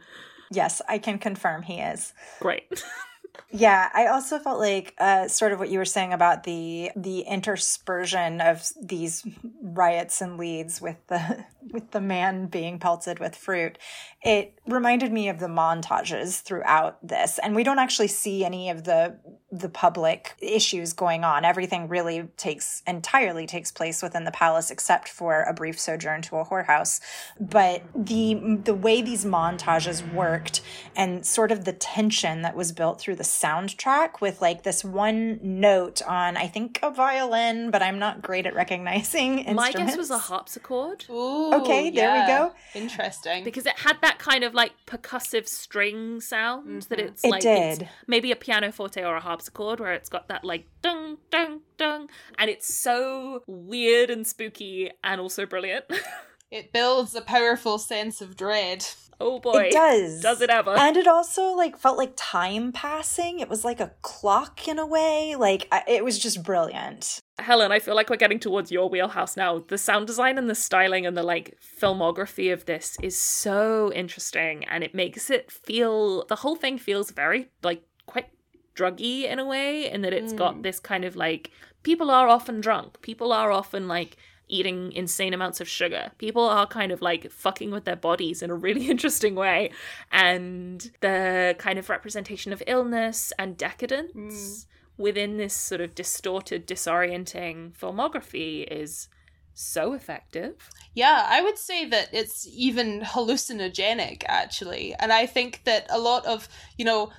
Yes, 0.50 0.80
I 0.88 0.98
can 0.98 1.18
confirm 1.18 1.62
he 1.62 1.80
is. 1.80 2.12
Great. 2.40 2.84
Yeah, 3.50 3.88
I 3.94 4.06
also 4.06 4.38
felt 4.38 4.58
like 4.58 4.94
uh, 4.98 5.28
sort 5.28 5.52
of 5.52 5.58
what 5.58 5.70
you 5.70 5.78
were 5.78 5.84
saying 5.84 6.12
about 6.12 6.42
the 6.44 6.90
the 6.96 7.24
interspersion 7.28 8.40
of 8.40 8.66
these 8.80 9.24
riots 9.62 10.20
and 10.20 10.38
Leeds 10.38 10.80
with 10.80 10.96
the 11.06 11.44
with 11.72 11.90
the 11.92 12.00
man 12.00 12.46
being 12.46 12.78
pelted 12.78 13.18
with 13.18 13.36
fruit. 13.36 13.78
It 14.22 14.58
reminded 14.66 15.12
me 15.12 15.28
of 15.28 15.38
the 15.38 15.46
montages 15.46 16.40
throughout 16.40 17.06
this, 17.06 17.38
and 17.38 17.54
we 17.54 17.64
don't 17.64 17.78
actually 17.78 18.08
see 18.08 18.44
any 18.44 18.70
of 18.70 18.84
the 18.84 19.18
the 19.54 19.68
public 19.68 20.34
issues 20.40 20.92
going 20.92 21.22
on. 21.22 21.44
Everything 21.44 21.86
really 21.86 22.28
takes 22.36 22.82
entirely 22.86 23.46
takes 23.46 23.70
place 23.70 24.02
within 24.02 24.24
the 24.24 24.32
palace, 24.32 24.70
except 24.70 25.08
for 25.08 25.42
a 25.42 25.54
brief 25.54 25.78
sojourn 25.78 26.22
to 26.22 26.36
a 26.36 26.44
whorehouse. 26.44 27.00
But 27.40 27.82
the 27.94 28.58
the 28.64 28.74
way 28.74 29.00
these 29.00 29.24
montages 29.24 30.12
worked 30.12 30.60
and 30.96 31.24
sort 31.24 31.52
of 31.52 31.64
the 31.64 31.72
tension 31.72 32.42
that 32.42 32.56
was 32.56 32.72
built 32.72 33.00
through 33.00 33.14
the 33.16 33.22
soundtrack 33.22 34.20
with 34.20 34.42
like 34.42 34.64
this 34.64 34.84
one 34.84 35.38
note 35.42 36.02
on 36.02 36.36
I 36.36 36.48
think 36.48 36.80
a 36.82 36.90
violin, 36.90 37.70
but 37.70 37.80
I'm 37.80 38.00
not 38.00 38.22
great 38.22 38.46
at 38.46 38.54
recognizing. 38.54 39.54
My 39.54 39.70
guess 39.70 39.96
was 39.96 40.10
a 40.10 40.18
harpsichord. 40.18 41.04
Ooh, 41.08 41.54
okay, 41.54 41.90
there 41.90 42.14
yeah. 42.14 42.22
we 42.22 42.48
go. 42.48 42.54
Interesting. 42.74 43.44
Because 43.44 43.66
it 43.66 43.78
had 43.78 43.98
that 44.02 44.18
kind 44.18 44.42
of 44.42 44.52
like 44.52 44.72
percussive 44.86 45.46
string 45.46 46.20
sound 46.20 46.66
mm-hmm. 46.66 46.78
that 46.88 46.98
it's 46.98 47.22
it 47.22 47.30
like 47.30 47.42
did. 47.42 47.82
It's 47.82 47.90
maybe 48.08 48.32
a 48.32 48.36
piano 48.36 48.72
forte 48.72 49.02
or 49.02 49.16
a 49.16 49.20
harpsichord 49.20 49.43
where 49.54 49.92
it's 49.92 50.08
got 50.08 50.28
that 50.28 50.44
like 50.44 50.66
dung 50.82 51.18
dung 51.30 51.60
dung 51.76 52.08
and 52.38 52.50
it's 52.50 52.72
so 52.72 53.42
weird 53.46 54.10
and 54.10 54.26
spooky 54.26 54.90
and 55.02 55.20
also 55.20 55.46
brilliant. 55.46 55.84
it 56.50 56.72
builds 56.72 57.14
a 57.14 57.20
powerful 57.20 57.78
sense 57.78 58.20
of 58.20 58.36
dread. 58.36 58.84
Oh 59.20 59.38
boy. 59.38 59.64
It 59.64 59.72
does. 59.72 60.20
Does 60.20 60.40
it 60.40 60.50
ever? 60.50 60.76
And 60.76 60.96
it 60.96 61.06
also 61.06 61.52
like 61.52 61.78
felt 61.78 61.98
like 61.98 62.12
time 62.16 62.72
passing. 62.72 63.40
It 63.40 63.48
was 63.48 63.64
like 63.64 63.80
a 63.80 63.92
clock 64.02 64.66
in 64.66 64.78
a 64.78 64.86
way. 64.86 65.36
Like 65.38 65.68
it 65.88 66.04
was 66.04 66.18
just 66.18 66.42
brilliant. 66.42 67.20
Helen, 67.38 67.72
I 67.72 67.78
feel 67.78 67.94
like 67.94 68.10
we're 68.10 68.16
getting 68.16 68.38
towards 68.38 68.70
your 68.70 68.88
wheelhouse 68.88 69.36
now. 69.36 69.64
The 69.66 69.78
sound 69.78 70.06
design 70.06 70.38
and 70.38 70.48
the 70.48 70.54
styling 70.54 71.06
and 71.06 71.16
the 71.16 71.22
like 71.22 71.58
filmography 71.80 72.52
of 72.52 72.66
this 72.66 72.96
is 73.02 73.18
so 73.18 73.92
interesting 73.92 74.64
and 74.64 74.84
it 74.84 74.94
makes 74.94 75.30
it 75.30 75.50
feel 75.50 76.24
the 76.26 76.36
whole 76.36 76.56
thing 76.56 76.78
feels 76.78 77.10
very 77.10 77.50
like 77.62 77.82
quite 78.06 78.28
druggy 78.74 79.24
in 79.30 79.38
a 79.38 79.44
way 79.44 79.90
in 79.90 80.02
that 80.02 80.12
it's 80.12 80.32
mm. 80.32 80.38
got 80.38 80.62
this 80.62 80.80
kind 80.80 81.04
of 81.04 81.16
like 81.16 81.50
people 81.82 82.10
are 82.10 82.28
often 82.28 82.60
drunk. 82.60 83.00
People 83.02 83.32
are 83.32 83.52
often 83.52 83.88
like 83.88 84.16
eating 84.48 84.92
insane 84.92 85.32
amounts 85.32 85.60
of 85.60 85.68
sugar. 85.68 86.12
People 86.18 86.44
are 86.44 86.66
kind 86.66 86.92
of 86.92 87.00
like 87.00 87.30
fucking 87.30 87.70
with 87.70 87.84
their 87.84 87.96
bodies 87.96 88.42
in 88.42 88.50
a 88.50 88.54
really 88.54 88.88
interesting 88.90 89.34
way. 89.34 89.70
And 90.12 90.90
the 91.00 91.54
kind 91.58 91.78
of 91.78 91.88
representation 91.88 92.52
of 92.52 92.62
illness 92.66 93.32
and 93.38 93.56
decadence 93.56 94.14
mm. 94.14 94.66
within 94.98 95.36
this 95.36 95.54
sort 95.54 95.80
of 95.80 95.94
distorted, 95.94 96.66
disorienting 96.66 97.76
filmography 97.76 98.66
is 98.70 99.08
so 99.54 99.92
effective. 99.92 100.68
Yeah, 100.94 101.26
I 101.28 101.40
would 101.40 101.58
say 101.58 101.88
that 101.88 102.08
it's 102.12 102.46
even 102.52 103.00
hallucinogenic 103.02 104.24
actually. 104.26 104.94
And 104.98 105.12
I 105.12 105.26
think 105.26 105.62
that 105.64 105.86
a 105.90 105.98
lot 105.98 106.26
of, 106.26 106.48
you 106.76 106.84
know, 106.84 107.12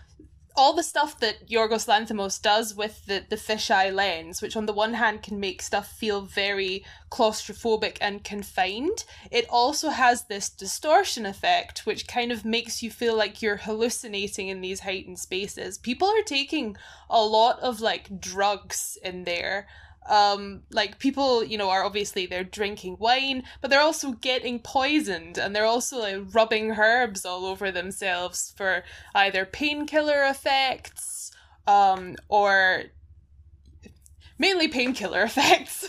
all 0.58 0.74
the 0.74 0.84
stuff 0.84 1.20
that 1.20 1.50
Yorgos 1.50 1.88
Lanthimos 1.88 2.42
does 2.42 2.76
with 2.76 3.06
the, 3.06 3.26
the 3.30 3.36
fisheye 3.36 3.94
lens, 3.94 4.42
which 4.42 4.56
on 4.56 4.66
the 4.66 4.74
one 4.74 4.94
hand 4.94 5.22
can 5.22 5.40
make 5.40 5.62
stuff 5.62 5.92
feel 5.92 6.22
very 6.22 6.86
claustrophobic 7.12 7.98
and 8.02 8.24
confined, 8.24 9.04
it 9.32 9.46
also 9.50 9.90
has 9.90 10.26
this 10.26 10.50
distortion 10.50 11.26
effect, 11.26 11.86
which 11.86 12.08
kind 12.08 12.32
of 12.32 12.46
makes 12.46 12.82
you 12.82 12.90
feel 12.90 13.16
like 13.16 13.42
you're 13.42 13.58
hallucinating 13.58 14.48
in 14.48 14.62
these 14.62 14.82
heightened 14.82 15.20
spaces. 15.20 15.78
People 15.78 16.08
are 16.08 16.24
taking 16.24 16.78
a 17.10 17.24
lot 17.24 17.60
of 17.60 17.82
like 17.82 18.20
drugs 18.20 18.98
in 19.04 19.24
there 19.24 19.68
um 20.08 20.62
like 20.72 21.00
people 21.00 21.44
you 21.44 21.58
know 21.58 21.70
are 21.70 21.84
obviously 21.84 22.26
they're 22.26 22.44
drinking 22.44 22.96
wine 23.00 23.44
but 23.62 23.70
they're 23.70 23.80
also 23.82 24.12
getting 24.12 24.60
poisoned 24.60 25.38
and 25.38 25.56
they're 25.56 25.66
also 25.66 26.00
like 26.00 26.22
rubbing 26.34 26.72
herbs 26.72 27.26
all 27.26 27.46
over 27.46 27.72
themselves 27.72 28.54
for 28.56 28.84
either 29.16 29.46
painkiller 29.46 30.24
effects 30.24 31.32
um 31.68 32.16
or 32.30 32.84
mainly 34.38 34.68
painkiller 34.68 35.24
effects. 35.26 35.88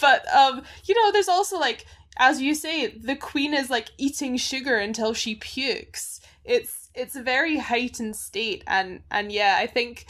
But 0.00 0.26
um 0.34 0.62
you 0.84 0.94
know 0.94 1.12
there's 1.12 1.28
also 1.28 1.58
like 1.58 1.86
as 2.18 2.40
you 2.40 2.54
say 2.54 2.88
the 2.88 3.16
queen 3.16 3.54
is 3.54 3.70
like 3.70 3.88
eating 3.98 4.36
sugar 4.36 4.76
until 4.76 5.14
she 5.14 5.34
pukes. 5.36 6.20
It's 6.44 6.90
it's 6.94 7.16
a 7.16 7.22
very 7.22 7.58
heightened 7.58 8.16
state 8.16 8.62
and 8.66 9.00
and 9.10 9.32
yeah 9.32 9.56
i 9.58 9.66
think 9.66 10.06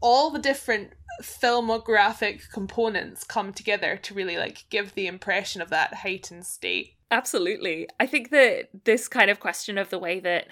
all 0.00 0.30
the 0.30 0.38
different 0.38 0.92
filmographic 1.22 2.50
components 2.52 3.24
come 3.24 3.52
together 3.52 3.96
to 3.96 4.14
really 4.14 4.36
like 4.36 4.64
give 4.70 4.94
the 4.94 5.06
impression 5.06 5.62
of 5.62 5.70
that 5.70 5.94
heightened 5.94 6.44
state. 6.44 6.94
Absolutely. 7.10 7.88
I 7.98 8.06
think 8.06 8.30
that 8.30 8.68
this 8.84 9.08
kind 9.08 9.30
of 9.30 9.40
question 9.40 9.78
of 9.78 9.90
the 9.90 9.98
way 9.98 10.20
that 10.20 10.48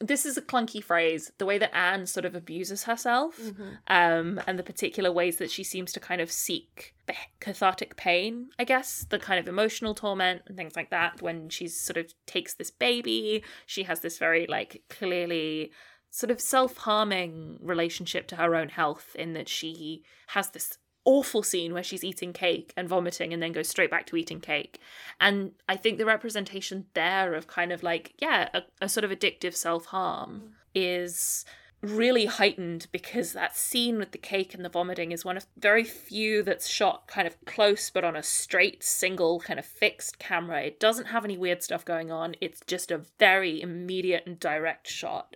this 0.00 0.26
is 0.26 0.36
a 0.36 0.42
clunky 0.42 0.82
phrase, 0.82 1.30
the 1.38 1.46
way 1.46 1.56
that 1.58 1.74
Anne 1.74 2.06
sort 2.06 2.24
of 2.24 2.34
abuses 2.34 2.84
herself, 2.84 3.38
mm-hmm. 3.38 3.74
um, 3.86 4.40
and 4.46 4.58
the 4.58 4.62
particular 4.62 5.12
ways 5.12 5.36
that 5.36 5.50
she 5.50 5.62
seems 5.62 5.92
to 5.92 6.00
kind 6.00 6.20
of 6.20 6.30
seek 6.30 6.94
cathartic 7.40 7.96
pain, 7.96 8.48
I 8.58 8.64
guess, 8.64 9.06
the 9.08 9.18
kind 9.18 9.38
of 9.38 9.46
emotional 9.46 9.94
torment 9.94 10.42
and 10.46 10.56
things 10.56 10.76
like 10.76 10.90
that. 10.90 11.22
When 11.22 11.48
she 11.48 11.68
sort 11.68 11.96
of 11.96 12.12
takes 12.26 12.54
this 12.54 12.70
baby, 12.70 13.44
she 13.66 13.84
has 13.84 14.00
this 14.00 14.18
very 14.18 14.46
like 14.46 14.82
clearly 14.90 15.70
sort 16.14 16.30
of 16.30 16.40
self 16.40 16.76
harming 16.76 17.58
relationship 17.60 18.28
to 18.28 18.36
her 18.36 18.54
own 18.54 18.68
health 18.68 19.16
in 19.18 19.32
that 19.32 19.48
she 19.48 20.04
has 20.28 20.48
this 20.50 20.78
awful 21.04 21.42
scene 21.42 21.74
where 21.74 21.82
she's 21.82 22.04
eating 22.04 22.32
cake 22.32 22.72
and 22.76 22.88
vomiting 22.88 23.32
and 23.32 23.42
then 23.42 23.50
goes 23.50 23.68
straight 23.68 23.90
back 23.90 24.06
to 24.06 24.16
eating 24.16 24.40
cake. 24.40 24.78
And 25.20 25.52
I 25.68 25.76
think 25.76 25.98
the 25.98 26.06
representation 26.06 26.86
there 26.94 27.34
of 27.34 27.48
kind 27.48 27.72
of 27.72 27.82
like, 27.82 28.14
yeah, 28.18 28.48
a, 28.54 28.62
a 28.80 28.88
sort 28.88 29.02
of 29.02 29.10
addictive 29.10 29.56
self 29.56 29.86
harm 29.86 30.52
is 30.72 31.44
really 31.82 32.26
heightened 32.26 32.86
because 32.92 33.32
that 33.32 33.56
scene 33.56 33.98
with 33.98 34.12
the 34.12 34.18
cake 34.18 34.54
and 34.54 34.64
the 34.64 34.70
vomiting 34.70 35.10
is 35.10 35.24
one 35.24 35.36
of 35.36 35.46
very 35.58 35.84
few 35.84 36.44
that's 36.44 36.68
shot 36.68 37.08
kind 37.08 37.26
of 37.26 37.44
close 37.44 37.90
but 37.90 38.04
on 38.04 38.16
a 38.16 38.22
straight 38.22 38.82
single 38.84 39.40
kind 39.40 39.58
of 39.58 39.66
fixed 39.66 40.20
camera. 40.20 40.62
It 40.62 40.78
doesn't 40.78 41.06
have 41.06 41.24
any 41.24 41.36
weird 41.36 41.64
stuff 41.64 41.84
going 41.84 42.12
on. 42.12 42.36
It's 42.40 42.60
just 42.68 42.92
a 42.92 43.02
very 43.18 43.60
immediate 43.60 44.22
and 44.26 44.38
direct 44.38 44.86
shot. 44.86 45.34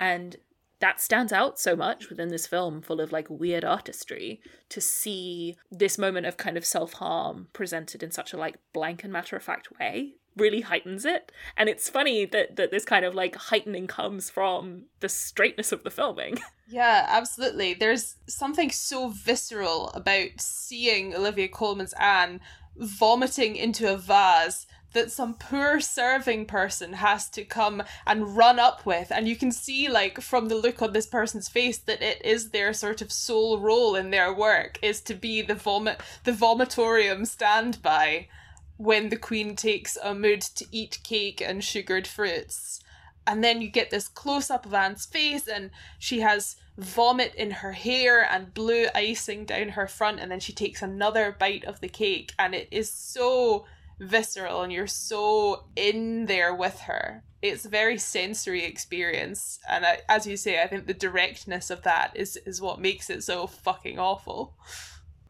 And 0.00 0.36
that 0.80 1.00
stands 1.00 1.32
out 1.32 1.60
so 1.60 1.76
much 1.76 2.08
within 2.08 2.28
this 2.28 2.46
film 2.46 2.80
full 2.80 3.00
of 3.00 3.12
like 3.12 3.28
weird 3.30 3.64
artistry 3.64 4.40
to 4.70 4.80
see 4.80 5.56
this 5.70 5.98
moment 5.98 6.26
of 6.26 6.38
kind 6.38 6.56
of 6.56 6.64
self-harm 6.64 7.48
presented 7.52 8.02
in 8.02 8.10
such 8.10 8.32
a 8.32 8.38
like 8.38 8.56
blank 8.72 9.04
and 9.04 9.12
matter-of-fact 9.12 9.78
way 9.78 10.14
really 10.36 10.62
heightens 10.62 11.04
it. 11.04 11.32
And 11.56 11.68
it's 11.68 11.90
funny 11.90 12.24
that 12.24 12.56
that 12.56 12.70
this 12.70 12.84
kind 12.84 13.04
of 13.04 13.14
like 13.14 13.36
heightening 13.36 13.86
comes 13.86 14.30
from 14.30 14.84
the 15.00 15.08
straightness 15.08 15.70
of 15.72 15.84
the 15.84 15.90
filming. 15.90 16.38
Yeah 16.72 17.04
absolutely. 17.08 17.74
There's 17.74 18.14
something 18.28 18.70
so 18.70 19.08
visceral 19.08 19.88
about 19.88 20.28
seeing 20.38 21.12
olivia 21.16 21.48
colman's 21.48 21.92
anne 21.94 22.40
vomiting 22.76 23.56
into 23.56 23.92
a 23.92 23.96
vase 23.96 24.68
that 24.92 25.10
some 25.12 25.34
poor 25.34 25.80
serving 25.80 26.46
person 26.46 26.94
has 26.94 27.28
to 27.30 27.44
come 27.44 27.82
and 28.06 28.36
run 28.36 28.58
up 28.58 28.84
with. 28.84 29.10
And 29.10 29.28
you 29.28 29.36
can 29.36 29.52
see 29.52 29.88
like 29.88 30.20
from 30.20 30.48
the 30.48 30.56
look 30.56 30.82
on 30.82 30.92
this 30.92 31.06
person's 31.06 31.48
face 31.48 31.78
that 31.78 32.02
it 32.02 32.24
is 32.24 32.50
their 32.50 32.72
sort 32.72 33.00
of 33.00 33.12
sole 33.12 33.60
role 33.60 33.94
in 33.94 34.10
their 34.10 34.34
work 34.34 34.78
is 34.82 35.00
to 35.02 35.14
be 35.14 35.42
the 35.42 35.54
vomit 35.54 36.00
the 36.24 36.32
vomitorium 36.32 37.26
standby 37.26 38.28
when 38.76 39.10
the 39.10 39.16
queen 39.16 39.54
takes 39.54 39.98
a 40.02 40.14
mood 40.14 40.40
to 40.40 40.64
eat 40.72 40.98
cake 41.04 41.40
and 41.40 41.62
sugared 41.62 42.06
fruits. 42.06 42.80
And 43.26 43.44
then 43.44 43.60
you 43.60 43.68
get 43.68 43.90
this 43.90 44.08
close 44.08 44.50
up 44.50 44.66
of 44.66 44.74
Anne's 44.74 45.06
face 45.06 45.46
and 45.46 45.70
she 45.98 46.20
has 46.20 46.56
vomit 46.78 47.34
in 47.34 47.50
her 47.50 47.72
hair 47.72 48.24
and 48.24 48.54
blue 48.54 48.86
icing 48.94 49.44
down 49.44 49.68
her 49.70 49.86
front 49.86 50.18
and 50.18 50.30
then 50.30 50.40
she 50.40 50.52
takes 50.52 50.80
another 50.80 51.36
bite 51.38 51.64
of 51.64 51.80
the 51.80 51.88
cake 51.88 52.32
and 52.38 52.54
it 52.54 52.68
is 52.70 52.90
so 52.90 53.66
visceral 54.00 54.62
and 54.62 54.72
you're 54.72 54.86
so 54.86 55.66
in 55.76 56.26
there 56.26 56.54
with 56.54 56.80
her. 56.80 57.22
It's 57.42 57.64
a 57.64 57.70
very 57.70 57.96
sensory 57.96 58.64
experience, 58.64 59.58
and 59.68 59.86
I, 59.86 60.00
as 60.10 60.26
you 60.26 60.36
say, 60.36 60.62
I 60.62 60.66
think 60.66 60.86
the 60.86 60.92
directness 60.92 61.70
of 61.70 61.82
that 61.82 62.12
is 62.14 62.36
is 62.44 62.60
what 62.60 62.80
makes 62.80 63.08
it 63.08 63.22
so 63.22 63.46
fucking 63.46 63.98
awful. 63.98 64.56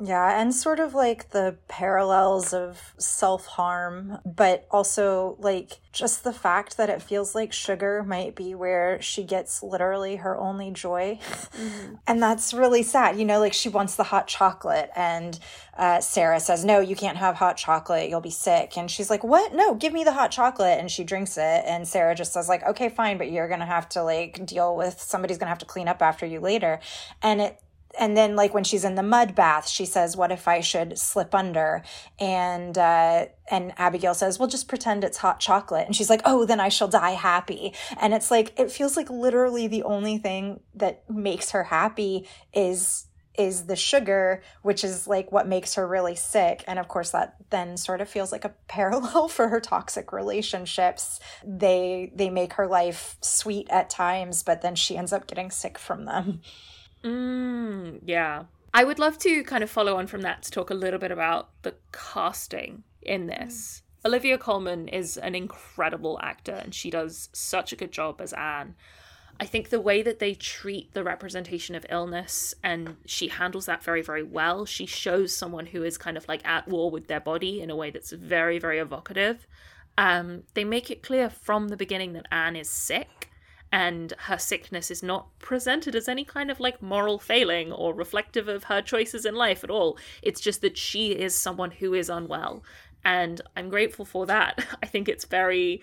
Yeah, 0.03 0.41
and 0.41 0.55
sort 0.55 0.81
of 0.81 0.95
like 0.95 1.31
the 1.31 1.57
parallels 1.69 2.55
of 2.55 2.95
self 2.99 3.47
harm, 3.47 4.19
but 4.25 4.67
also 4.71 5.37
like 5.39 5.81
just 5.93 6.25
the 6.25 6.33
fact 6.33 6.77
that 6.79 6.89
it 6.89 7.03
feels 7.03 7.35
like 7.35 7.53
sugar 7.53 8.03
might 8.03 8.35
be 8.35 8.55
where 8.55 9.01
she 9.03 9.25
gets 9.25 9.63
literally 9.63 10.17
her 10.17 10.37
only 10.39 10.71
joy. 10.71 11.19
Mm-hmm. 11.21 11.95
And 12.07 12.23
that's 12.23 12.55
really 12.55 12.83
sad. 12.83 13.19
You 13.19 13.27
know, 13.27 13.41
like 13.41 13.53
she 13.53 13.69
wants 13.69 13.97
the 13.97 14.05
hot 14.05 14.27
chocolate, 14.27 14.91
and 14.97 15.39
uh, 15.81 15.99
Sarah 16.01 16.41
says, 16.41 16.65
No, 16.65 16.81
you 16.81 16.95
can't 16.95 17.17
have 17.17 17.37
hot 17.37 17.57
chocolate. 17.57 18.11
You'll 18.11 18.21
be 18.21 18.31
sick. 18.31 18.77
And 18.77 18.91
she's 18.91 19.09
like, 19.09 19.25
What? 19.25 19.55
No, 19.55 19.75
give 19.75 19.95
me 19.95 20.05
the 20.05 20.13
hot 20.13 20.31
chocolate. 20.31 20.79
And 20.79 20.91
she 20.91 21.05
drinks 21.05 21.39
it. 21.39 21.65
And 21.67 21.89
Sarah 21.89 22.15
just 22.15 22.35
says, 22.35 22.49
like, 22.51 22.63
Okay, 22.65 22.91
fine, 22.91 23.17
but 23.17 23.31
you're 23.31 23.49
going 23.49 23.61
to 23.61 23.67
have 23.67 23.89
to 23.91 24.03
like 24.03 24.45
deal 24.45 24.77
with 24.77 25.01
somebody's 25.01 25.39
going 25.39 25.47
to 25.47 25.51
have 25.51 25.59
to 25.59 25.67
clean 25.67 25.89
up 25.89 26.03
after 26.03 26.27
you 26.27 26.39
later. 26.39 26.81
And 27.23 27.41
it, 27.41 27.61
and 27.99 28.17
then 28.17 28.37
like 28.37 28.55
when 28.55 28.65
she's 28.65 28.85
in 28.85 28.95
the 28.95 29.03
mud 29.03 29.35
bath 29.35 29.69
she 29.69 29.85
says 29.85 30.17
what 30.17 30.31
if 30.31 30.47
i 30.47 30.61
should 30.61 30.99
slip 30.99 31.35
under? 31.35 31.83
And 32.19 32.77
uh 32.77 33.27
and 33.51 33.73
abigail 33.77 34.15
says 34.15 34.39
well 34.39 34.49
just 34.49 34.69
pretend 34.69 35.05
it's 35.05 35.19
hot 35.19 35.41
chocolate. 35.41 35.87
And 35.87 35.97
she's 35.97 36.11
like 36.11 36.23
oh 36.25 36.45
then 36.45 36.61
i 36.61 36.69
shall 36.69 36.89
die 36.89 37.13
happy. 37.13 37.75
And 38.01 38.15
it's 38.15 38.31
like 38.31 38.59
it 38.59 38.71
feels 38.71 38.97
like 38.97 39.11
literally 39.11 39.67
the 39.67 39.83
only 39.83 40.19
thing 40.19 40.61
that 40.75 41.09
makes 41.11 41.51
her 41.51 41.65
happy 41.65 42.29
is 42.53 43.07
is 43.39 43.67
the 43.67 43.77
sugar 43.77 44.43
which 44.63 44.85
is 44.85 45.07
like 45.07 45.33
what 45.33 45.49
makes 45.49 45.75
her 45.75 45.87
really 45.87 46.15
sick. 46.15 46.63
And 46.67 46.79
of 46.79 46.89
course 46.89 47.11
that 47.11 47.37
then 47.51 47.77
sort 47.77 48.01
of 48.01 48.09
feels 48.09 48.33
like 48.33 48.45
a 48.45 48.55
parallel 48.69 49.29
for 49.29 49.49
her 49.49 49.61
toxic 49.61 50.13
relationships. 50.13 51.21
They 51.45 52.13
they 52.15 52.31
make 52.31 52.55
her 52.55 52.67
life 52.67 53.17
sweet 53.21 53.69
at 53.71 53.91
times 53.91 54.43
but 54.43 54.63
then 54.63 54.75
she 54.75 54.97
ends 54.97 55.13
up 55.13 55.27
getting 55.27 55.51
sick 55.51 55.79
from 55.79 56.05
them 56.05 56.41
Mm, 57.05 58.01
yeah. 58.05 58.45
I 58.73 58.85
would 58.85 58.99
love 58.99 59.19
to 59.19 59.43
kind 59.45 59.65
of 59.65 59.71
follow 59.71 59.97
on 59.97 60.07
from 60.07 60.23
that 60.23 60.43
to 60.45 60.51
talk 60.51 60.71
a 60.71 60.75
little 60.75 61.01
bit 61.01 61.11
about 61.11 61.51
the 61.63 61.75
casting 61.93 62.85
in 63.03 63.27
this. 63.27 63.83
Mm. 63.83 64.09
Olivia 64.09 64.39
Colman 64.39 64.89
is 64.89 65.17
an 65.17 65.35
incredible 65.35 66.19
actor 66.23 66.53
and 66.53 66.75
she 66.75 66.91
does 66.91 67.29
such 67.33 67.73
a 67.73 67.77
good 67.77 67.93
job 67.93 68.21
as 68.21 68.33
Anne. 68.33 68.75
I 69.39 69.47
think 69.47 69.71
the 69.71 69.81
way 69.81 70.03
that 70.03 70.19
they 70.19 70.35
treat 70.35 70.93
the 70.93 71.03
representation 71.03 71.75
of 71.75 71.87
illness 71.89 72.55
and 72.63 72.97
she 73.07 73.29
handles 73.29 73.67
that 73.67 73.83
very, 73.83 74.03
very 74.03 74.23
well. 74.23 74.67
She 74.67 74.87
shows 74.87 75.35
someone 75.35 75.67
who 75.67 75.83
is 75.83 75.97
kind 75.97 76.17
of 76.17 76.29
like 76.29 76.47
at 76.47 76.69
war 76.69 76.91
with 76.91 77.09
their 77.09 77.21
body 77.21 77.63
in 77.63 77.71
a 77.71 77.77
way 77.77 77.91
that's 77.91 78.13
very, 78.13 78.59
very 78.59 78.79
evocative. 78.79 79.47
Um, 79.97 80.43
they 80.55 80.65
make 80.65 80.91
it 80.91 81.03
clear 81.03 81.31
from 81.31 81.69
the 81.69 81.77
beginning 81.77 82.13
that 82.13 82.27
Anne 82.31 82.57
is 82.57 82.69
sick 82.69 83.30
and 83.73 84.13
her 84.19 84.39
sickness 84.39 84.91
is 84.91 85.03
not 85.03 85.39
presented 85.39 85.95
as 85.95 86.09
any 86.09 86.25
kind 86.25 86.51
of 86.51 86.59
like 86.59 86.83
moral 86.83 87.19
failing 87.19 87.73
or 87.73 87.95
reflective 87.95 88.49
of 88.49 88.65
her 88.65 88.83
choices 88.83 89.25
in 89.25 89.35
life 89.35 89.63
at 89.63 89.71
all. 89.71 89.97
It's 90.23 90.41
just 90.41 90.61
that 90.63 90.77
she 90.77 91.13
is 91.13 91.35
someone 91.35 91.71
who 91.71 91.95
is 91.95 92.11
unwell. 92.11 92.65
And 93.05 93.41
I'm 93.57 93.71
grateful 93.71 94.05
for 94.05 94.27
that. 94.27 94.67
I 94.83 94.87
think 94.87 95.09
it's 95.09 95.25
very 95.25 95.83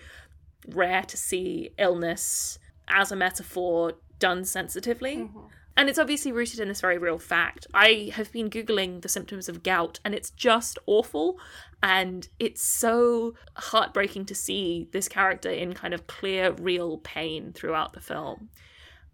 rare 0.68 1.02
to 1.02 1.16
see 1.16 1.70
illness 1.78 2.58
as 2.88 3.10
a 3.10 3.16
metaphor 3.16 3.94
done 4.18 4.44
sensitively. 4.44 5.16
Mm-hmm. 5.16 5.38
And 5.78 5.88
it's 5.88 6.00
obviously 6.00 6.32
rooted 6.32 6.58
in 6.58 6.66
this 6.66 6.80
very 6.80 6.98
real 6.98 7.20
fact. 7.20 7.68
I 7.72 8.10
have 8.14 8.32
been 8.32 8.50
Googling 8.50 9.00
the 9.00 9.08
symptoms 9.08 9.48
of 9.48 9.62
gout, 9.62 10.00
and 10.04 10.12
it's 10.12 10.30
just 10.30 10.76
awful. 10.86 11.38
And 11.80 12.26
it's 12.40 12.60
so 12.60 13.34
heartbreaking 13.54 14.24
to 14.26 14.34
see 14.34 14.88
this 14.90 15.06
character 15.06 15.50
in 15.50 15.74
kind 15.74 15.94
of 15.94 16.08
clear, 16.08 16.50
real 16.50 16.98
pain 16.98 17.52
throughout 17.52 17.92
the 17.92 18.00
film. 18.00 18.48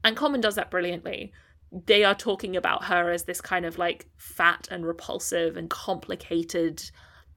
And 0.03 0.17
Colman 0.17 0.41
does 0.41 0.55
that 0.55 0.71
brilliantly. 0.71 1.35
They 1.71 2.03
are 2.03 2.15
talking 2.15 2.57
about 2.57 2.85
her 2.85 3.11
as 3.11 3.25
this 3.25 3.43
kind 3.43 3.67
of 3.67 3.77
like 3.77 4.09
fat 4.17 4.67
and 4.71 4.87
repulsive 4.87 5.59
and 5.59 5.69
complicated 5.69 6.83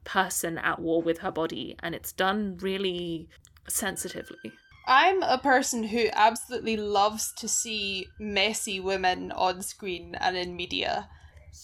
person 0.06 0.58
at 0.58 0.80
war 0.80 1.02
with 1.02 1.18
her 1.18 1.32
body, 1.32 1.76
and 1.84 1.94
it's 1.94 2.14
done 2.14 2.58
really 2.62 3.28
sensitively. 3.68 4.54
I'm 4.88 5.22
a 5.22 5.38
person 5.38 5.84
who 5.84 6.08
absolutely 6.14 6.78
loves 6.78 7.34
to 7.34 7.48
see 7.50 8.08
messy 8.20 8.80
women 8.80 9.34
on 9.34 9.62
screen 9.62 10.16
and 10.16 10.38
in 10.38 10.56
media. 10.56 11.10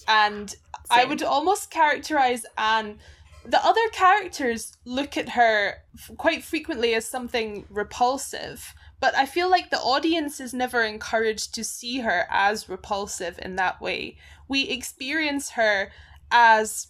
And 0.08 0.50
Same. 0.50 0.58
I 0.92 1.06
would 1.06 1.24
almost 1.24 1.72
characterize 1.72 2.46
Anne. 2.58 3.00
The 3.46 3.66
other 3.66 3.88
characters 3.94 4.78
look 4.86 5.16
at 5.18 5.30
her 5.30 5.76
quite 6.18 6.44
frequently 6.44 6.94
as 6.96 7.08
something 7.08 7.66
repulsive, 7.70 8.74
but 9.00 9.16
I 9.16 9.26
feel 9.26 9.50
like 9.50 9.70
the 9.70 9.80
audience 9.80 10.40
is 10.40 10.54
never 10.54 10.84
encouraged 10.84 11.54
to 11.56 11.64
see 11.64 12.00
her 12.00 12.26
as 12.30 12.70
repulsive 12.70 13.40
in 13.42 13.56
that 13.56 13.82
way. 13.82 14.18
We 14.48 14.70
experience 14.70 15.52
her 15.52 15.92
as 16.32 16.88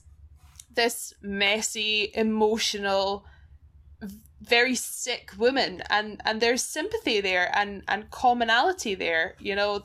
this 0.75 1.13
messy, 1.21 2.11
emotional, 2.15 3.25
very 4.43 4.75
sick 4.75 5.31
woman 5.37 5.81
and 5.89 6.21
and 6.25 6.41
there's 6.41 6.63
sympathy 6.63 7.21
there 7.21 7.51
and 7.55 7.83
and 7.87 8.09
commonality 8.11 8.95
there 8.95 9.35
you 9.39 9.55
know. 9.55 9.83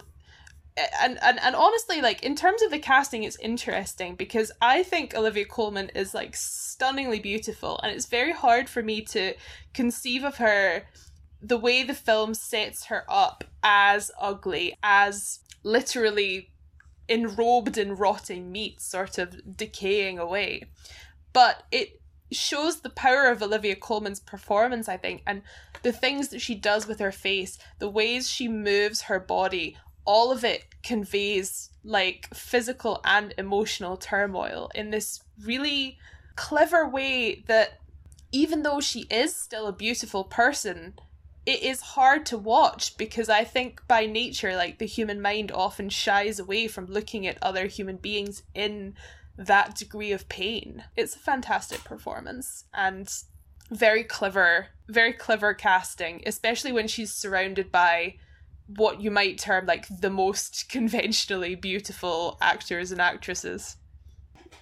And, 1.00 1.18
and 1.22 1.40
and 1.40 1.56
honestly 1.56 2.00
like 2.00 2.22
in 2.22 2.36
terms 2.36 2.62
of 2.62 2.70
the 2.70 2.78
casting 2.78 3.24
it's 3.24 3.36
interesting 3.40 4.14
because 4.14 4.52
i 4.62 4.84
think 4.84 5.12
olivia 5.12 5.44
colman 5.44 5.88
is 5.92 6.14
like 6.14 6.36
stunningly 6.36 7.18
beautiful 7.18 7.80
and 7.82 7.90
it's 7.90 8.06
very 8.06 8.30
hard 8.30 8.68
for 8.68 8.80
me 8.80 9.00
to 9.06 9.34
conceive 9.74 10.22
of 10.22 10.36
her 10.36 10.84
the 11.42 11.59
way 11.59 11.82
the 11.82 11.94
film 11.94 12.32
sets 12.32 12.84
her 12.84 13.04
up 13.09 13.42
as 13.64 14.12
ugly 14.20 14.76
as 14.84 15.40
literally 15.62 16.50
enrobed 17.09 17.76
in 17.78 17.94
rotting 17.94 18.52
meat 18.52 18.80
sort 18.80 19.18
of 19.18 19.56
decaying 19.56 20.18
away. 20.18 20.64
But 21.32 21.62
it 21.70 21.97
shows 22.31 22.81
the 22.81 22.91
power 22.91 23.26
of 23.29 23.43
Olivia 23.43 23.76
Colman's 23.76 24.20
performance, 24.20 24.89
I 24.89 24.97
think, 24.97 25.22
and 25.26 25.43
the 25.83 25.93
things 25.93 26.29
that 26.29 26.41
she 26.41 26.55
does 26.55 26.87
with 26.87 27.01
her 27.01 27.12
face, 27.12 27.59
the 27.79 27.89
ways 27.89 28.29
she 28.29 28.49
moves 28.49 29.03
her 29.03 29.20
body, 29.20 29.76
all 30.05 30.33
of 30.33 30.45
it 30.45 30.64
conveys 30.83 31.70
like 31.85 32.29
physical 32.35 33.01
and 33.05 33.35
emotional 33.39 33.97
turmoil 33.97 34.70
in 34.74 34.91
this 34.91 35.22
really 35.45 35.99
clever 36.37 36.89
way 36.89 37.45
that 37.47 37.79
even 38.33 38.62
though 38.62 38.81
she 38.81 39.01
is 39.11 39.35
still 39.35 39.66
a 39.66 39.72
beautiful 39.72 40.24
person, 40.24 40.95
it 41.47 41.62
is 41.62 41.81
hard 41.81 42.26
to 42.26 42.37
watch 42.37 42.97
because 42.99 43.29
I 43.29 43.45
think 43.45 43.83
by 43.89 44.05
nature, 44.05 44.55
like 44.55 44.79
the 44.79 44.87
human 44.87 45.20
mind 45.20 45.51
often 45.51 45.89
shies 45.89 46.39
away 46.39 46.68
from 46.68 46.87
looking 46.87 47.26
at 47.26 47.39
other 47.41 47.66
human 47.66 47.97
beings 47.97 48.43
in 48.55 48.95
that 49.39 49.76
degree 49.76 50.12
of 50.12 50.28
pain. 50.28 50.84
It's 50.97 51.14
a 51.14 51.20
fantastic 51.20 51.84
performance 51.84 52.64
and 52.74 53.09
very 53.70 54.03
clever, 54.03 54.66
very 54.89 55.12
clever 55.12 55.55
casting, 55.55 56.22
especially 56.26 56.72
when 56.72 56.89
she's 56.89 57.12
surrounded 57.12 57.70
by 57.70 58.16
what 58.66 59.01
you 59.01 59.11
might 59.11 59.39
term 59.39 59.64
like 59.64 59.86
the 59.89 60.11
most 60.11 60.68
conventionally 60.70 61.55
beautiful 61.55 62.36
actors 62.43 62.93
and 62.93 63.01
actresses. 63.01 63.76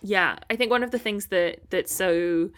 Yeah, 0.03 0.39
I 0.51 0.57
think 0.57 0.71
one 0.71 0.85
of 0.85 0.91
the 0.91 0.99
things 0.99 1.29
that 1.29 1.71
that's 1.71 1.95
so 1.95 2.51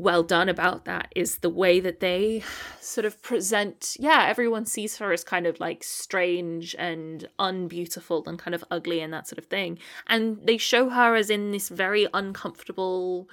well 0.00 0.22
done 0.22 0.48
about 0.48 0.84
that 0.86 1.12
is 1.14 1.38
the 1.38 1.50
way 1.50 1.78
that 1.80 2.00
they 2.00 2.42
sort 2.80 3.04
of 3.04 3.20
present 3.22 3.96
yeah 3.98 4.26
everyone 4.28 4.64
sees 4.64 4.96
her 4.96 5.12
as 5.12 5.22
kind 5.22 5.46
of 5.46 5.60
like 5.60 5.84
strange 5.84 6.74
and 6.78 7.28
unbeautiful 7.38 8.24
and 8.26 8.38
kind 8.38 8.54
of 8.54 8.64
ugly 8.70 9.00
and 9.00 9.12
that 9.12 9.28
sort 9.28 9.38
of 9.38 9.46
thing. 9.46 9.78
And 10.06 10.38
they 10.44 10.56
show 10.56 10.88
her 10.90 11.14
as 11.14 11.30
in 11.30 11.52
this 11.52 11.68
very 11.68 12.06
uncomfortable 12.14 13.28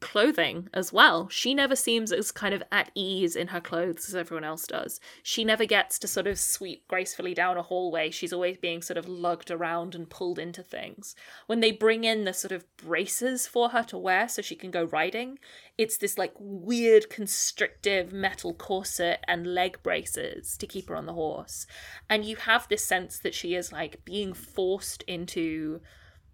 clothing 0.00 0.68
as 0.74 0.92
well. 0.92 1.28
She 1.28 1.54
never 1.54 1.74
seems 1.74 2.12
as 2.12 2.30
kind 2.30 2.54
of 2.54 2.62
at 2.70 2.90
ease 2.94 3.36
in 3.36 3.48
her 3.48 3.60
clothes 3.60 4.08
as 4.08 4.14
everyone 4.14 4.44
else 4.44 4.66
does. 4.66 5.00
She 5.22 5.44
never 5.44 5.64
gets 5.64 5.98
to 6.00 6.08
sort 6.08 6.26
of 6.26 6.38
sweep 6.38 6.86
gracefully 6.88 7.34
down 7.34 7.56
a 7.56 7.62
hallway. 7.62 8.10
She's 8.10 8.32
always 8.32 8.58
being 8.58 8.82
sort 8.82 8.98
of 8.98 9.08
lugged 9.08 9.50
around 9.50 9.94
and 9.94 10.10
pulled 10.10 10.38
into 10.38 10.62
things. 10.62 11.14
When 11.46 11.60
they 11.60 11.72
bring 11.72 12.04
in 12.04 12.24
the 12.24 12.32
sort 12.32 12.52
of 12.52 12.64
braces 12.76 13.46
for 13.46 13.70
her 13.70 13.82
to 13.84 13.98
wear 13.98 14.28
so 14.28 14.42
she 14.42 14.56
can 14.56 14.70
go 14.70 14.84
riding, 14.84 15.38
it's 15.78 15.96
this 15.96 16.18
like 16.18 16.34
weird 16.38 17.08
constrictive 17.08 18.12
metal 18.12 18.52
corset 18.52 19.24
and 19.26 19.54
leg 19.54 19.82
braces 19.82 20.56
to 20.58 20.66
keep 20.66 20.88
her 20.88 20.96
on 20.96 21.06
the 21.06 21.14
horse. 21.14 21.66
And 22.10 22.24
you 22.24 22.36
have 22.36 22.68
this 22.68 22.84
sense 22.84 23.18
that 23.20 23.34
she 23.34 23.54
is 23.54 23.72
like 23.72 24.04
being 24.04 24.34
forced 24.34 25.02
into 25.04 25.80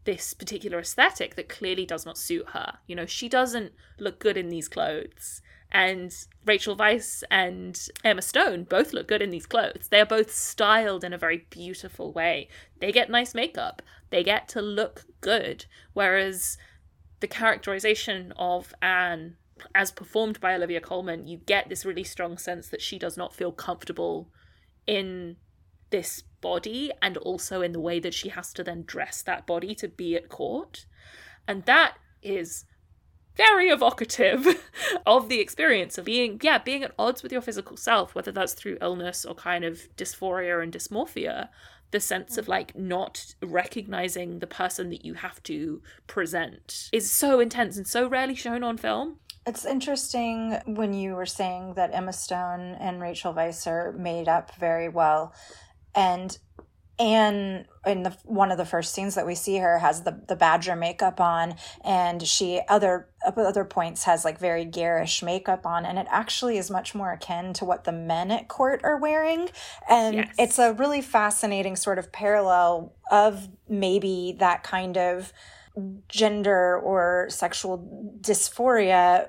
this 0.04 0.34
particular 0.34 0.78
aesthetic 0.78 1.34
that 1.36 1.48
clearly 1.48 1.84
does 1.84 2.06
not 2.06 2.18
suit 2.18 2.50
her. 2.50 2.78
You 2.86 2.96
know, 2.96 3.06
she 3.06 3.28
doesn't 3.28 3.72
look 3.98 4.18
good 4.18 4.36
in 4.36 4.48
these 4.48 4.68
clothes. 4.68 5.42
And 5.72 6.12
Rachel 6.44 6.76
Weisz 6.76 7.22
and 7.30 7.78
Emma 8.02 8.22
Stone 8.22 8.64
both 8.64 8.92
look 8.92 9.06
good 9.06 9.22
in 9.22 9.30
these 9.30 9.46
clothes. 9.46 9.88
They 9.88 10.00
are 10.00 10.06
both 10.06 10.34
styled 10.34 11.04
in 11.04 11.12
a 11.12 11.18
very 11.18 11.46
beautiful 11.50 12.12
way. 12.12 12.48
They 12.80 12.90
get 12.90 13.10
nice 13.10 13.34
makeup, 13.34 13.82
they 14.10 14.24
get 14.24 14.48
to 14.48 14.62
look 14.62 15.04
good. 15.20 15.66
Whereas 15.92 16.58
the 17.20 17.28
characterization 17.28 18.32
of 18.36 18.74
Anne, 18.82 19.36
as 19.74 19.92
performed 19.92 20.40
by 20.40 20.54
Olivia 20.54 20.80
Colman, 20.80 21.28
you 21.28 21.36
get 21.38 21.68
this 21.68 21.84
really 21.84 22.04
strong 22.04 22.36
sense 22.36 22.68
that 22.68 22.82
she 22.82 22.98
does 22.98 23.16
not 23.16 23.34
feel 23.34 23.52
comfortable 23.52 24.28
in 24.86 25.36
this 25.90 26.24
body 26.40 26.90
and 27.02 27.16
also 27.18 27.62
in 27.62 27.72
the 27.72 27.80
way 27.80 27.98
that 28.00 28.14
she 28.14 28.28
has 28.30 28.52
to 28.54 28.64
then 28.64 28.84
dress 28.86 29.22
that 29.22 29.46
body 29.46 29.74
to 29.76 29.88
be 29.88 30.16
at 30.16 30.28
court. 30.28 30.86
And 31.46 31.64
that 31.64 31.94
is 32.22 32.64
very 33.36 33.68
evocative 33.68 34.46
of 35.06 35.28
the 35.28 35.40
experience 35.40 35.96
of 35.96 36.04
being 36.04 36.38
yeah 36.42 36.58
being 36.58 36.82
at 36.82 36.92
odds 36.98 37.22
with 37.22 37.32
your 37.32 37.40
physical 37.40 37.76
self 37.76 38.14
whether 38.14 38.32
that's 38.32 38.52
through 38.52 38.76
illness 38.82 39.24
or 39.24 39.34
kind 39.34 39.64
of 39.64 39.88
dysphoria 39.96 40.62
and 40.62 40.72
dysmorphia 40.74 41.48
the 41.90 42.00
sense 42.00 42.36
of 42.36 42.46
mm. 42.46 42.48
like 42.48 42.76
not 42.76 43.34
recognizing 43.42 44.38
the 44.38 44.46
person 44.46 44.90
that 44.90 45.04
you 45.04 45.14
have 45.14 45.42
to 45.44 45.82
present 46.06 46.88
is 46.92 47.10
so 47.10 47.40
intense 47.40 47.76
and 47.76 47.86
so 47.86 48.08
rarely 48.08 48.34
shown 48.34 48.62
on 48.62 48.76
film. 48.76 49.16
It's 49.46 49.64
interesting 49.64 50.58
when 50.66 50.92
you 50.92 51.14
were 51.14 51.26
saying 51.26 51.74
that 51.74 51.90
Emma 51.92 52.12
Stone 52.12 52.76
and 52.78 53.00
Rachel 53.00 53.32
Weisz 53.32 53.66
are 53.66 53.92
made 53.92 54.28
up 54.28 54.54
very 54.56 54.88
well 54.88 55.32
and 55.94 56.36
Anne 57.00 57.64
in 57.86 58.02
the 58.02 58.14
one 58.24 58.52
of 58.52 58.58
the 58.58 58.66
first 58.66 58.92
scenes 58.92 59.14
that 59.14 59.26
we 59.26 59.34
see 59.34 59.56
her 59.56 59.78
has 59.78 60.02
the 60.02 60.20
the 60.28 60.36
badger 60.36 60.76
makeup 60.76 61.18
on 61.18 61.54
and 61.82 62.22
she 62.22 62.60
other 62.68 63.08
other 63.24 63.64
points 63.64 64.04
has 64.04 64.22
like 64.22 64.38
very 64.38 64.66
garish 64.66 65.22
makeup 65.22 65.64
on 65.64 65.86
and 65.86 65.98
it 65.98 66.06
actually 66.10 66.58
is 66.58 66.70
much 66.70 66.94
more 66.94 67.10
akin 67.10 67.54
to 67.54 67.64
what 67.64 67.84
the 67.84 67.92
men 67.92 68.30
at 68.30 68.48
court 68.48 68.82
are 68.84 68.98
wearing 68.98 69.48
and 69.88 70.16
yes. 70.16 70.34
it's 70.38 70.58
a 70.58 70.74
really 70.74 71.00
fascinating 71.00 71.74
sort 71.74 71.98
of 71.98 72.12
parallel 72.12 72.92
of 73.10 73.48
maybe 73.66 74.36
that 74.38 74.62
kind 74.62 74.98
of 74.98 75.32
gender 76.10 76.78
or 76.78 77.28
sexual 77.30 78.18
dysphoria 78.20 79.28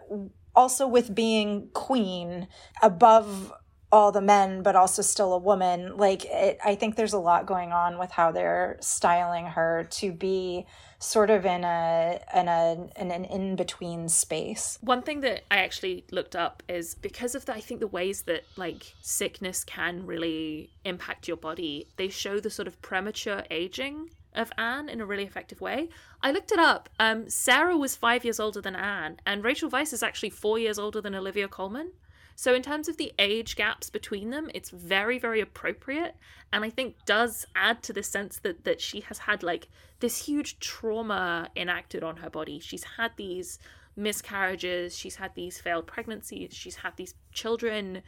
also 0.54 0.86
with 0.86 1.16
being 1.16 1.70
queen 1.74 2.50
above 2.82 3.54
all 3.92 4.12
the 4.12 4.22
men 4.22 4.64
but 4.64 4.76
also 4.76 5.02
still 5.02 5.34
a 5.34 5.38
woman 5.38 5.98
like 5.98 6.26
it, 6.26 6.58
i 6.64 6.76
think 6.76 6.96
there's 6.96 7.14
a 7.14 7.20
lot 7.20 7.46
going 7.46 7.72
on 7.72 7.98
with 7.98 8.12
how 8.12 8.32
they're 8.32 8.78
styling 8.80 9.46
her 9.46 9.88
to 9.90 10.12
be 10.12 10.66
sort 11.00 11.30
of 11.30 11.46
in 11.46 11.64
a 11.64 12.20
in 12.36 12.48
a 12.48 12.90
in 12.96 13.12
an 13.12 13.26
in 13.26 13.56
between 13.56 14.08
space 14.08 14.78
one 14.82 15.02
thing 15.02 15.22
that 15.22 15.44
i 15.50 15.58
actually 15.58 16.06
looked 16.12 16.36
up 16.36 16.64
is 16.70 16.96
because 16.96 17.36
of 17.36 17.46
the 17.46 17.54
i 17.54 17.60
think 17.60 17.80
the 17.80 17.88
ways 17.88 18.24
that 18.24 18.44
like 18.56 18.94
sickness 19.02 19.64
can 19.64 20.06
really 20.06 20.70
impact 20.86 21.28
your 21.28 21.38
body 21.38 21.88
they 21.98 22.08
show 22.08 22.40
the 22.40 22.50
sort 22.50 22.68
of 22.68 22.82
premature 22.82 23.44
aging 23.50 24.10
of 24.34 24.52
Anne 24.58 24.88
in 24.88 25.02
a 25.02 25.06
really 25.06 25.24
effective 25.24 25.60
way. 25.60 25.90
I 26.22 26.32
looked 26.32 26.52
it 26.52 26.60
up. 26.60 26.90
Um, 27.00 27.30
Sarah 27.30 27.78
was 27.78 27.96
five 27.96 28.24
years 28.24 28.40
older 28.40 28.62
than 28.62 28.76
Anne, 28.76 29.18
and 29.26 29.44
Rachel 29.44 29.70
Weisz 29.70 29.94
is 29.94 30.04
actually 30.04 30.30
four 30.30 30.58
years 30.58 30.80
older 30.80 31.02
than 31.02 31.16
Olivia 31.16 31.48
Colman. 31.48 31.92
So, 32.42 32.56
in 32.56 32.64
terms 32.64 32.88
of 32.90 32.98
the 32.98 33.14
age 33.20 33.56
gaps 33.56 33.92
between 33.92 34.32
them, 34.32 34.50
it's 34.56 34.72
very, 34.72 35.20
very 35.20 35.42
appropriate. 35.42 36.16
And 36.52 36.66
I 36.66 36.72
think 36.72 36.96
does 37.06 37.46
add 37.54 37.84
to 37.84 37.94
the 37.94 38.02
sense 38.02 38.40
that, 38.40 38.64
that 38.64 38.82
she 38.82 39.02
has 39.02 39.20
had 39.20 39.44
like 39.44 39.68
this 40.00 40.26
huge 40.26 40.58
trauma 40.58 41.50
enacted 41.56 42.02
on 42.02 42.18
her 42.18 42.32
body. 42.32 42.58
She's 42.58 42.84
had 42.98 43.12
these 43.16 43.60
miscarriages, 43.96 44.98
she's 44.98 45.18
had 45.18 45.36
these 45.36 45.62
failed 45.62 45.86
pregnancies, 45.86 46.52
she's 46.56 46.78
had 46.78 46.98
these 46.98 47.14
children. 47.32 48.02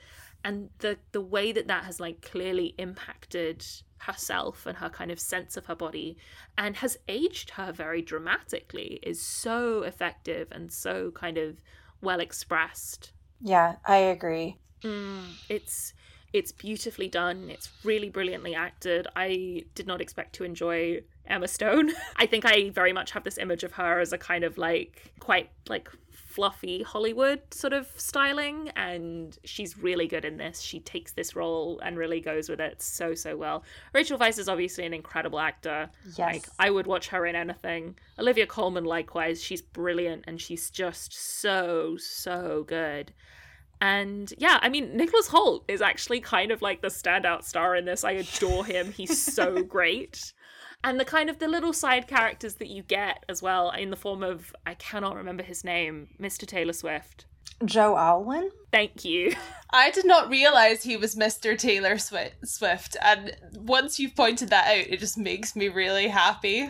And 0.44 0.72
the, 0.80 0.98
the 1.12 1.22
way 1.22 1.52
that 1.52 1.68
that 1.68 1.84
has 1.84 2.00
like 2.00 2.24
clearly 2.24 2.74
impacted 2.80 3.64
herself 4.00 4.66
and 4.66 4.80
her 4.80 4.90
kind 4.90 5.12
of 5.12 5.20
sense 5.20 5.58
of 5.58 5.68
her 5.68 5.76
body 5.76 6.18
and 6.58 6.78
has 6.78 6.98
aged 7.08 7.52
her 7.52 7.72
very 7.72 8.02
dramatically 8.02 9.00
is 9.04 9.22
so 9.22 9.84
effective 9.84 10.48
and 10.52 10.74
so 10.74 11.12
kind 11.12 11.38
of 11.38 11.62
well 12.02 12.20
expressed 12.20 13.14
yeah, 13.42 13.76
I 13.86 13.98
agree. 13.98 14.58
Mm, 14.82 15.24
it's 15.50 15.94
it's 16.34 16.52
beautifully 16.52 17.08
done. 17.08 17.50
It's 17.50 17.70
really 17.84 18.10
brilliantly 18.10 18.56
acted. 18.56 19.08
I 19.16 19.66
did 19.76 19.86
not 19.86 20.02
expect 20.02 20.34
to 20.36 20.44
enjoy 20.44 21.02
Emma 21.28 21.48
Stone. 21.48 21.92
I 22.16 22.26
think 22.26 22.44
I 22.46 22.70
very 22.72 22.92
much 22.92 23.12
have 23.12 23.24
this 23.24 23.38
image 23.38 23.64
of 23.64 23.74
her 23.74 24.00
as 24.00 24.14
a 24.14 24.18
kind 24.18 24.44
of 24.44 24.58
like 24.58 25.14
quite 25.20 25.50
like 25.70 25.90
fluffy 26.34 26.82
Hollywood 26.82 27.42
sort 27.54 27.74
of 27.74 27.88
styling, 27.96 28.70
and 28.76 29.38
she's 29.44 29.78
really 29.78 30.08
good 30.08 30.26
in 30.26 30.38
this. 30.38 30.62
She 30.62 30.80
takes 30.80 31.12
this 31.14 31.36
role 31.36 31.80
and 31.84 31.98
really 31.98 32.20
goes 32.20 32.50
with 32.50 32.60
it 32.60 32.82
so 32.82 33.14
so 33.14 33.38
well. 33.38 33.64
Rachel 33.94 34.18
Weisz 34.18 34.40
is 34.40 34.50
obviously 34.50 34.86
an 34.86 34.94
incredible 34.94 35.40
actor. 35.40 35.90
Yes. 36.06 36.20
Like 36.20 36.46
I 36.58 36.70
would 36.72 36.88
watch 36.88 37.08
her 37.10 37.26
in 37.26 37.36
anything. 37.36 37.96
Olivia 38.18 38.48
Colman 38.48 38.86
likewise, 38.86 39.44
she's 39.44 39.62
brilliant 39.62 40.24
and 40.28 40.42
she's 40.42 40.70
just 40.70 41.14
so 41.14 41.98
so 41.98 42.66
good. 42.68 43.14
And 43.80 44.34
yeah, 44.38 44.60
I 44.62 44.70
mean, 44.70 44.96
Nicholas 44.96 45.28
Hoult 45.28 45.66
is 45.68 45.82
actually 45.82 46.22
kind 46.22 46.52
of 46.52 46.62
like 46.62 46.82
the 46.82 46.88
standout 46.88 47.44
star 47.44 47.76
in 47.76 47.86
this. 47.86 48.04
I 48.04 48.12
adore 48.12 48.66
him. 48.66 48.92
He's 48.92 49.22
so 49.22 49.62
great. 49.76 50.34
And 50.84 51.00
the 51.00 51.06
kind 51.06 51.30
of 51.30 51.40
the 51.40 51.48
little 51.48 51.74
side 51.74 52.08
characters 52.08 52.56
that 52.56 52.68
you 52.68 52.84
get 52.84 53.24
as 53.30 53.42
well 53.42 53.72
in 53.72 53.90
the 53.90 53.96
form 53.96 54.22
of 54.22 54.54
I 54.66 54.74
cannot 54.74 55.16
remember 55.16 55.44
his 55.44 55.64
name, 55.64 56.10
Mr. 56.20 56.46
Taylor 56.46 56.74
Swift. 56.74 57.26
Joe 57.66 57.96
Alwyn? 57.98 58.50
Thank 58.72 59.06
you. 59.06 59.34
I 59.72 59.92
did 59.92 60.06
not 60.06 60.30
realize 60.30 60.84
he 60.84 60.98
was 60.98 61.16
Mr. 61.16 61.58
Taylor 61.58 61.98
Swift, 61.98 62.98
and 63.02 63.36
once 63.56 64.00
you've 64.00 64.16
pointed 64.16 64.50
that 64.50 64.68
out, 64.68 64.88
it 64.88 65.00
just 65.00 65.18
makes 65.18 65.56
me 65.56 65.70
really 65.70 66.08
happy. 66.10 66.70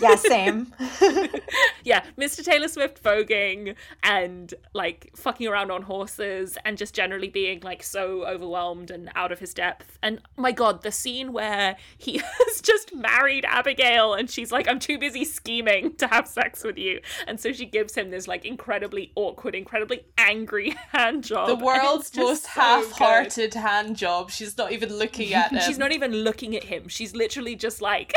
Yeah, 0.00 0.16
same. 0.16 0.72
yeah, 1.84 2.04
Mr. 2.16 2.44
Taylor 2.44 2.68
Swift 2.68 3.02
voguing 3.02 3.74
and 4.02 4.54
like 4.74 5.10
fucking 5.16 5.46
around 5.46 5.70
on 5.70 5.82
horses 5.82 6.58
and 6.64 6.76
just 6.76 6.94
generally 6.94 7.28
being 7.28 7.60
like 7.60 7.82
so 7.82 8.26
overwhelmed 8.26 8.90
and 8.90 9.10
out 9.14 9.32
of 9.32 9.38
his 9.38 9.54
depth. 9.54 9.98
And 10.02 10.20
my 10.36 10.52
god, 10.52 10.82
the 10.82 10.92
scene 10.92 11.32
where 11.32 11.76
he 11.96 12.18
has 12.46 12.60
just 12.60 12.94
married 12.94 13.44
Abigail 13.46 14.14
and 14.14 14.30
she's 14.30 14.52
like, 14.52 14.68
I'm 14.68 14.78
too 14.78 14.98
busy 14.98 15.24
scheming 15.24 15.94
to 15.96 16.06
have 16.06 16.26
sex 16.28 16.64
with 16.64 16.78
you. 16.78 17.00
And 17.26 17.40
so 17.40 17.52
she 17.52 17.66
gives 17.66 17.94
him 17.94 18.10
this 18.10 18.28
like 18.28 18.44
incredibly 18.44 19.12
awkward, 19.14 19.54
incredibly 19.54 20.04
angry 20.16 20.70
hand 20.92 21.24
job. 21.24 21.48
The 21.48 21.64
world's 21.64 22.10
just 22.10 22.26
most 22.26 22.44
so 22.44 22.60
half-hearted 22.60 23.54
hand 23.54 23.96
job. 23.96 24.30
She's 24.30 24.56
not 24.56 24.72
even 24.72 24.92
looking 24.92 25.34
at 25.34 25.52
him. 25.52 25.60
She's 25.60 25.78
not 25.78 25.92
even 25.92 26.12
looking 26.12 26.56
at 26.56 26.64
him. 26.64 26.88
She's 26.88 27.14
literally 27.14 27.56
just 27.56 27.82
like 27.82 28.12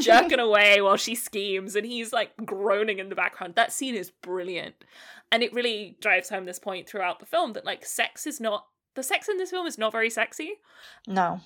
jerking 0.00 0.40
away 0.40 0.79
while 0.80 0.96
she 0.96 1.14
schemes 1.14 1.76
and 1.76 1.86
he's 1.86 2.12
like 2.12 2.32
groaning 2.44 2.98
in 2.98 3.08
the 3.08 3.14
background. 3.14 3.54
That 3.54 3.72
scene 3.72 3.94
is 3.94 4.10
brilliant. 4.10 4.74
And 5.32 5.42
it 5.42 5.52
really 5.52 5.96
drives 6.00 6.28
home 6.28 6.44
this 6.44 6.58
point 6.58 6.88
throughout 6.88 7.20
the 7.20 7.26
film 7.26 7.52
that 7.52 7.64
like 7.64 7.84
sex 7.84 8.26
is 8.26 8.40
not 8.40 8.66
the 8.94 9.02
sex 9.02 9.28
in 9.28 9.38
this 9.38 9.50
film 9.50 9.66
is 9.66 9.78
not 9.78 9.92
very 9.92 10.10
sexy. 10.10 10.54
No. 11.06 11.40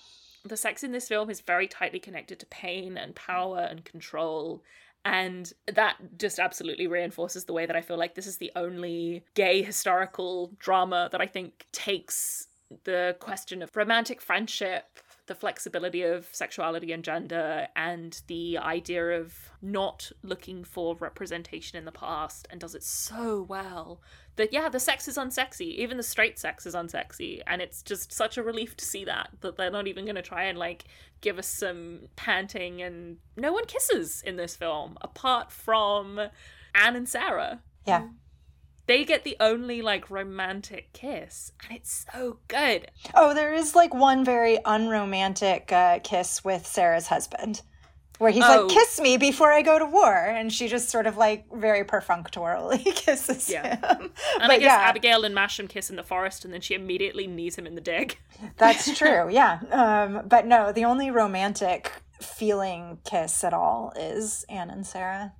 The 0.44 0.56
sex 0.56 0.82
in 0.82 0.92
this 0.92 1.08
film 1.08 1.30
is 1.30 1.40
very 1.40 1.66
tightly 1.66 1.98
connected 1.98 2.38
to 2.40 2.46
pain 2.46 2.96
and 2.96 3.14
power 3.14 3.60
and 3.60 3.84
control. 3.84 4.62
And 5.04 5.52
that 5.72 5.96
just 6.18 6.38
absolutely 6.38 6.86
reinforces 6.86 7.44
the 7.44 7.52
way 7.52 7.66
that 7.66 7.76
I 7.76 7.82
feel 7.82 7.98
like 7.98 8.14
this 8.14 8.26
is 8.26 8.38
the 8.38 8.52
only 8.56 9.24
gay 9.34 9.62
historical 9.62 10.52
drama 10.58 11.08
that 11.12 11.20
I 11.20 11.26
think 11.26 11.66
takes 11.72 12.48
the 12.84 13.16
question 13.20 13.62
of 13.62 13.76
romantic 13.76 14.20
friendship, 14.22 14.98
the 15.26 15.34
flexibility 15.34 16.02
of 16.02 16.28
sexuality 16.32 16.92
and 16.92 17.02
gender, 17.02 17.68
and 17.74 18.20
the 18.26 18.58
idea 18.58 19.20
of 19.20 19.50
not 19.62 20.12
looking 20.22 20.64
for 20.64 20.94
representation 20.96 21.78
in 21.78 21.84
the 21.84 21.92
past, 21.92 22.46
and 22.50 22.60
does 22.60 22.74
it 22.74 22.82
so 22.82 23.42
well 23.42 24.00
that, 24.36 24.52
yeah, 24.52 24.68
the 24.68 24.80
sex 24.80 25.08
is 25.08 25.16
unsexy. 25.16 25.74
Even 25.76 25.96
the 25.96 26.02
straight 26.02 26.38
sex 26.38 26.66
is 26.66 26.74
unsexy. 26.74 27.40
And 27.46 27.62
it's 27.62 27.82
just 27.82 28.12
such 28.12 28.36
a 28.36 28.42
relief 28.42 28.76
to 28.76 28.84
see 28.84 29.04
that, 29.04 29.30
that 29.40 29.56
they're 29.56 29.70
not 29.70 29.86
even 29.86 30.04
going 30.04 30.16
to 30.16 30.22
try 30.22 30.44
and, 30.44 30.58
like, 30.58 30.84
give 31.20 31.38
us 31.38 31.46
some 31.46 32.08
panting, 32.16 32.82
and 32.82 33.18
no 33.36 33.52
one 33.52 33.64
kisses 33.66 34.22
in 34.22 34.36
this 34.36 34.56
film 34.56 34.98
apart 35.00 35.50
from 35.50 36.20
Anne 36.74 36.96
and 36.96 37.08
Sarah 37.08 37.60
Yeah. 37.86 38.02
Mm. 38.02 38.10
They 38.86 39.04
get 39.04 39.24
the 39.24 39.36
only 39.40 39.80
like 39.82 40.10
romantic 40.10 40.92
kiss 40.92 41.52
and 41.68 41.76
it's 41.78 42.04
so 42.12 42.38
good 42.48 42.90
Oh, 43.14 43.34
there 43.34 43.54
is 43.54 43.74
like 43.74 43.94
one 43.94 44.24
very 44.24 44.58
unromantic 44.64 45.70
uh, 45.72 45.98
kiss 46.02 46.44
with 46.44 46.66
Sarah's 46.66 47.06
husband. 47.08 47.62
Where 48.18 48.30
he's 48.30 48.44
Oh. 48.46 48.66
like, 48.66 48.68
kiss 48.74 49.00
me 49.00 49.16
before 49.16 49.50
I 49.52 49.62
go 49.62 49.76
to 49.76 49.84
war. 49.86 50.14
And 50.14 50.52
she 50.52 50.68
just 50.68 50.88
sort 50.88 51.08
of 51.08 51.16
like 51.16 51.46
very 51.52 51.82
perfunctorily 51.84 52.78
kisses 52.94 53.50
Yeah. 53.50 53.74
him. 53.76 54.00
and 54.00 54.12
but 54.38 54.50
i 54.52 54.58
guess 54.58 54.62
yeah, 54.66 54.88
abigail 54.88 55.24
and 55.24 55.34
masham 55.34 55.68
kiss 55.68 55.90
in 55.90 55.96
the 55.96 56.04
forest 56.04 56.44
and 56.44 56.54
then 56.54 56.60
she 56.60 56.74
immediately 56.74 57.26
knees 57.26 57.56
him 57.56 57.66
in 57.66 57.74
the 57.74 57.80
dig 57.80 58.16
that's 58.56 58.96
true. 58.96 59.28
Yeah. 59.30 59.58
Um, 59.72 60.28
but 60.28 60.46
no, 60.46 60.70
the 60.72 60.84
only 60.84 61.10
romantic 61.10 61.90
feeling 62.20 62.98
kiss 63.04 63.42
at 63.42 63.52
all 63.52 63.92
is 63.96 64.44
Anne 64.48 64.70
and 64.70 64.86
Sarah. 64.86 65.32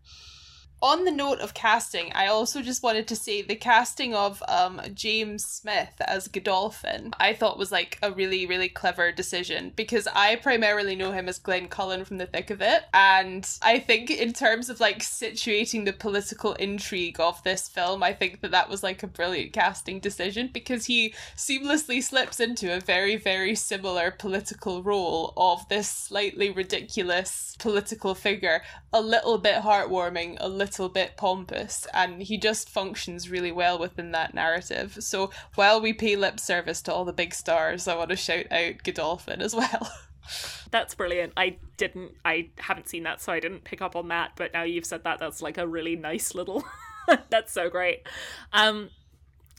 On 0.83 1.07
the 1.07 1.11
note 1.11 1.39
of 1.41 1.55
casting, 1.55 2.13
I 2.13 2.27
also 2.27 2.61
just 2.61 2.83
wanted 2.83 3.09
to 3.09 3.17
say 3.17 3.41
the 3.41 3.57
casting 3.57 4.15
of 4.15 4.43
um 4.49 4.83
James 4.93 5.43
Smith 5.43 5.95
as 6.01 6.29
Godolphin, 6.29 7.15
I 7.19 7.33
thought 7.33 7.57
was 7.57 7.73
like 7.73 7.99
a 8.03 8.13
really 8.13 8.45
really 8.45 8.69
clever 8.69 9.11
decision 9.11 9.73
because 9.77 10.07
I 10.15 10.37
primarily 10.37 10.95
know 10.95 11.13
him 11.13 11.27
as 11.27 11.39
Glenn 11.39 11.69
Cullen 11.69 12.05
from 12.05 12.19
The 12.19 12.27
Thick 12.27 12.51
of 12.51 12.61
It, 12.61 12.83
and 12.93 13.49
I 13.63 13.79
think 13.79 14.11
in 14.11 14.35
terms 14.35 14.69
of 14.69 14.79
like 14.79 14.99
situating 14.99 15.87
the 15.87 15.95
political 15.95 16.53
intrigue 16.55 17.19
of 17.19 17.43
this 17.45 17.67
film, 17.67 18.03
I 18.03 18.13
think 18.13 18.43
that 18.43 18.51
that 18.51 18.69
was 18.69 18.83
like 18.83 19.03
a 19.03 19.07
brilliant 19.07 19.55
casting 19.55 20.01
decision 20.01 20.51
because 20.53 20.85
he 20.85 21.15
seamlessly 21.35 22.03
slips 22.03 22.41
into 22.41 22.77
a 22.77 22.81
very 22.81 23.17
very 23.17 23.55
similar 23.55 24.11
political 24.11 24.83
role 24.83 25.33
of 25.39 25.67
this 25.71 25.89
slightly 25.89 26.51
ridiculous 26.51 27.57
political 27.59 28.15
figure, 28.15 28.61
a 28.93 29.01
little 29.01 29.39
bit 29.39 29.63
heartwarming, 29.63 30.37
a 30.41 30.49
little 30.49 30.74
bit 30.89 31.17
pompous, 31.17 31.87
and 31.95 32.23
he 32.23 32.37
just 32.37 32.69
functions 32.69 33.31
really 33.31 33.53
well 33.53 33.79
within 33.79 34.13
that 34.13 34.35
narrative. 34.35 34.97
So 35.01 35.31
while 35.55 35.81
we 35.81 35.93
pay 35.93 36.17
lip 36.17 36.39
service 36.41 36.83
to 36.83 36.93
all 36.93 37.05
the 37.05 37.13
big 37.13 37.35
stars, 37.35 37.89
I 37.89 37.97
want 37.97 38.11
to 38.11 38.17
shout 38.17 38.51
out 38.51 38.83
Godolphin 38.83 39.41
as 39.41 39.55
well. 39.55 39.91
that's 40.71 40.95
brilliant. 40.95 41.33
I 41.37 41.57
didn't 41.77 42.13
i 42.25 42.49
haven't 42.59 42.89
seen 42.89 43.03
that 43.03 43.21
so 43.21 43.33
i 43.33 43.41
didn't 43.41 43.65
pick 43.65 43.83
up 43.83 43.97
on 43.97 44.09
that 44.09 44.31
but 44.37 44.53
now 44.53 44.63
you've 44.63 44.87
said 44.87 45.03
that 45.03 45.19
that's 45.19 45.43
like 45.43 45.59
a 45.59 45.67
really 45.67 45.97
nice 45.97 46.35
little 46.35 46.65
that's 47.31 47.53
so 47.53 47.69
great. 47.69 48.07
Um 48.53 48.91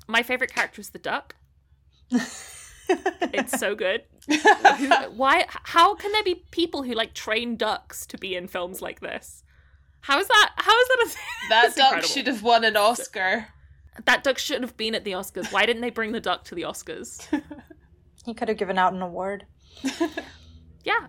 my 0.08 0.24
favorite 0.24 0.54
character 0.54 0.82
is 0.82 0.90
the 0.90 1.00
duck. 1.00 1.36
It's 2.88 3.60
so 3.60 3.76
good. 3.76 4.04
Who- 4.30 5.12
why 5.16 5.46
how 5.50 5.96
can 5.96 6.12
there 6.12 6.24
be 6.24 6.44
people 6.52 6.84
who 6.84 6.94
like 6.94 7.14
train 7.14 7.56
ducks 7.58 8.06
to 8.08 8.18
be 8.18 8.36
in 8.36 8.48
films 8.48 8.82
like 8.82 9.00
this 9.00 9.44
how 10.08 10.20
is 10.20 10.28
that 10.28 10.52
how 10.58 10.80
is 10.82 10.88
that 10.88 11.04
a 11.06 11.10
thing? 11.10 11.24
That 11.50 11.76
duck 11.76 11.86
incredible. 11.88 12.08
should 12.08 12.28
have 12.28 12.44
won 12.44 12.64
an 12.64 12.76
Oscar. 12.78 13.48
that 14.06 14.24
duck 14.24 14.38
should 14.38 14.62
have 14.62 14.76
been 14.78 14.94
at 14.96 15.04
the 15.04 15.12
oscars 15.14 15.52
why 15.54 15.66
didn't 15.66 15.82
they 15.82 15.90
bring 15.90 16.12
the 16.12 16.20
duck 16.20 16.44
to 16.46 16.56
the 16.56 16.64
oscars 16.64 17.26
He 18.26 18.34
could 18.34 18.48
have 18.50 18.58
given 18.58 18.78
out 18.78 18.94
an 18.94 19.02
award. 19.02 19.46
yeah 20.84 21.08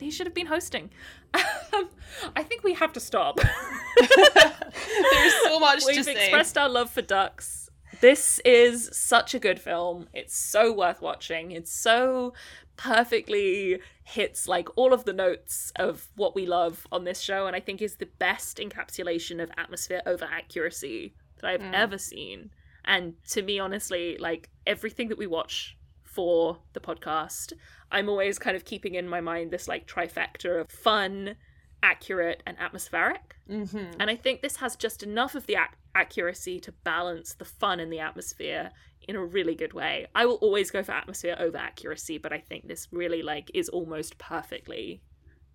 he 0.00 0.10
should 0.10 0.26
have 0.26 0.34
been 0.34 0.46
hosting 0.46 0.90
um, 1.34 1.88
i 2.36 2.42
think 2.42 2.62
we 2.64 2.74
have 2.74 2.92
to 2.92 3.00
stop 3.00 3.38
There's 4.00 5.34
so 5.44 5.58
much 5.60 5.82
We've 5.86 5.96
to 5.96 6.04
say. 6.04 6.12
expressed 6.14 6.56
our 6.58 6.68
love 6.68 6.90
for 6.90 7.02
ducks. 7.02 7.68
This 8.00 8.40
is 8.44 8.88
such 8.92 9.34
a 9.34 9.38
good 9.38 9.60
film. 9.60 10.08
It's 10.12 10.36
so 10.36 10.72
worth 10.72 11.00
watching. 11.00 11.52
It's 11.52 11.72
so 11.72 12.32
perfectly 12.76 13.80
hits 14.04 14.48
like 14.48 14.68
all 14.76 14.92
of 14.92 15.04
the 15.04 15.12
notes 15.12 15.72
of 15.76 16.08
what 16.16 16.34
we 16.34 16.46
love 16.46 16.86
on 16.90 17.04
this 17.04 17.20
show 17.20 17.46
and 17.46 17.54
I 17.54 17.60
think 17.60 17.80
is 17.80 17.96
the 17.96 18.08
best 18.18 18.58
encapsulation 18.58 19.42
of 19.42 19.50
atmosphere 19.56 20.02
over 20.06 20.24
accuracy 20.24 21.14
that 21.40 21.48
I've 21.48 21.74
ever 21.74 21.98
seen. 21.98 22.50
And 22.84 23.14
to 23.28 23.42
me 23.42 23.58
honestly, 23.58 24.16
like 24.18 24.50
everything 24.66 25.08
that 25.08 25.18
we 25.18 25.26
watch 25.26 25.76
for 26.02 26.58
the 26.72 26.80
podcast, 26.80 27.52
I'm 27.90 28.08
always 28.08 28.38
kind 28.38 28.56
of 28.56 28.64
keeping 28.64 28.94
in 28.94 29.08
my 29.08 29.20
mind 29.20 29.50
this 29.50 29.68
like 29.68 29.86
trifecta 29.86 30.60
of 30.60 30.70
fun, 30.70 31.36
accurate 31.82 32.42
and 32.46 32.58
atmospheric. 32.58 33.36
Mm-hmm. 33.48 34.00
And 34.00 34.10
I 34.10 34.16
think 34.16 34.40
this 34.40 34.56
has 34.56 34.76
just 34.76 35.02
enough 35.02 35.34
of 35.34 35.46
the 35.46 35.54
ac- 35.54 35.76
accuracy 35.94 36.58
to 36.60 36.72
balance 36.72 37.34
the 37.34 37.44
fun 37.44 37.80
and 37.80 37.92
the 37.92 38.00
atmosphere 38.00 38.70
in 39.08 39.16
a 39.16 39.24
really 39.24 39.54
good 39.54 39.72
way. 39.72 40.06
I 40.14 40.26
will 40.26 40.36
always 40.36 40.70
go 40.70 40.82
for 40.82 40.92
atmosphere 40.92 41.36
over 41.38 41.56
accuracy, 41.56 42.18
but 42.18 42.32
I 42.32 42.38
think 42.38 42.66
this 42.66 42.88
really 42.92 43.22
like 43.22 43.50
is 43.54 43.68
almost 43.68 44.18
perfectly 44.18 45.02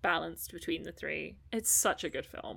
balanced 0.02 0.52
between 0.52 0.84
the 0.84 0.92
three. 0.92 1.36
It's 1.52 1.70
such 1.70 2.04
a 2.04 2.10
good 2.10 2.26
film. 2.26 2.56